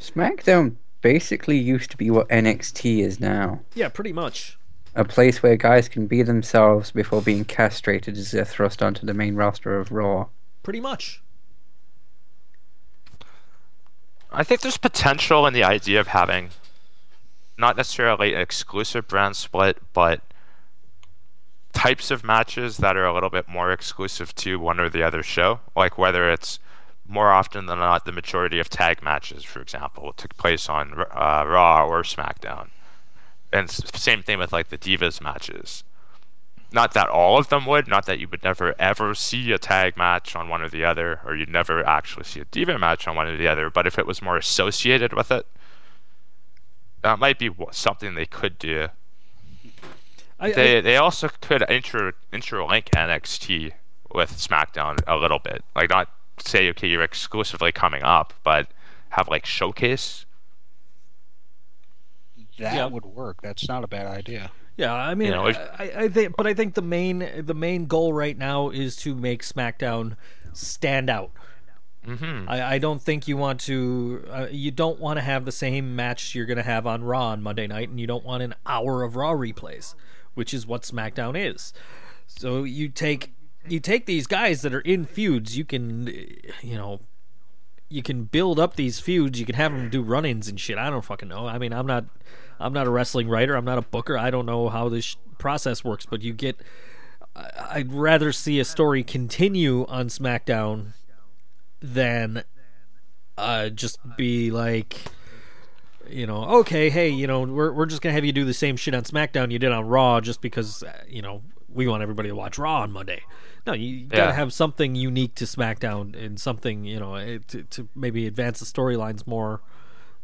[0.00, 3.60] SmackDown basically used to be what NXT is now.
[3.74, 4.58] Yeah, pretty much.
[4.94, 9.14] A place where guys can be themselves before being castrated as they're thrust onto the
[9.14, 10.28] main roster of Raw.
[10.62, 11.22] Pretty much.
[14.30, 16.50] I think there's potential in the idea of having
[17.58, 20.20] not necessarily an exclusive brand split, but
[21.72, 25.22] types of matches that are a little bit more exclusive to one or the other
[25.22, 25.60] show.
[25.76, 26.58] Like whether it's
[27.06, 31.44] more often than not the majority of tag matches, for example, took place on uh,
[31.46, 32.70] Raw or SmackDown.
[33.52, 35.84] And same thing with like the Divas matches.
[36.72, 39.96] Not that all of them would, not that you would never ever see a tag
[39.96, 43.14] match on one or the other, or you'd never actually see a Diva match on
[43.14, 45.46] one or the other, but if it was more associated with it,
[47.02, 48.88] that might be something they could do.
[50.40, 53.72] I, They I, they also could inter interlink NXT
[54.14, 55.62] with SmackDown a little bit.
[55.76, 56.08] Like not
[56.48, 58.68] say okay you're exclusively coming up, but
[59.10, 60.24] have like showcase.
[62.58, 62.86] That Yeah.
[62.86, 63.42] would work.
[63.42, 64.52] That's not a bad idea.
[64.76, 67.86] yeah, I mean, You know, I, I think, but I think the main the main
[67.86, 70.16] goal right now is to make SmackDown
[70.52, 71.30] stand out.
[72.04, 74.24] hmm I, I don't think you want to.
[74.30, 77.28] Uh, you don't want to have the same match you're going to have on Raw
[77.28, 79.94] on Monday night, and you don't want an hour of Raw replays,
[80.34, 81.72] which is what SmackDown is.
[82.26, 83.32] So you take
[83.68, 85.56] you take these guys that are in feuds.
[85.56, 86.06] You can,
[86.62, 87.00] you know,
[87.88, 89.38] you can build up these feuds.
[89.38, 90.78] You can have them do run-ins and shit.
[90.78, 91.46] I don't fucking know.
[91.46, 92.06] I mean, I'm not
[92.58, 93.54] I'm not a wrestling writer.
[93.54, 94.16] I'm not a booker.
[94.16, 96.06] I don't know how this process works.
[96.06, 96.60] But you get.
[97.34, 100.88] I'd rather see a story continue on SmackDown
[101.80, 102.44] than
[103.38, 104.98] uh, just be like,
[106.08, 108.76] you know, okay, hey, you know, we're we're just gonna have you do the same
[108.76, 111.42] shit on SmackDown you did on Raw, just because uh, you know
[111.72, 113.22] we want everybody to watch Raw on Monday.
[113.66, 114.32] No, you, you gotta Yeah.
[114.32, 118.64] have something unique to SmackDown and something you know eh, to, to maybe advance the
[118.66, 119.60] storylines more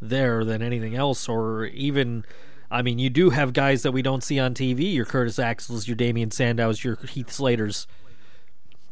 [0.01, 2.25] there than anything else, or even.
[2.71, 4.93] I mean, you do have guys that we don't see on TV.
[4.93, 7.87] Your Curtis Axels, your Damien Sandows, your Heath Slaters.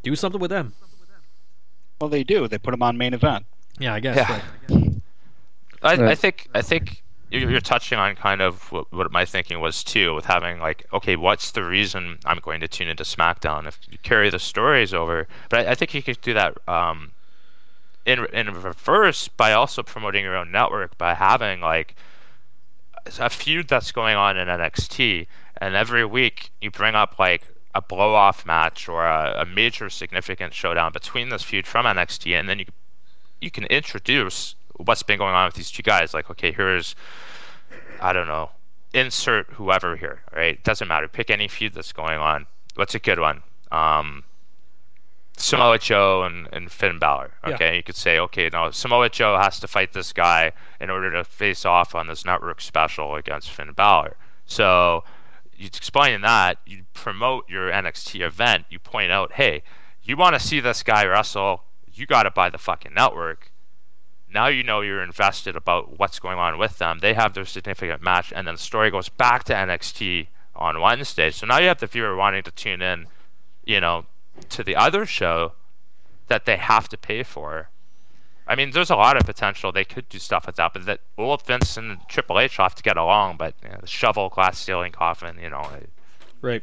[0.03, 0.73] Do something with them.
[2.01, 2.49] Well, they do.
[2.49, 3.45] They put them on main event.
[3.79, 4.17] Yeah, I guess.
[4.17, 4.33] Yeah.
[4.71, 4.93] right.
[5.83, 6.19] I, I Right.
[6.19, 7.03] think I think
[7.37, 11.17] you're, touching on kind of what, what my thinking was too, with having like, okay,
[11.17, 13.67] what's the reason I'm going to tune into SmackDown?
[13.67, 17.13] If you carry the stories over, but I, I think you could do that um,
[18.05, 21.95] in in reverse by also promoting your own network by having like
[23.19, 25.27] a feud that's going on in NXT,
[25.59, 27.43] and every week you bring up like
[27.75, 32.39] a blow off match or a, a major significant showdown between this feud from NXT,
[32.39, 32.67] and then you
[33.41, 36.15] you can introduce what's been going on with these two guys.
[36.15, 36.95] Like, okay, here's
[38.01, 38.51] I don't know,
[38.93, 40.63] insert whoever here, right?
[40.65, 41.09] Doesn't matter.
[41.09, 42.47] Pick any feud that's going on.
[42.75, 43.43] What's a good one?
[43.73, 44.25] Um,
[45.39, 47.33] Samoa Joe and, and Finn Balor.
[47.45, 47.77] Okay, Yeah.
[47.77, 51.25] you could say, okay, now Samoa Joe has to fight this guy in order to
[51.25, 54.17] face off on this network special against Finn Balor.
[54.47, 55.05] So
[55.55, 59.63] you explain that, you promote your NXT event, you point out, hey,
[60.03, 63.51] you want to see this guy wrestle, you got to buy the fucking network.
[64.33, 66.99] Now you know you're invested about what's going on with them.
[66.99, 71.31] They have their significant match, and then the story goes back to NXT on Wednesday.
[71.31, 73.07] So now you have the viewer wanting to tune in,
[73.65, 74.07] you know,
[74.51, 75.53] to the other show
[76.29, 77.69] that they have to pay for.
[78.49, 79.73] I mean, there's a lot of potential.
[79.73, 82.77] They could do stuff with that, but that old Vince and Triple H will have
[82.77, 83.37] to get along.
[83.39, 85.69] But you know, the shovel, glass ceiling, coffin, you know.
[86.41, 86.63] Right.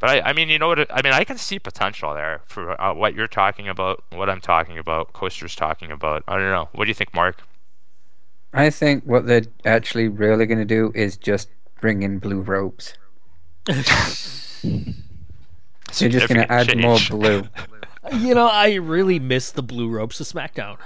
[0.00, 0.90] But I, I mean, you know what?
[0.90, 4.40] I mean, I can see potential there for uh, what you're talking about, what I'm
[4.40, 6.24] talking about, Coaster's talking about.
[6.26, 6.68] I don't know.
[6.72, 7.42] What do you think, Mark?
[8.52, 11.48] I think what they're actually really going to do is just
[11.80, 12.94] bring in blue ropes.
[13.66, 17.44] They're just going to Significant add more blue.
[18.14, 20.78] You know, I really miss the blue ropes of SmackDown.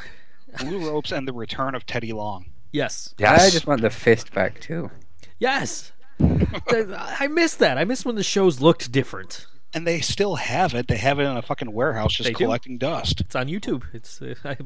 [0.59, 2.47] Blue ropes and the return of Teddy Long.
[2.73, 3.15] Yes.
[3.19, 3.41] Yes.
[3.41, 4.91] I just want the fist back too.
[5.39, 5.93] Yes.
[6.20, 7.78] I miss that.
[7.78, 9.47] I miss when the shows looked different.
[9.73, 10.86] And they still have it.
[10.86, 12.45] They have it in a fucking warehouse just They do.
[12.45, 13.20] collecting dust.
[13.23, 13.82] It's on YouTube.
[13.93, 14.57] It's uh, I,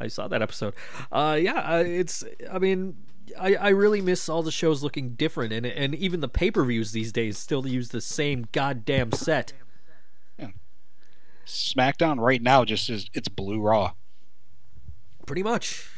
[0.00, 0.74] I saw that episode.
[1.12, 2.24] Uh, yeah, uh, it's.
[2.50, 2.96] I mean,
[3.38, 6.64] I, I really miss all the shows looking different, and and even the pay per
[6.64, 9.52] views these days still use the same goddamn set.
[11.46, 13.92] SmackDown right now just is it's blue raw.
[15.26, 15.88] Pretty much.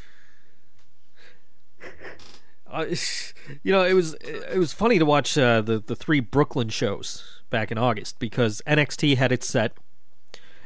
[2.70, 2.86] Uh,
[3.62, 7.40] you know, it was it was funny to watch uh, the the three Brooklyn shows
[7.50, 9.72] back in August because NXT had its set,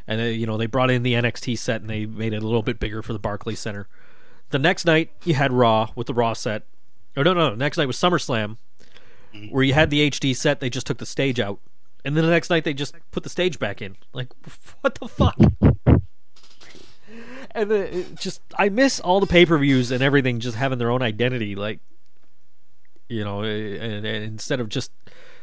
[0.06, 2.46] and uh, you know they brought in the NXT set and they made it a
[2.46, 3.88] little bit bigger for the Barclays Center.
[4.50, 6.64] The next night you had Raw with the Raw set.
[7.16, 7.54] Oh no no, no.
[7.54, 8.56] next night was SummerSlam,
[9.50, 10.60] where you had the HD set.
[10.60, 11.60] They just took the stage out,
[12.04, 13.96] and then the next night they just put the stage back in.
[14.12, 14.28] Like
[14.80, 15.36] what the fuck?
[17.54, 20.90] and it just I miss all the pay per views and everything just having their
[20.90, 21.54] own identity.
[21.54, 21.80] Like,
[23.08, 24.90] you know, eh, and, and instead of just,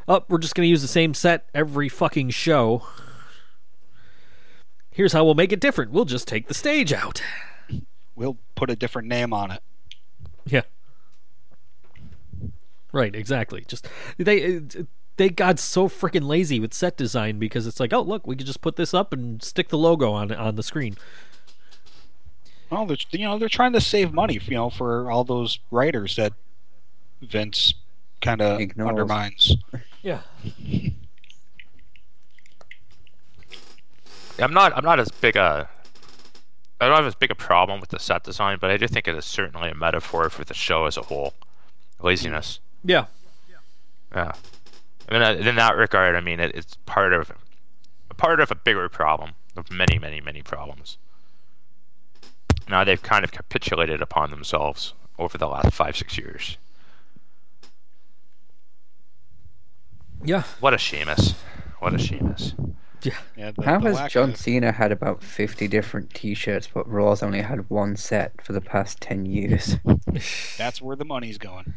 [0.07, 2.83] oh, we're just gonna use the same set every fucking show.
[4.91, 5.91] Here's how we'll make it different.
[5.91, 7.21] We'll just take the stage out.
[8.15, 9.61] We'll put a different name on it.
[10.45, 10.63] Yeah.
[12.91, 13.15] Right.
[13.15, 13.63] Exactly.
[13.67, 13.87] Just
[14.17, 14.57] they.
[14.57, 14.59] uh,
[15.17, 18.45] They got so freaking lazy with set design because it's like, oh look, we could
[18.47, 20.95] just put this up and stick the logo on on the screen.
[22.69, 26.15] Well, they're you know they're trying to save money, you know, for all those writers
[26.15, 26.31] that
[27.21, 27.73] Vince
[28.21, 29.55] kind of undermines.
[30.01, 30.21] Yeah.
[34.39, 34.75] I'm not.
[34.75, 35.69] I'm not as big a.
[36.81, 39.07] I don't have as big a problem with the set design, but I do think
[39.07, 41.33] it is certainly a metaphor for the show as a whole.
[42.01, 42.59] Laziness.
[42.85, 43.05] Yeah.
[44.15, 44.31] Yeah.
[45.09, 47.31] I mean, in that regard, I mean, it, it's part of
[48.09, 50.97] a part of a bigger problem of many, many, many problems.
[52.69, 56.57] Now they've kind of capitulated upon themselves over the last five, six years.
[60.23, 60.43] Yeah.
[60.59, 61.33] What a Sheamus.
[61.79, 62.53] What a Sheamus.
[63.01, 66.85] Yeah, the, How the has John of- Cena had about 50 different t shirts, but
[66.89, 69.77] Raw's only had one set for the past 10 years?
[70.57, 71.73] That's where the money's going.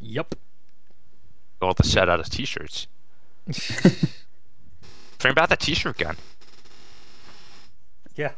[0.00, 0.36] Yep.
[1.60, 2.86] All the set out of t-shirts.
[5.18, 6.16] Bring about the t-shirt gun.
[8.14, 8.32] Yeah.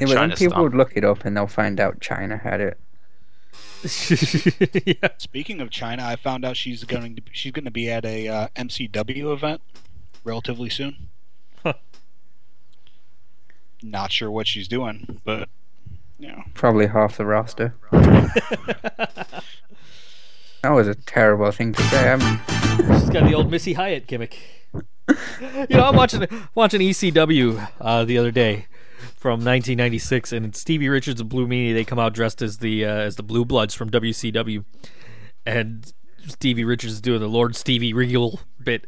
[0.00, 0.62] Yeah, but then people dumb.
[0.62, 2.78] would look it up and they'll find out China had it.
[4.86, 5.08] yeah.
[5.18, 8.28] Speaking of Chyna, I found out she's going to she's going to be at a
[8.28, 9.60] uh, MCW event
[10.24, 11.08] relatively soon.
[11.62, 11.74] Huh.
[13.82, 15.48] Not sure what she's doing, but
[16.18, 17.74] you know, Probably half the roster.
[20.62, 22.12] That was a terrible thing to say.
[22.12, 22.20] I'm,
[23.00, 24.38] She's got the old Missy Hyatt gimmick.
[24.72, 28.66] you know, I'm watching watching ECW uh, the other day
[29.16, 32.88] from 1996, and Stevie Richards and Blue Meanie they come out dressed as the uh,
[32.88, 34.64] as the Blue Bloods from WCW,
[35.46, 35.92] and
[36.26, 38.86] Stevie Richards is doing the Lord Stevie Regal bit.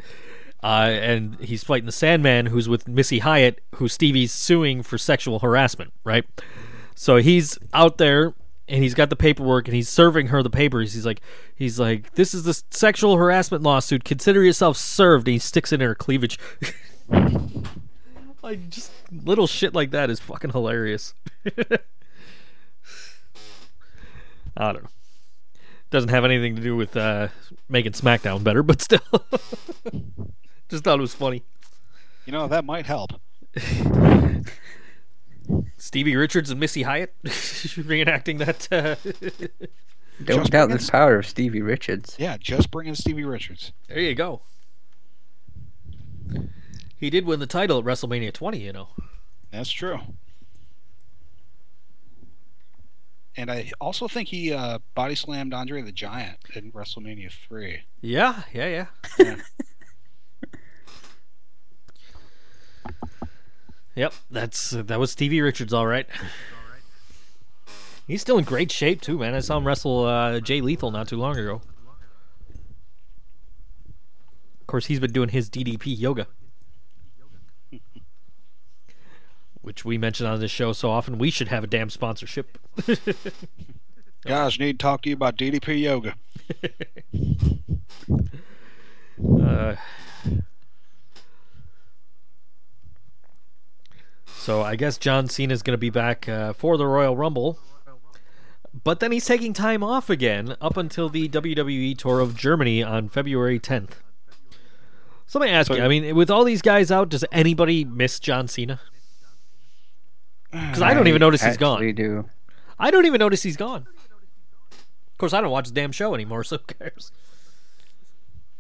[0.62, 5.40] Uh, and he's fighting the Sandman, who's with Missy Hyatt, who Stevie's suing for sexual
[5.40, 6.24] harassment, right?
[6.94, 8.32] So he's out there
[8.66, 10.94] and he's got the paperwork and he's serving her the papers.
[10.94, 11.20] He's like,
[11.54, 14.04] he's like, this is the sexual harassment lawsuit.
[14.04, 15.28] Consider yourself served.
[15.28, 16.38] And he sticks it in her cleavage.
[18.44, 21.14] like just little shit like that is fucking hilarious.
[24.56, 24.88] I don't know.
[25.90, 27.28] Doesn't have anything to do with uh,
[27.68, 29.00] making SmackDown better, but still,
[30.68, 31.42] just thought it was funny.
[32.26, 33.12] You know that might help.
[35.76, 38.66] Stevie Richards and Missy Hyatt reenacting that.
[38.72, 38.96] Uh,
[40.24, 42.16] Don't Just doubt bring the in- power of Stevie Richards.
[42.18, 43.72] Yeah, just bring in Stevie Richards.
[43.88, 44.42] there you go.
[46.96, 48.88] He did win the title at WrestleMania 20, you know.
[49.50, 49.98] That's true.
[53.36, 57.80] And I also think he uh, body slammed Andre the Giant in WrestleMania 3.
[58.00, 58.86] Yeah, yeah, yeah.
[59.18, 59.36] Yeah.
[63.96, 66.06] Yep, that's uh, that was Stevie Richards, all right.
[68.06, 69.34] He's still in great shape too, man.
[69.34, 71.62] I saw him wrestle uh, Jay Lethal not too long ago.
[74.60, 76.26] Of course, he's been doing his DDP yoga,
[79.64, 81.18] which we mention on this show so often.
[81.18, 82.58] We should have a damn sponsorship.
[84.26, 86.14] Guys, need to talk to you about DDP yoga.
[89.40, 89.76] Uh,
[94.26, 97.58] so I guess John Cena is going to be back uh, for the Royal Rumble,
[98.82, 103.08] but then he's taking time off again up until the WWE tour of Germany on
[103.08, 103.92] February 10th.
[105.26, 107.84] So let me ask So- you: I mean, with all these guys out, does anybody
[107.84, 108.80] miss John Cena?
[110.54, 111.94] Because I don't even notice he's gone.
[111.94, 112.28] do.
[112.78, 113.86] I don't even notice he's gone.
[114.70, 117.10] Of course, I don't watch the damn show anymore, so who cares?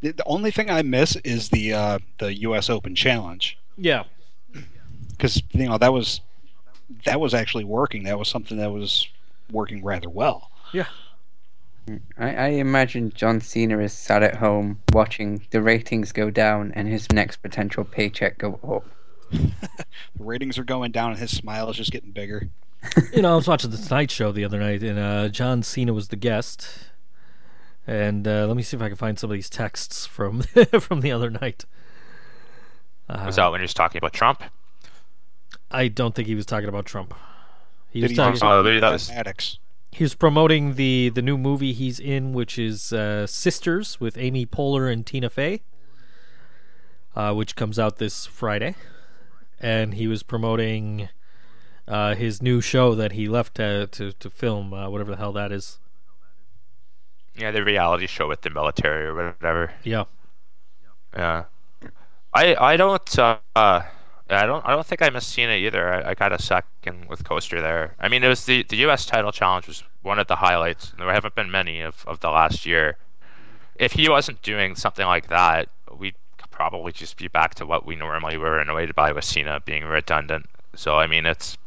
[0.00, 2.68] The the only thing I miss is the uh, the U.S.
[2.68, 4.04] Open Challenge Yeah,
[5.10, 6.20] because you know that was
[7.04, 8.04] that was actually working.
[8.04, 9.08] That was something that was
[9.50, 10.50] working rather well.
[10.72, 10.86] yeah.
[12.18, 16.88] I, I imagine John Cena is sat at home watching the ratings go down and
[16.88, 18.84] his next potential paycheck go up.
[20.16, 22.48] The ratings are going down, and his smile is just getting bigger.
[23.12, 25.92] you know, I was watching the Tonight Show the other night, and uh, John Cena
[25.92, 26.68] was the guest.
[27.86, 30.42] And uh, let me see if I can find some of these texts from
[30.80, 31.64] from the other night.
[33.08, 34.42] Uh, Was that when he was talking about Trump?
[35.70, 37.12] I don't think he was talking about Trump.
[37.90, 38.40] He Did was he talking.
[38.42, 39.58] Oh, maybe that was- Maddox.
[39.90, 44.44] He was promoting the the new movie he's in, which is uh, Sisters with Amy
[44.46, 45.60] Poehler and Tina Fey,
[47.16, 48.74] uh, which comes out this Friday.
[49.64, 51.08] And he was promoting
[51.88, 55.32] uh, his new show that he left uh, to to film, uh, whatever the hell
[55.32, 55.78] that is.
[57.36, 59.72] Yeah, the reality show with the military or whatever.
[59.82, 60.04] Yeah.
[61.16, 61.44] Yeah.
[62.32, 65.92] I I don't uh, I don't I don't think I missed it either.
[65.92, 67.94] I, I got a second with Coaster there.
[68.00, 70.90] I mean it was the, the US title challenge was one of the highlights.
[70.90, 72.96] and There haven't been many of, of the last year.
[73.76, 75.68] If he wasn't doing something like that,
[76.54, 80.46] probably just be back to what we normally were annoyed by with Cena being redundant.
[80.76, 81.58] So I mean it's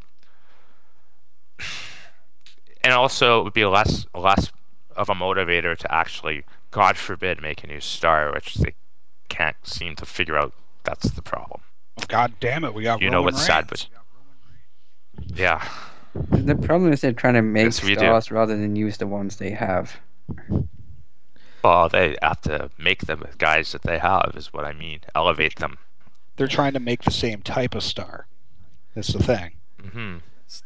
[2.84, 4.50] and also it would be less less
[4.96, 8.74] of a motivator to actually, God forbid, make a new star, which they
[9.30, 10.54] can't seem to figure out.
[10.84, 11.62] That's the problem.
[12.08, 13.86] God damn it, we got You know Roman what's sad, but
[15.36, 15.68] yeah,
[16.32, 19.52] The problem is they're trying to make Yes, stars rather than use the ones they
[19.52, 20.00] have.
[21.68, 25.02] Well, they have to make them with guys that they have, is what I mean.
[25.14, 25.78] Elevate them.
[26.38, 28.28] They're trying to make the same type of star.
[28.96, 29.52] That's the thing.
[29.82, 30.18] hmm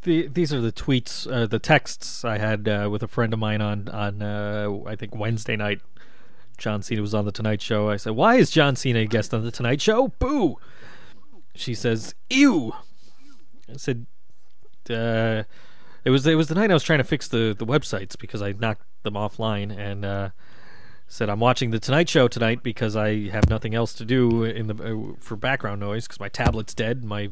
[0.04, 3.40] The, these are the tweets, uh, the texts I had uh, with a friend of
[3.40, 5.82] mine on on uh, I think Wednesday night.
[6.58, 7.90] John Cena was on the Tonight Show.
[7.90, 10.58] I said, "Why is John Cena a guest on the Tonight Show?" Boo.
[11.56, 12.74] She says, "Ew."
[13.68, 14.06] I said,
[14.88, 15.44] uh,
[16.06, 18.44] "It was it was the night I was trying to fix the the websites because
[18.44, 20.06] I knocked them offline and."
[21.12, 24.68] Said I'm watching the Tonight Show tonight because I have nothing else to do in
[24.68, 27.04] the uh, for background noise because my tablet's dead.
[27.04, 27.32] My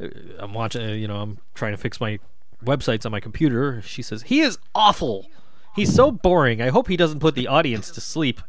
[0.00, 0.08] uh,
[0.40, 2.18] I'm watching, uh, you know, I'm trying to fix my
[2.64, 3.80] websites on my computer.
[3.80, 5.30] She says, He is awful.
[5.76, 6.60] He's so boring.
[6.60, 8.40] I hope he doesn't put the audience to sleep.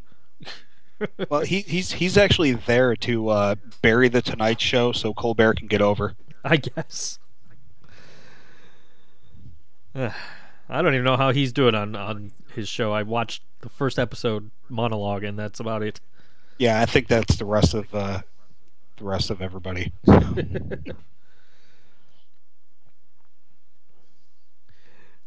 [1.30, 5.68] Well, he, he's he's actually there to uh, bury the Tonight Show so Colbert can
[5.68, 6.16] get over.
[6.44, 7.20] I guess.
[9.96, 10.12] I
[10.70, 12.92] don't even know how he's doing on, on his show.
[12.92, 16.02] I watched the first episode monologue, and that's about it.
[16.58, 18.22] Yeah, I think that's the rest of uh,
[18.98, 19.94] the rest of everybody.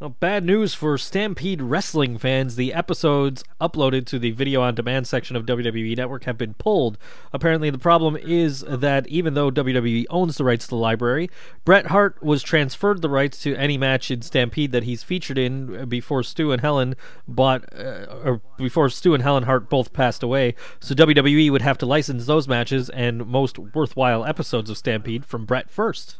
[0.01, 2.57] Well, bad news for Stampede Wrestling fans.
[2.57, 6.97] The episodes uploaded to the video on demand section of WWE Network have been pulled.
[7.35, 11.29] Apparently, the problem is that even though WWE owns the rights to the library,
[11.67, 15.87] Bret Hart was transferred the rights to any match in Stampede that he's featured in
[15.87, 16.95] before Stu and Helen
[17.29, 20.55] bought, uh, or before Stu and Helen Hart both passed away.
[20.81, 25.45] So WWE would have to license those matches and most worthwhile episodes of Stampede from
[25.45, 26.17] Bret first.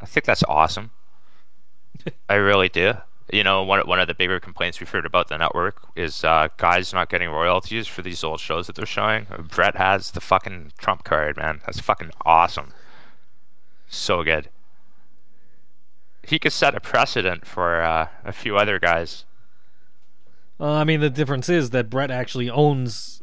[0.00, 0.92] I think that's awesome.
[2.28, 2.94] I really do.
[3.32, 6.48] You know, one one of the bigger complaints we've heard about the network is uh,
[6.58, 9.26] guys not getting royalties for these old shows that they're showing.
[9.48, 11.60] Bret has the fucking trump card, man.
[11.64, 12.72] That's fucking awesome.
[13.88, 14.50] So good.
[16.24, 19.24] He could set a precedent for uh, a few other guys.
[20.60, 23.22] Uh, I mean, the difference is that Bret actually owns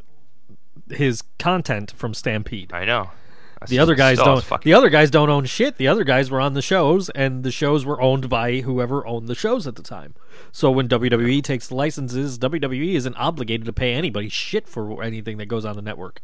[0.89, 2.73] his content from Stampede.
[2.73, 3.11] I know.
[3.60, 4.44] That's The other guys don't.
[4.44, 5.76] fucking- The other guys don't own shit.
[5.77, 9.27] The other guys were on the shows, and the shows were owned by whoever owned
[9.27, 10.15] the shows at the time.
[10.52, 15.38] So when WWE takes the licenses, WWE isn't obligated to pay anybody shit for anything
[15.38, 16.22] that goes on the network.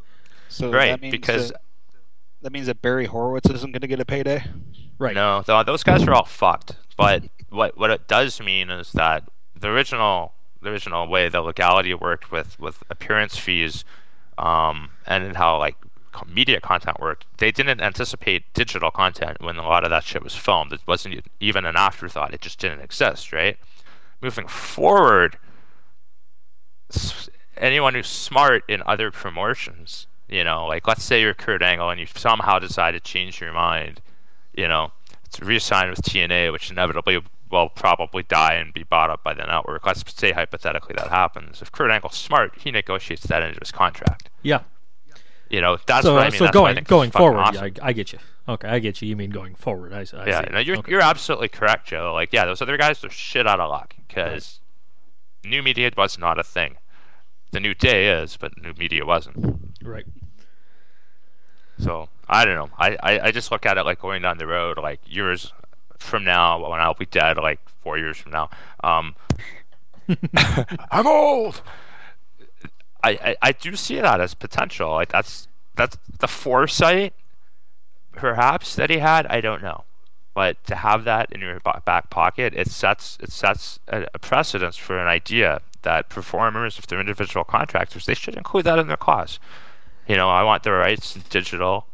[0.48, 1.62] So Right, that means because- that,
[2.44, 4.44] that means that Barry Horowitz isn't going to get a payday.
[4.98, 5.16] Right.
[5.16, 6.78] No, th- those guys are all fucked.
[6.96, 9.24] But what what it does mean is that
[9.60, 10.32] the original
[10.62, 13.84] the original way the legality worked with with appearance fees,
[14.38, 15.85] um, and how like co-
[16.28, 20.36] media content worked, they didn't anticipate digital content when a lot of that shit was
[20.36, 20.74] filmed.
[20.74, 22.34] It wasn't even an afterthought.
[22.34, 23.58] It just didn't exist, right?
[24.22, 25.38] Moving forward,
[27.58, 32.00] anyone who's smart in other promotions, you know, like let's say you're Kurt Angle and
[32.00, 34.02] you somehow decide to change your mind,
[34.54, 34.92] you know,
[35.32, 37.22] to re-sign with TNA, which inevitably
[37.52, 39.86] will probably die and be bought up by the network.
[39.86, 41.62] Let's say hypothetically that happens.
[41.62, 44.30] If Kurt Angle's smart, he negotiates that into his contract.
[44.42, 44.62] Yeah.
[45.50, 46.38] You know, that's so, what uh, I mean.
[46.40, 47.56] so That's going going forward, awesome.
[47.76, 48.20] yeah, I, I get you.
[48.48, 49.08] Okay, I get you.
[49.08, 49.94] You mean going forward?
[49.94, 50.54] I, I yeah, see.
[50.54, 50.92] no, you're Okay.
[50.92, 52.14] you're absolutely correct, Joe.
[52.14, 54.60] Like, yeah, those other guys are shit out of luck because
[55.44, 56.78] new media was not a thing.
[57.52, 59.60] The new day is, but new media wasn't.
[59.84, 60.06] right.
[61.78, 62.70] So I don't know.
[62.78, 65.52] I, I, I just look at it like going down the road, like years
[65.98, 68.50] from now, when I'll be dead, like four years from now.
[68.84, 69.16] Um,
[70.92, 71.62] I'm old.
[73.06, 74.92] I, I, I do see that as potential.
[74.92, 77.14] Like that's that's the foresight,
[78.14, 79.28] perhaps that he had.
[79.28, 79.84] I don't know,
[80.34, 84.78] but to have that in your back pocket, it sets it sets a, a precedence
[84.78, 88.98] for an idea that performers, if they're individual contractors, they should include that in their
[88.98, 89.40] clause.
[90.08, 91.86] You know, I want the rights in digital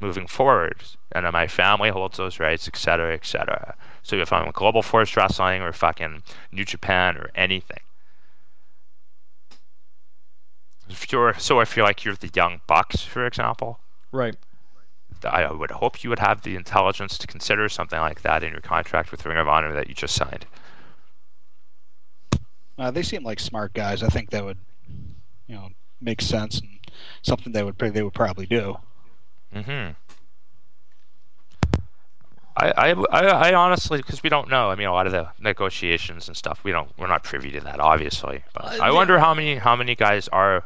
[0.00, 0.76] moving forward,
[1.12, 3.74] and then my family holds those rights, et cetera, et cetera.
[4.04, 7.80] So if I'm a Global Force Wrestling or fucking New Japan or anything,
[10.90, 13.78] if you're so if you're like you're the Young Bucks, for example,
[14.12, 14.34] Right.
[15.24, 18.60] I would hope you would have the intelligence to consider something like that in your
[18.60, 20.46] contract with Ring of Honor that you just signed.
[22.78, 24.02] Uh, they seem like smart guys.
[24.04, 24.58] I think that would,
[25.48, 25.70] you know,
[26.00, 26.68] make sense and
[27.22, 28.76] something they would they would probably do.
[29.54, 29.92] Mm-hmm.
[32.56, 34.68] I, I, I, I honestly, because we don't know.
[34.70, 37.60] I mean, a lot of the negotiations and stuff, we don't, we're not privy to
[37.60, 38.42] that, obviously.
[38.52, 38.92] But Uh, I yeah.
[38.92, 40.64] wonder how many, how many guys are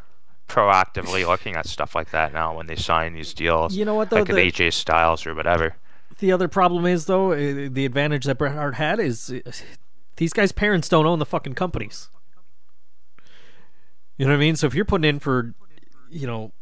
[0.52, 4.10] proactively looking at stuff like that now when they sign these deals, You know what
[4.10, 4.16] though?
[4.18, 5.74] like the, with AJ Styles or whatever.
[6.18, 9.50] the other problem is though, uh, the advantage that Bret Hart had is uh,
[10.16, 12.08] these guys' parents don't own the fucking companies.
[14.18, 14.56] You know what I mean?
[14.56, 15.54] So if you're putting in for,
[16.10, 16.52] you know,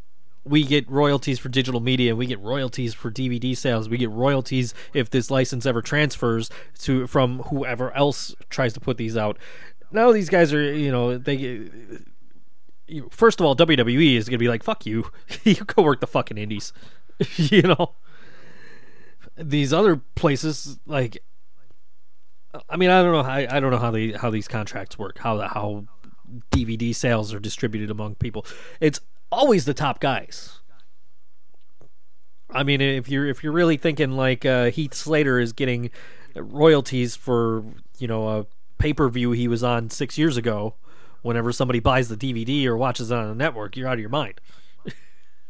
[0.45, 4.73] we get royalties for digital media, we get royalties for DVD sales, we get royalties
[4.95, 6.49] if this license ever transfers
[6.79, 9.37] to from whoever else tries to put these out.
[9.93, 11.69] Now these guys are, you know, they
[13.11, 15.11] first of all, WWE is going to be like, "Fuck you,
[15.45, 16.73] you go work the fucking indies,"
[17.37, 17.95] you know.
[19.37, 21.23] These other places, like,
[22.69, 25.19] I mean, I don't know, I, I don't know how they how these contracts work,
[25.19, 25.85] how the, how
[26.51, 28.45] DVD sales are distributed among people.
[28.81, 29.01] It's
[29.31, 30.59] always the top guys.
[32.53, 35.91] I mean, if you're if you're really thinking like uh, Heath Slater is getting
[36.35, 37.65] royalties for
[37.99, 38.47] you know a
[38.79, 40.75] pay per view he was on six years ago,
[41.23, 44.11] whenever somebody buys the DVD or watches it on the network, you're out of your
[44.11, 44.41] mind.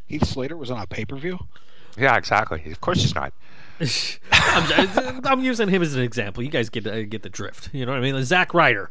[0.07, 1.39] Heath Slater was on a pay per view.
[1.97, 2.63] Yeah, exactly.
[2.71, 3.33] Of course he's not.
[4.33, 6.43] I'm, I'm using him as an example.
[6.43, 7.71] You guys get uh, get the drift.
[7.73, 8.23] You know what I mean?
[8.25, 8.91] Zack Ryder.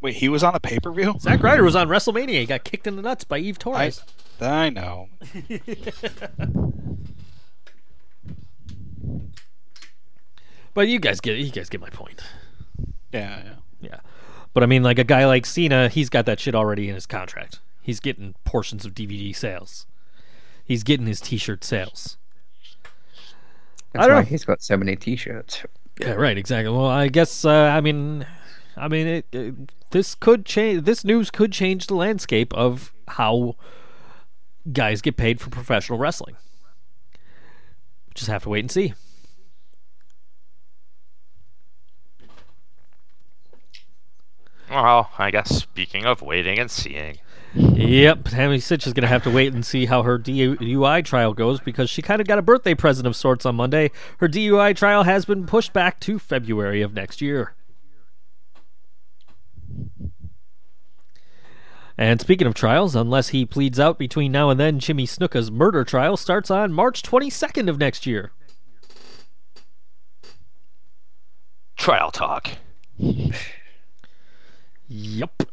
[0.00, 1.14] Wait, he was on a pay per view.
[1.20, 2.40] Zack Ryder was on WrestleMania.
[2.40, 4.04] He got kicked in the nuts by Eve I, Torres.
[4.40, 5.08] I know.
[10.74, 12.22] But you guys get you guys get my point.
[13.12, 13.54] Yeah, yeah.
[13.80, 14.00] Yeah.
[14.54, 17.06] But I mean, like a guy like Cena, he's got that shit already in his
[17.06, 17.60] contract.
[17.80, 19.86] He's getting portions of DVD sales.
[20.64, 22.16] He's getting his T-shirt sales.
[23.92, 24.26] That's I don't why know.
[24.26, 25.64] he's got so many T-shirts.
[26.00, 26.38] Yeah, right.
[26.38, 26.72] Exactly.
[26.72, 28.26] Well, I guess uh, I mean,
[28.76, 29.54] I mean, it, it,
[29.90, 30.84] this could change.
[30.84, 33.56] This news could change the landscape of how
[34.72, 36.36] guys get paid for professional wrestling.
[38.14, 38.94] Just have to wait and see.
[44.72, 47.18] Well, I guess speaking of waiting and seeing,
[47.54, 51.34] Yep, Tammy Sytch is going to have to wait and see how her DUI trial
[51.34, 53.90] goes because she kind of got a birthday present of sorts on Monday.
[54.18, 57.54] Her DUI trial has been pushed back to February of next year.
[61.98, 65.84] And speaking of trials, unless he pleads out between now and then, Jimmy Snuka's murder
[65.84, 68.32] trial starts on March 22nd of next year.
[71.76, 72.48] trial talk.
[74.92, 75.44] Yep.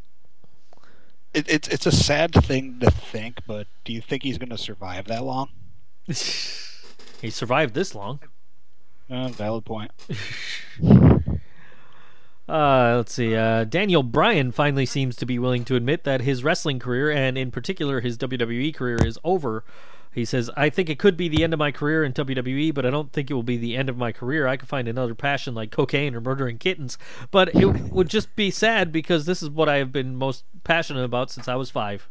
[1.34, 4.58] It, it's it's a sad thing to think, but do you think he's going to
[4.58, 5.50] survive that long?
[6.08, 8.20] he survived this long.
[9.10, 9.92] Uh, valid point.
[12.50, 13.36] Uh, let's see.
[13.36, 17.38] Uh, Daniel Bryan finally seems to be willing to admit that his wrestling career, and
[17.38, 19.64] in particular his WWE career, is over.
[20.12, 22.86] He says, I think it could be the end of my career in WWE, but
[22.86, 24.48] I don't think it will be the end of my career.
[24.48, 26.98] I could find another passion like cocaine or murdering kittens,
[27.30, 31.04] but it would just be sad because this is what I have been most passionate
[31.04, 32.10] about since I was five.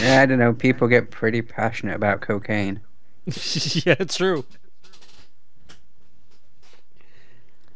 [0.00, 0.52] Yeah, I don't know.
[0.52, 2.80] People get pretty passionate about cocaine.
[3.26, 4.44] yeah, it's true.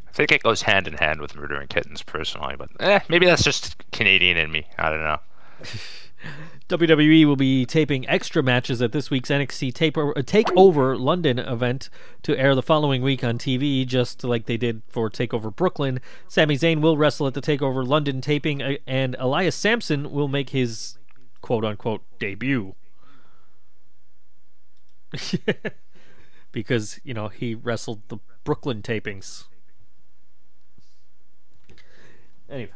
[0.07, 2.55] I think it goes hand in hand with murdering kittens, personally.
[2.57, 4.67] But eh, maybe that's just Canadian in me.
[4.79, 5.19] I don't know.
[6.69, 11.89] WWE will be taping extra matches at this week's NXT Takeover, uh, Takeover London event
[12.23, 15.99] to air the following week on TV, just like they did for Takeover Brooklyn.
[16.27, 20.51] Sami Zayn will wrestle at the Takeover London taping, uh, and Elias Samson will make
[20.51, 20.99] his
[21.41, 22.75] quote unquote debut.
[26.53, 29.45] because, you know, he wrestled the Brooklyn tapings.
[32.51, 32.73] Anyway.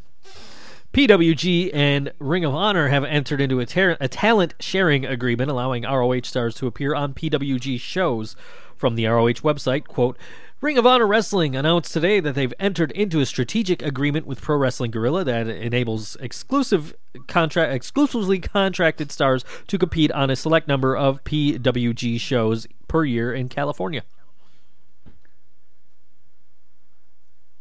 [0.92, 6.24] PWG and Ring of Honor have entered into a, a, talent sharing agreement allowing ROH
[6.24, 8.36] stars to appear on PWG shows.
[8.76, 10.18] From the ROH website, quote,
[10.60, 14.56] Ring of Honor Wrestling announced today that they've entered into a strategic agreement with Pro
[14.56, 16.94] Wrestling Guerrilla that enables exclusive
[17.26, 23.32] contract exclusively contracted stars to compete on a select number of PWG shows per year
[23.32, 24.02] in California.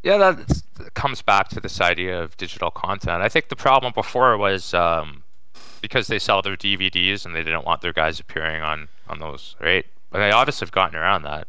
[0.03, 0.61] Yeah, that
[0.95, 3.21] comes back to this idea of digital content.
[3.21, 5.23] I think the problem before was um,
[5.81, 9.55] because they sell their DVDs and they didn't want their guys appearing on on those,
[9.59, 9.85] right?
[10.09, 11.47] But they obviously have gotten around that.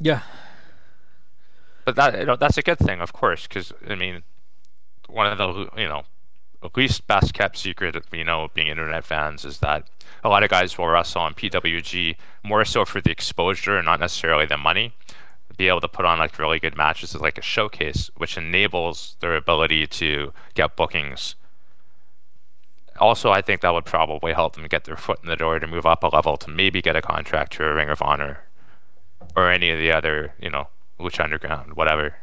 [0.00, 0.20] Yeah.
[1.84, 4.22] But that you know, that's a good thing, of course, because I mean,
[5.08, 6.04] one of the you know
[6.76, 9.86] least best kept secret we know being internet fans is that
[10.24, 14.00] a lot of guys will wrestle on PWG more so for the exposure and not
[14.00, 14.92] necessarily the money
[15.56, 19.16] be able to put on like really good matches as like a showcase, which enables
[19.20, 21.34] their ability to get bookings.
[22.98, 25.66] Also, I think that would probably help them get their foot in the door to
[25.66, 28.40] move up a level to maybe get a contract to a Ring of Honor
[29.36, 30.68] or any of the other, you know,
[31.00, 32.14] Lucha Underground, whatever.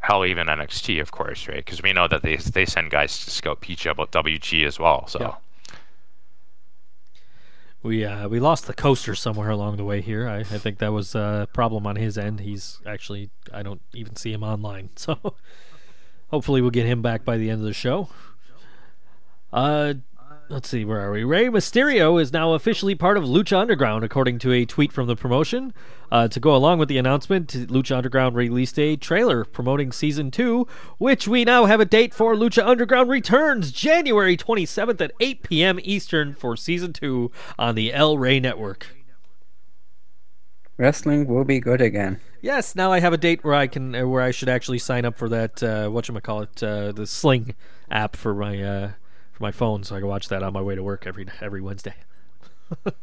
[0.00, 1.64] Hell, even NXT, of course, right?
[1.64, 5.06] Because we know that they they send guys to scout Peach about WG as well.
[5.06, 5.20] So.
[5.20, 5.34] Yeah.
[7.82, 10.28] We uh, we lost the coaster somewhere along the way here.
[10.28, 12.40] I, I think that was a problem on his end.
[12.40, 14.90] He's actually I don't even see him online.
[14.98, 15.34] So
[16.28, 18.08] hopefully we'll get him back by the end of the show.
[19.52, 19.94] Uh,
[20.48, 21.24] let's see, where are we?
[21.24, 25.16] Rey Mysterio is now officially part of Lucha Underground, according to a tweet from the
[25.16, 25.72] promotion.
[26.10, 30.66] Uh, to go along with the announcement, Lucha Underground released a trailer promoting season two,
[30.98, 32.34] which we now have a date for.
[32.34, 35.78] Lucha Underground returns January 27th at 8 p.m.
[35.82, 38.86] Eastern for season two on the El Rey Network.
[40.78, 42.20] Wrestling will be good again.
[42.40, 45.04] Yes, now I have a date where I can, uh, where I should actually sign
[45.04, 45.62] up for that.
[45.62, 47.54] Uh, what call it, uh, the Sling
[47.90, 48.90] app for my uh,
[49.38, 51.60] for my phone, so I can watch that on my way to work every every
[51.60, 51.94] Wednesday.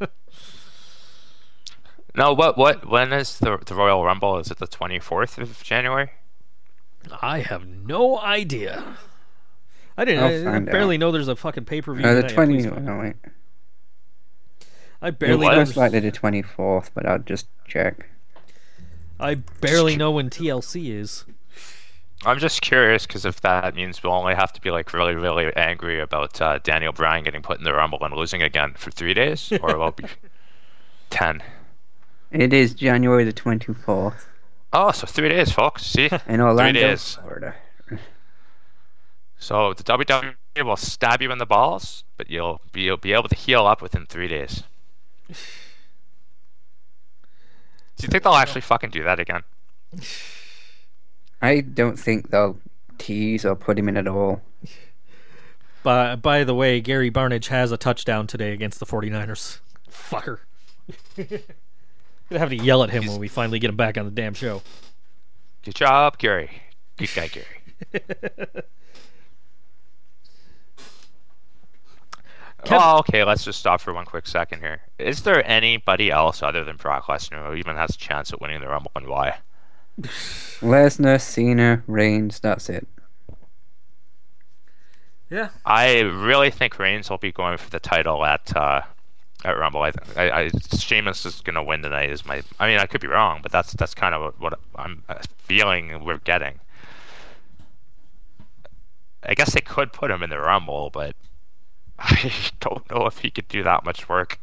[2.15, 4.37] no, what what when is the the Royal Rumble?
[4.37, 6.11] Is it the twenty fourth of January?
[7.21, 8.97] I have no idea.
[9.97, 10.47] I didn't.
[10.47, 10.99] I, I barely out.
[10.99, 12.05] know there's a fucking pay per view.
[12.05, 12.67] Uh, the twenty.
[12.67, 13.15] Oh, wait.
[15.01, 15.47] I barely.
[15.47, 18.09] It was likely the twenty fourth, but I'll just check.
[19.21, 21.23] I barely know when TLC is.
[22.25, 25.55] I'm just curious because if that means we'll only have to be like really, really
[25.55, 29.13] angry about uh, Daniel Bryan getting put in the Rumble and losing again for three
[29.13, 30.05] days, or will be
[31.11, 31.43] ten.
[32.31, 34.27] It is January the twenty fourth.
[34.73, 35.85] Oh, so three days, folks.
[35.85, 37.13] See, in Orlando, three days.
[37.13, 37.55] Florida.
[39.37, 40.33] So the WWE
[40.63, 43.83] will stab you in the balls, but you'll be you'll be able to heal up
[43.83, 44.63] within three days.
[45.27, 45.35] Do
[48.01, 49.43] you think they'll actually fucking do that again?
[51.41, 52.57] I don't think they'll
[52.97, 54.41] tease or put him in at all.
[55.83, 59.59] By, by the way, Gary Barnidge has a touchdown today against the 49ers.
[59.91, 60.39] Fucker.
[62.29, 64.33] Gonna have to yell at him when we finally get him back on the damn
[64.33, 64.63] show.
[65.63, 66.49] Good job, Gary.
[66.97, 67.45] Good guy, Gary.
[72.65, 73.23] Kev- oh, okay.
[73.23, 74.81] Let's just stop for one quick second here.
[74.97, 78.59] Is there anybody else other than Brock Lesnar who even has a chance at winning
[78.59, 79.37] the Rumble, and why?
[80.01, 82.87] Lesnar, Cena, Reigns, that's it.
[85.29, 85.49] Yeah.
[85.65, 88.81] I really think Reigns will be going for the title at uh,
[89.43, 89.81] at Rumble.
[89.81, 92.09] I, th- I, I Sheamus is going to win tonight.
[92.09, 92.41] Is my?
[92.59, 95.15] I mean, I could be wrong, but that's that's kind of what, what I'm uh,
[95.39, 96.59] feeling we're getting.
[99.23, 101.15] I guess they could put him in the Rumble, but
[101.99, 104.39] I don't know if he could do that much work.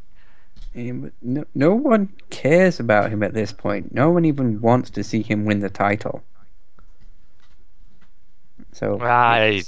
[0.75, 3.93] Um, No, no one cares about him at this point.
[3.95, 6.23] No one even wants to see him win the title.
[8.73, 9.63] So I-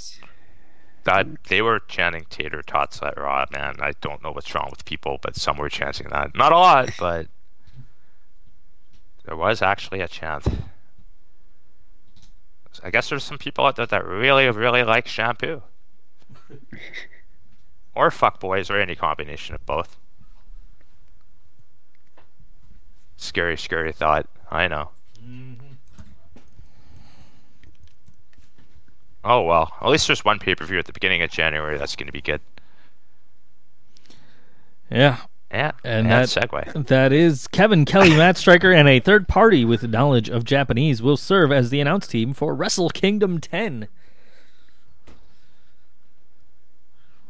[1.03, 3.75] That they were chanting tater tots at Raw, man.
[3.79, 6.35] I don't know what's wrong with people, but some were chanting that.
[6.35, 7.27] Not a lot, but
[9.25, 10.47] there was actually a chant.
[12.83, 15.61] I guess there's some people out there that really, really like shampoo.
[17.95, 19.95] or fuck boys, or any combination of both.
[23.17, 24.27] Scary, scary thought.
[24.51, 24.89] I know.
[25.23, 25.53] Mm-hmm.
[29.23, 31.95] Oh well, at least there's one pay per view at the beginning of January that's
[31.95, 32.41] going to be good.
[34.91, 35.17] Yeah.
[35.51, 36.87] Yeah, And yeah, that- segue.
[36.87, 41.15] That is Kevin Kelly, Matt Striker, and a third party with knowledge of Japanese will
[41.15, 43.87] serve as the announce team for Wrestle Kingdom 10.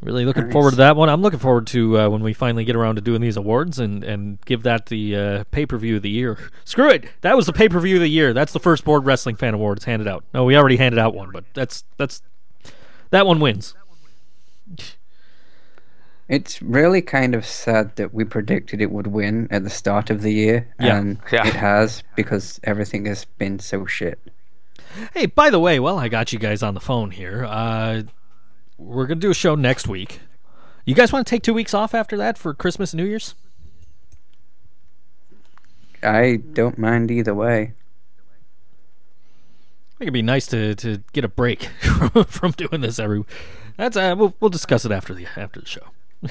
[0.06, 0.53] Really looking Nice.
[0.53, 1.10] forward to that one.
[1.10, 4.03] I'm looking forward to uh, when we finally get around to doing these awards and,
[4.03, 6.38] and give that the uh, pay per view of the year.
[6.64, 8.32] Screw it, that was the pay per view of the year.
[8.34, 9.80] That's the first Board Wrestling Fan award.
[9.80, 10.23] It's handed out.
[10.34, 12.22] No, we already handed out one, but that's that's
[13.10, 13.73] that one wins.
[16.27, 20.22] It's really kind of sad that we predicted it would win at the start of
[20.23, 20.98] the year, Yeah.
[20.98, 21.48] and Yeah.
[21.48, 24.19] it has because everything has been so shit.
[25.14, 28.03] Hey, by the way, while I got you guys on the phone here, uh,
[28.77, 30.19] we're gonna do a show next week.
[30.85, 33.35] You guys want to take two weeks off after that for Christmas and New Year's?
[36.03, 37.73] I don't mind either way.
[39.95, 41.64] I think it'd be nice to, to get a break
[42.27, 43.23] from doing this every.
[43.77, 45.88] That's uh, we'll we'll discuss it after the after the show.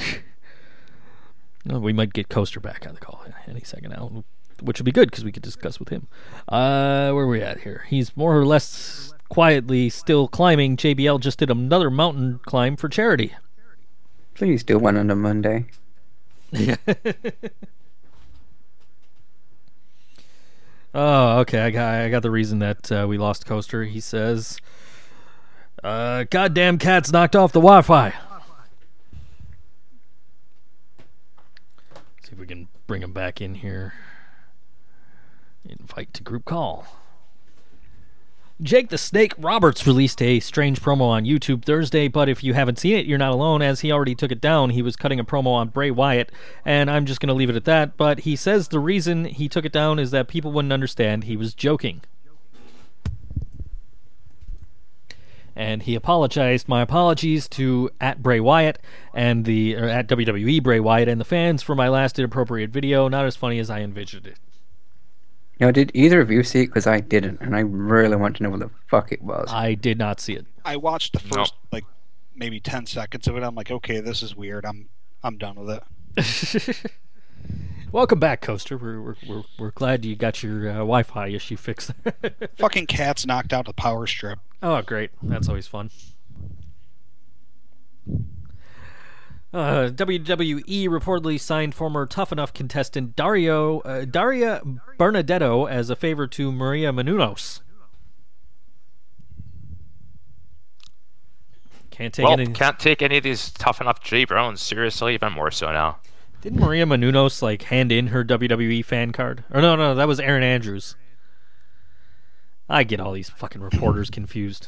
[1.65, 4.25] No, we might get Coaster back on the call any second now,
[4.61, 6.09] which would be good because we could discuss with him.
[6.47, 7.85] Uh, where are we at here?
[7.89, 10.77] He's more or less quietly still climbing.
[10.77, 13.35] JBL just did another mountain climb for charity.
[14.35, 15.67] Please do one on a Monday.
[20.95, 21.59] Oh, okay.
[21.61, 23.85] I got I got the reason that uh, we lost Coaster.
[23.85, 24.61] He says,
[25.83, 28.11] uh, "Goddamn cats knocked off the Wi-Fi."
[32.23, 33.95] See if we can bring him back in here.
[35.65, 36.87] Invite to group call.
[38.63, 42.79] Jake the Snake Roberts released a strange promo on YouTube Thursday, but if you haven't
[42.79, 44.71] seen it, you're not alone, as he already took it down.
[44.71, 46.31] He was cutting a promo on Bray Wyatt,
[46.65, 47.97] and I'm just going to leave it at that.
[47.97, 51.37] But he says the reason he took it down is that people wouldn't understand he
[51.37, 52.03] was joking.
[55.57, 56.69] And he apologized.
[56.69, 58.79] My apologies to at Bray Wyatt
[59.13, 63.09] and the at WWE Bray Wyatt and the fans for my last inappropriate video.
[63.09, 64.39] Not as funny as I envisioned it.
[65.61, 66.67] Now, did either of you see it?
[66.67, 69.49] Because I didn't, and I really want to know what the fuck it was.
[69.53, 70.47] I did not see it.
[70.65, 71.37] I watched the No.
[71.43, 71.85] first like
[72.35, 73.43] maybe ten seconds of it.
[73.43, 74.65] I'm like, okay, this is weird.
[74.67, 74.89] I'm
[75.23, 75.81] I'm done with
[76.17, 76.83] it.
[77.93, 78.77] Welcome back, Coaster.
[78.77, 81.93] We're we're we're, we're glad you got your uh, Wi-Fi issue fixed.
[82.59, 84.41] Fucking cats knocked out the power strip.
[84.63, 85.11] oh, great!
[85.23, 85.91] That's always fun.
[89.55, 94.61] Uh, WWE reportedly signed former Tough Enough contestant Dario uh, Daria
[94.99, 97.61] Berenato as a favor to Maria Menounos.
[101.93, 102.49] Can't take well, any.
[102.49, 105.99] can't take any of these tough enough jabronis seriously, even more so now.
[106.41, 109.45] Didn't Maria Menounos like hand in her WWE fan card?
[109.53, 110.97] Or no, no, that was Erin Andrews.
[112.69, 114.67] I get all these fucking reporters confused.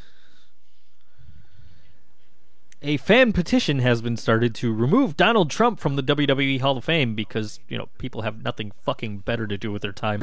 [2.82, 6.84] A fan petition has been started to remove Donald Trump from the WWE Hall of
[6.84, 10.22] Fame because, you know, people have nothing fucking better to do with their time.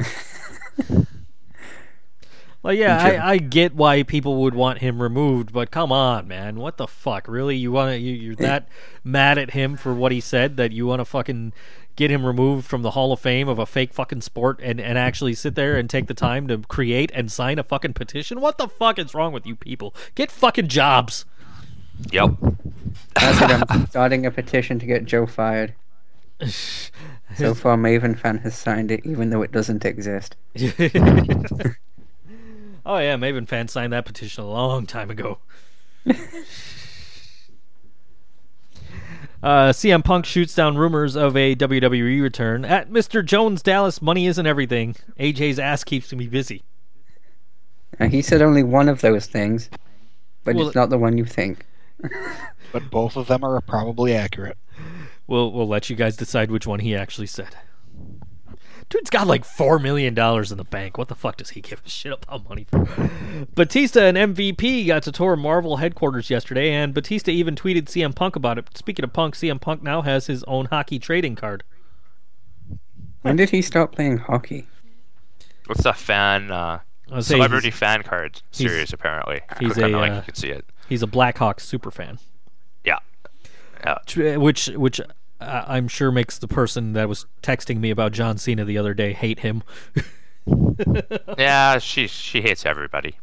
[2.64, 6.56] Like, yeah, I, I get why people would want him removed, but come on, man,
[6.56, 7.28] what the fuck?
[7.28, 7.98] Really, you want to?
[7.98, 8.36] You, you're eh.
[8.46, 8.68] that
[9.04, 11.52] mad at him for what he said that you want to fucking
[11.94, 14.96] get him removed from the Hall of Fame of a fake fucking sport and, and
[14.96, 18.40] actually sit there and take the time to create and sign a fucking petition?
[18.40, 19.94] What the fuck is wrong with you people?
[20.14, 21.26] Get fucking jobs.
[22.10, 22.30] Yep.
[23.14, 23.64] That's it.
[23.68, 25.74] I'm starting a petition to get Joe fired.
[27.36, 30.36] So far, Maven fan has signed it, even though it doesn't exist.
[30.56, 30.60] oh
[32.98, 35.38] yeah, Maven fan signed that petition a long time ago.
[39.42, 42.64] Uh, CM Punk shoots down rumors of a WWE return.
[42.64, 43.24] At Mr.
[43.24, 44.94] Jones Dallas, money isn't everything.
[45.18, 46.62] AJ's ass keeps me busy.
[48.10, 49.68] He said only one of those things,
[50.44, 51.66] but Well, it's not the one you think.
[52.72, 54.58] But both of them are probably accurate.
[55.28, 57.54] We'll we'll let you guys decide which one he actually said.
[58.90, 60.98] Dude's got like four million dollars in the bank.
[60.98, 62.84] What the fuck does he give a shit about money for?
[63.54, 68.34] Batista and MVP got to tour Marvel headquarters yesterday, and Batista even tweeted CM Punk
[68.34, 68.76] about it.
[68.76, 71.62] Speaking of Punk, CM Punk now has his own hockey trading card.
[73.22, 74.66] When did he start playing hockey?
[75.66, 78.92] What's a fan uh, I was saying celebrity he's, fan card he's- series?
[78.92, 80.64] Apparently, he's kind a, of like uh, you can see it.
[80.88, 82.18] He's a Blackhawks super fan,
[82.84, 82.98] Yeah.
[83.84, 84.36] Yeah.
[84.36, 85.00] Which which
[85.40, 88.94] uh, I'm sure makes the person that was texting me about John Cena the other
[88.94, 89.62] day hate him.
[91.38, 93.16] Yeah, she she hates everybody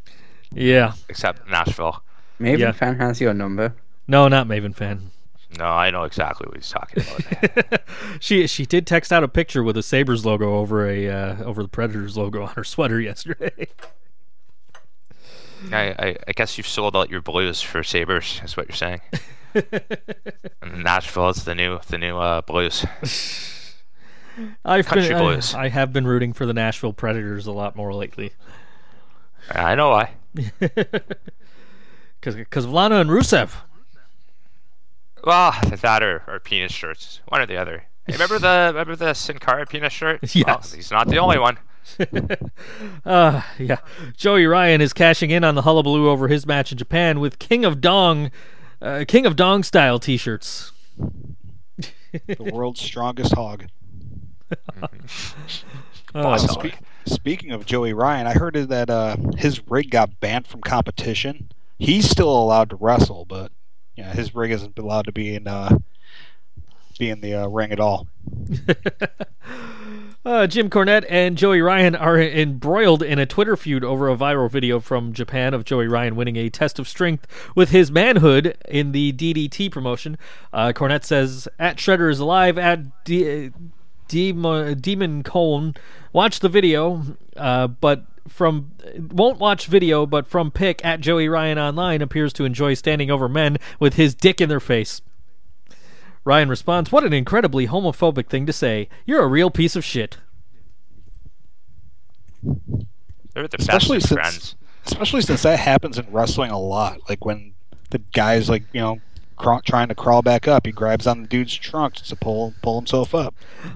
[0.53, 2.01] yeah, except Nashville.
[2.39, 2.71] Maven Yeah.
[2.71, 3.75] fan has your number.
[4.07, 5.11] no, not Maven fan.
[5.59, 7.81] No, I know exactly what he's talking about.
[8.19, 11.61] she she did text out a picture with a Sabres logo over a uh, over
[11.61, 13.67] the Predators logo on her sweater yesterday.
[15.71, 18.41] I, I I guess you've sold out your blues for Sabres.
[18.43, 19.01] Is what you're saying.
[20.61, 22.85] and Nashville is the new the new uh, blues.
[24.63, 25.53] I've Country been, Blues.
[25.53, 28.31] I, I have been rooting for the Nashville Predators a lot more lately
[29.49, 30.11] I know why.
[30.59, 32.35] because
[32.65, 33.53] of and Rusev.
[35.23, 37.83] Well, that or, or penis shirts, one or the other.
[38.07, 40.21] Hey, remember the remember the Sin Cara penis shirt?
[40.21, 40.73] Well, Yes.
[40.73, 41.57] he's not the only one.
[43.05, 43.77] Uh, yeah.
[44.15, 47.65] Joey Ryan is cashing in on the hullabaloo over his match in Japan with King
[47.65, 48.31] of Dong,
[48.81, 50.71] uh, King of Dong style T-shirts.
[52.27, 53.67] The world's strongest hog.
[56.13, 56.69] Oh, Boss boy.
[56.71, 56.71] hog.
[57.05, 61.49] Speaking of Joey Ryan, I heard that uh, his rig got banned from competition.
[61.79, 63.53] He's still allowed to wrestle, but
[63.95, 65.77] yeah, his rig isn't allowed to be in uh,
[66.99, 68.07] be in the uh, ring at all.
[70.23, 74.51] Uh, Jim Cornette and Joey Ryan are embroiled in a Twitter feud over a viral
[74.51, 77.25] video from Japan of Joey Ryan winning a test of strength
[77.55, 80.19] with his manhood in the DDT promotion.
[80.53, 83.49] Uh, Cornette says, "At Shredder is alive." At D-
[84.07, 85.73] Demon Demon Cone,
[86.13, 87.01] watch the video,
[87.35, 88.71] uh, but from
[89.09, 93.27] won't watch video, but from pic at Joey Ryan online appears to enjoy standing over
[93.27, 95.01] men with his dick in their face.
[96.23, 98.89] Ryan responds, What an incredibly homophobic thing to say.
[99.05, 100.17] You're a real piece of shit.
[103.33, 104.55] They're the Especially best since- friends.
[104.85, 107.07] Especially since that happens in wrestling a lot.
[107.07, 107.53] Like when
[107.91, 108.99] the guy's like you know
[109.41, 112.79] craw- trying to crawl back up, he grabs on the dude's trunk to pull pull
[112.79, 113.33] himself up.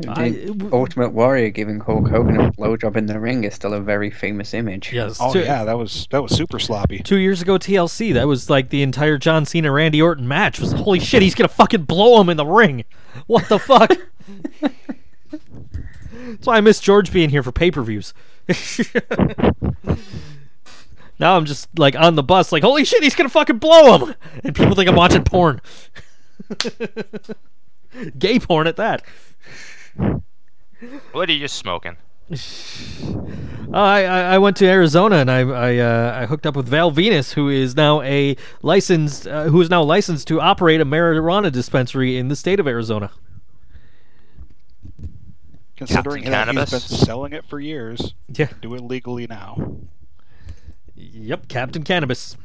[0.08, 4.12] I- Ultimate Warrior giving Hulk Hogan a blowjob in the ring is still a very
[4.12, 4.94] famous image.
[4.94, 5.18] Yes.
[5.20, 7.00] Oh two, yeah, that was that was super sloppy.
[7.00, 10.60] Two years ago, TLC, that was like the entire John Cena Randy Orton match.
[10.60, 12.86] Was holy shit, he's gonna fucking blow him in the ring.
[13.28, 13.92] What the fuck?
[15.32, 18.14] That's why I miss George being here for pay per views.
[21.20, 24.16] now I'm just like on the bus, like, holy shit, he's gonna fucking blow him!
[24.44, 25.62] And people think I'm watching porn.
[28.18, 29.04] Gay porn at that.
[31.14, 31.96] What are you smoking?
[32.32, 32.36] Uh,
[33.74, 36.92] I, I I went to Arizona and I I, uh, I hooked up with Val
[36.92, 41.52] Venis, who is now a licensed uh, who is now licensed to operate a marijuana
[41.52, 43.12] dispensary in the state of Arizona.
[45.78, 48.48] Considering that he's been selling it for years, Yeah.
[48.62, 49.78] do it legally now.
[50.96, 52.38] Yep, Captain Cannabis.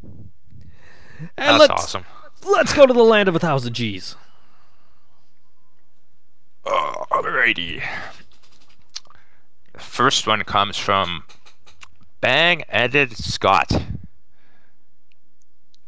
[0.00, 0.30] And
[1.36, 2.04] That's let's awesome.
[2.44, 4.16] let's go to the land of a thousand G's.
[6.66, 7.82] Alrighty.
[9.72, 11.24] The first one comes from
[12.20, 13.70] Bang Ended Scott.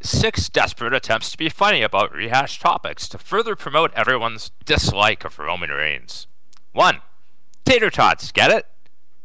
[0.00, 5.38] Six desperate attempts to be funny about rehashed topics to further promote everyone's dislike of
[5.38, 6.26] Roman Reigns.
[6.72, 7.00] 1.
[7.64, 8.66] Tater tots, get it?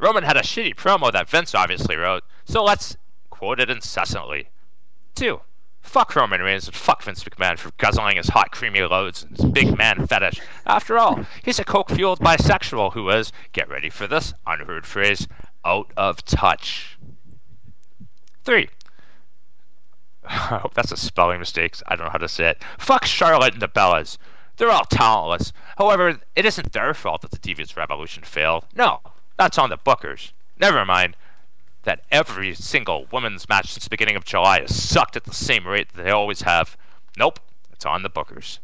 [0.04, 2.98] Roman had a shitty promo that Vince obviously wrote, so let's
[3.30, 4.50] quote it incessantly.
[5.16, 5.40] 2.
[5.80, 9.46] Fuck Roman Reigns and fuck Vince McMahon for guzzling his hot, creamy loads and his
[9.46, 10.42] big man fetish.
[10.66, 15.26] After all, he's a coke fueled bisexual who is, get ready for this unheard phrase,
[15.64, 16.98] out of touch.
[18.44, 18.68] 3.
[20.26, 21.78] I hope that's a spelling mistake.
[21.88, 22.62] I don't know how to say it.
[22.78, 24.18] Fuck Charlotte and the Bellas.
[24.58, 25.54] They're all talentless.
[25.78, 28.66] However, it isn't their fault that the Divas Revolution failed.
[28.76, 29.00] No,
[29.38, 30.32] that's on the bookers.
[30.60, 31.16] Never mind
[31.84, 35.68] that every single women's match since the beginning of July has sucked at the same
[35.68, 36.78] rate that they always have.
[37.18, 37.40] Nope,
[37.72, 38.60] it's on the bookers.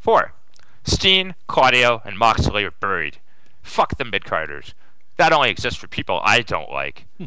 [0.00, 0.32] 4.
[0.84, 3.18] Steen, Claudio, and Moxley are buried.
[3.62, 4.74] Fuck the mid-carders.
[5.16, 7.06] That only exists for people I don't like.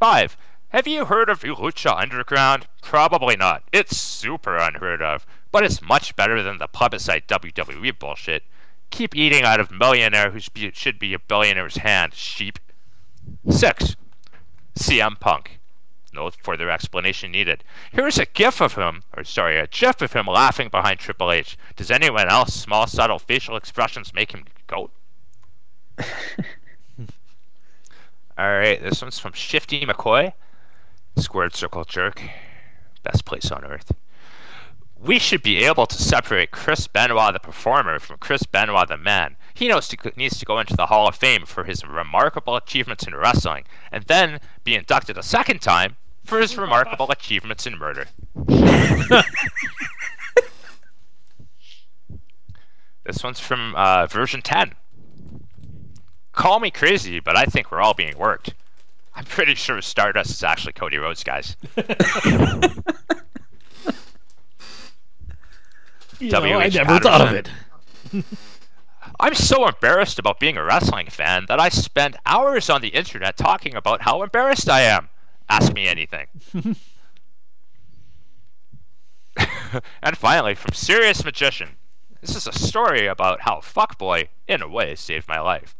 [0.00, 0.36] 5.
[0.68, 2.66] Have you heard of Lucha Underground?
[2.82, 3.62] Probably not.
[3.72, 8.42] It's super unheard of, but it's much better than the plebiscite WWE bullshit.
[8.94, 12.60] Keep eating out of millionaire who should be a billionaire's hand, sheep.
[13.50, 13.96] 6.
[14.78, 15.58] CM Punk.
[16.12, 17.64] No further explanation needed.
[17.90, 21.58] Here's a gif of him, or sorry, a gif of him laughing behind Triple H.
[21.74, 24.90] Does anyone else small, subtle facial expressions make him go?
[28.38, 30.34] Alright, this one's from Shifty McCoy.
[31.16, 32.22] Squared circle jerk.
[33.02, 33.90] Best place on earth.
[35.04, 39.36] We should be able to separate Chris Benoit the performer from Chris Benoit the man.
[39.52, 43.06] He knows to, needs to go into the Hall of Fame for his remarkable achievements
[43.06, 48.06] in wrestling, and then be inducted a second time for his remarkable achievements in murder.
[53.04, 54.72] this one's from uh, version 10.
[56.32, 58.54] Call me crazy, but I think we're all being worked.
[59.14, 61.58] I'm pretty sure Stardust is actually Cody Rhodes, guys.
[66.18, 67.50] You know, I never thought of it.
[69.20, 73.36] I'm so embarrassed about being a wrestling fan that I spend hours on the internet
[73.36, 75.08] talking about how embarrassed I am.
[75.48, 76.26] Ask me anything.
[80.02, 81.76] and finally, from Serious Magician.
[82.20, 85.74] This is a story about how Fuckboy, in a way, saved my life.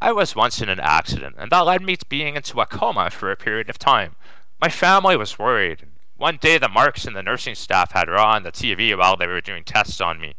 [0.00, 3.10] I was once in an accident, and that led me to being into a coma
[3.10, 4.16] for a period of time.
[4.60, 5.86] My family was worried.
[6.18, 9.26] One day, the marks and the nursing staff had Raw on the TV while they
[9.26, 10.34] were doing tests on me.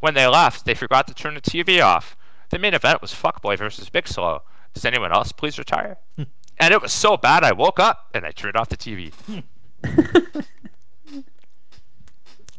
[0.00, 2.16] When they left, they forgot to turn the TV off.
[2.50, 4.42] The main event was Fuckboy versus Big Slow.
[4.74, 5.96] Does anyone else please retire?
[6.16, 6.24] Hmm.
[6.58, 9.12] and it was so bad I woke up and I turned off the TV.
[9.14, 9.38] Hmm.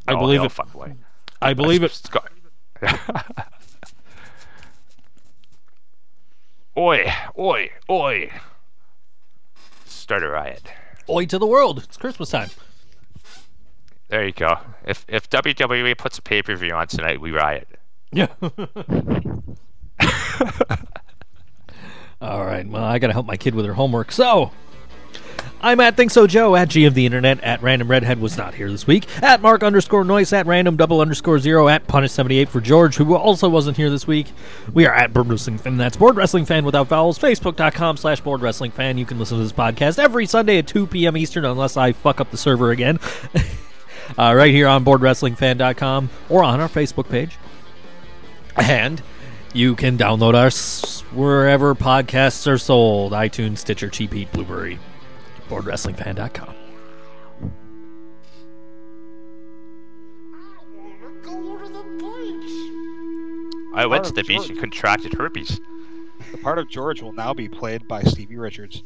[0.07, 0.51] I Oh, believe it.
[0.51, 0.95] Fuckboy.
[1.41, 1.91] I believe it.
[1.91, 2.29] Scar-
[6.77, 8.31] oi, oi, oi.
[9.85, 10.63] Start a riot.
[11.09, 11.79] Oi to the world!
[11.83, 12.49] It's Christmas time.
[14.07, 14.57] There you go.
[14.85, 17.67] If if WWE puts a pay per view on tonight, we riot.
[18.11, 18.27] Yeah.
[22.21, 22.67] All right.
[22.67, 24.11] Well, I gotta help my kid with her homework.
[24.11, 24.51] So,
[25.65, 28.53] I'm at Think So Joe at G of the Internet at Random Redhead was not
[28.53, 32.37] here this week at Mark underscore Noise at Random double underscore Zero at Punish seventy
[32.37, 34.27] eight for George who also wasn't here this week.
[34.75, 35.77] We are at Board Wrestling Fan.
[35.77, 37.17] That's Board Wrestling Fan without vowels.
[37.17, 38.99] Facebook.com slash Board Wrestling Fan.
[38.99, 41.17] You can listen to this podcast every Sunday at two p.m.
[41.17, 42.99] Eastern unless I fuck up the server again.
[44.19, 47.39] uh, right here on BoardWrestlingFan.com or on our Facebook page.
[48.55, 49.01] And
[49.51, 54.77] you can download us wherever podcasts are sold iTunes, Stitcher, Cheap Blueberry,
[55.49, 56.55] BoardWrestlingFan.com.
[63.75, 64.49] I went to of the beach George.
[64.51, 65.59] and contracted herpes.
[66.31, 68.83] The part of George will now be played by Stevie Richards.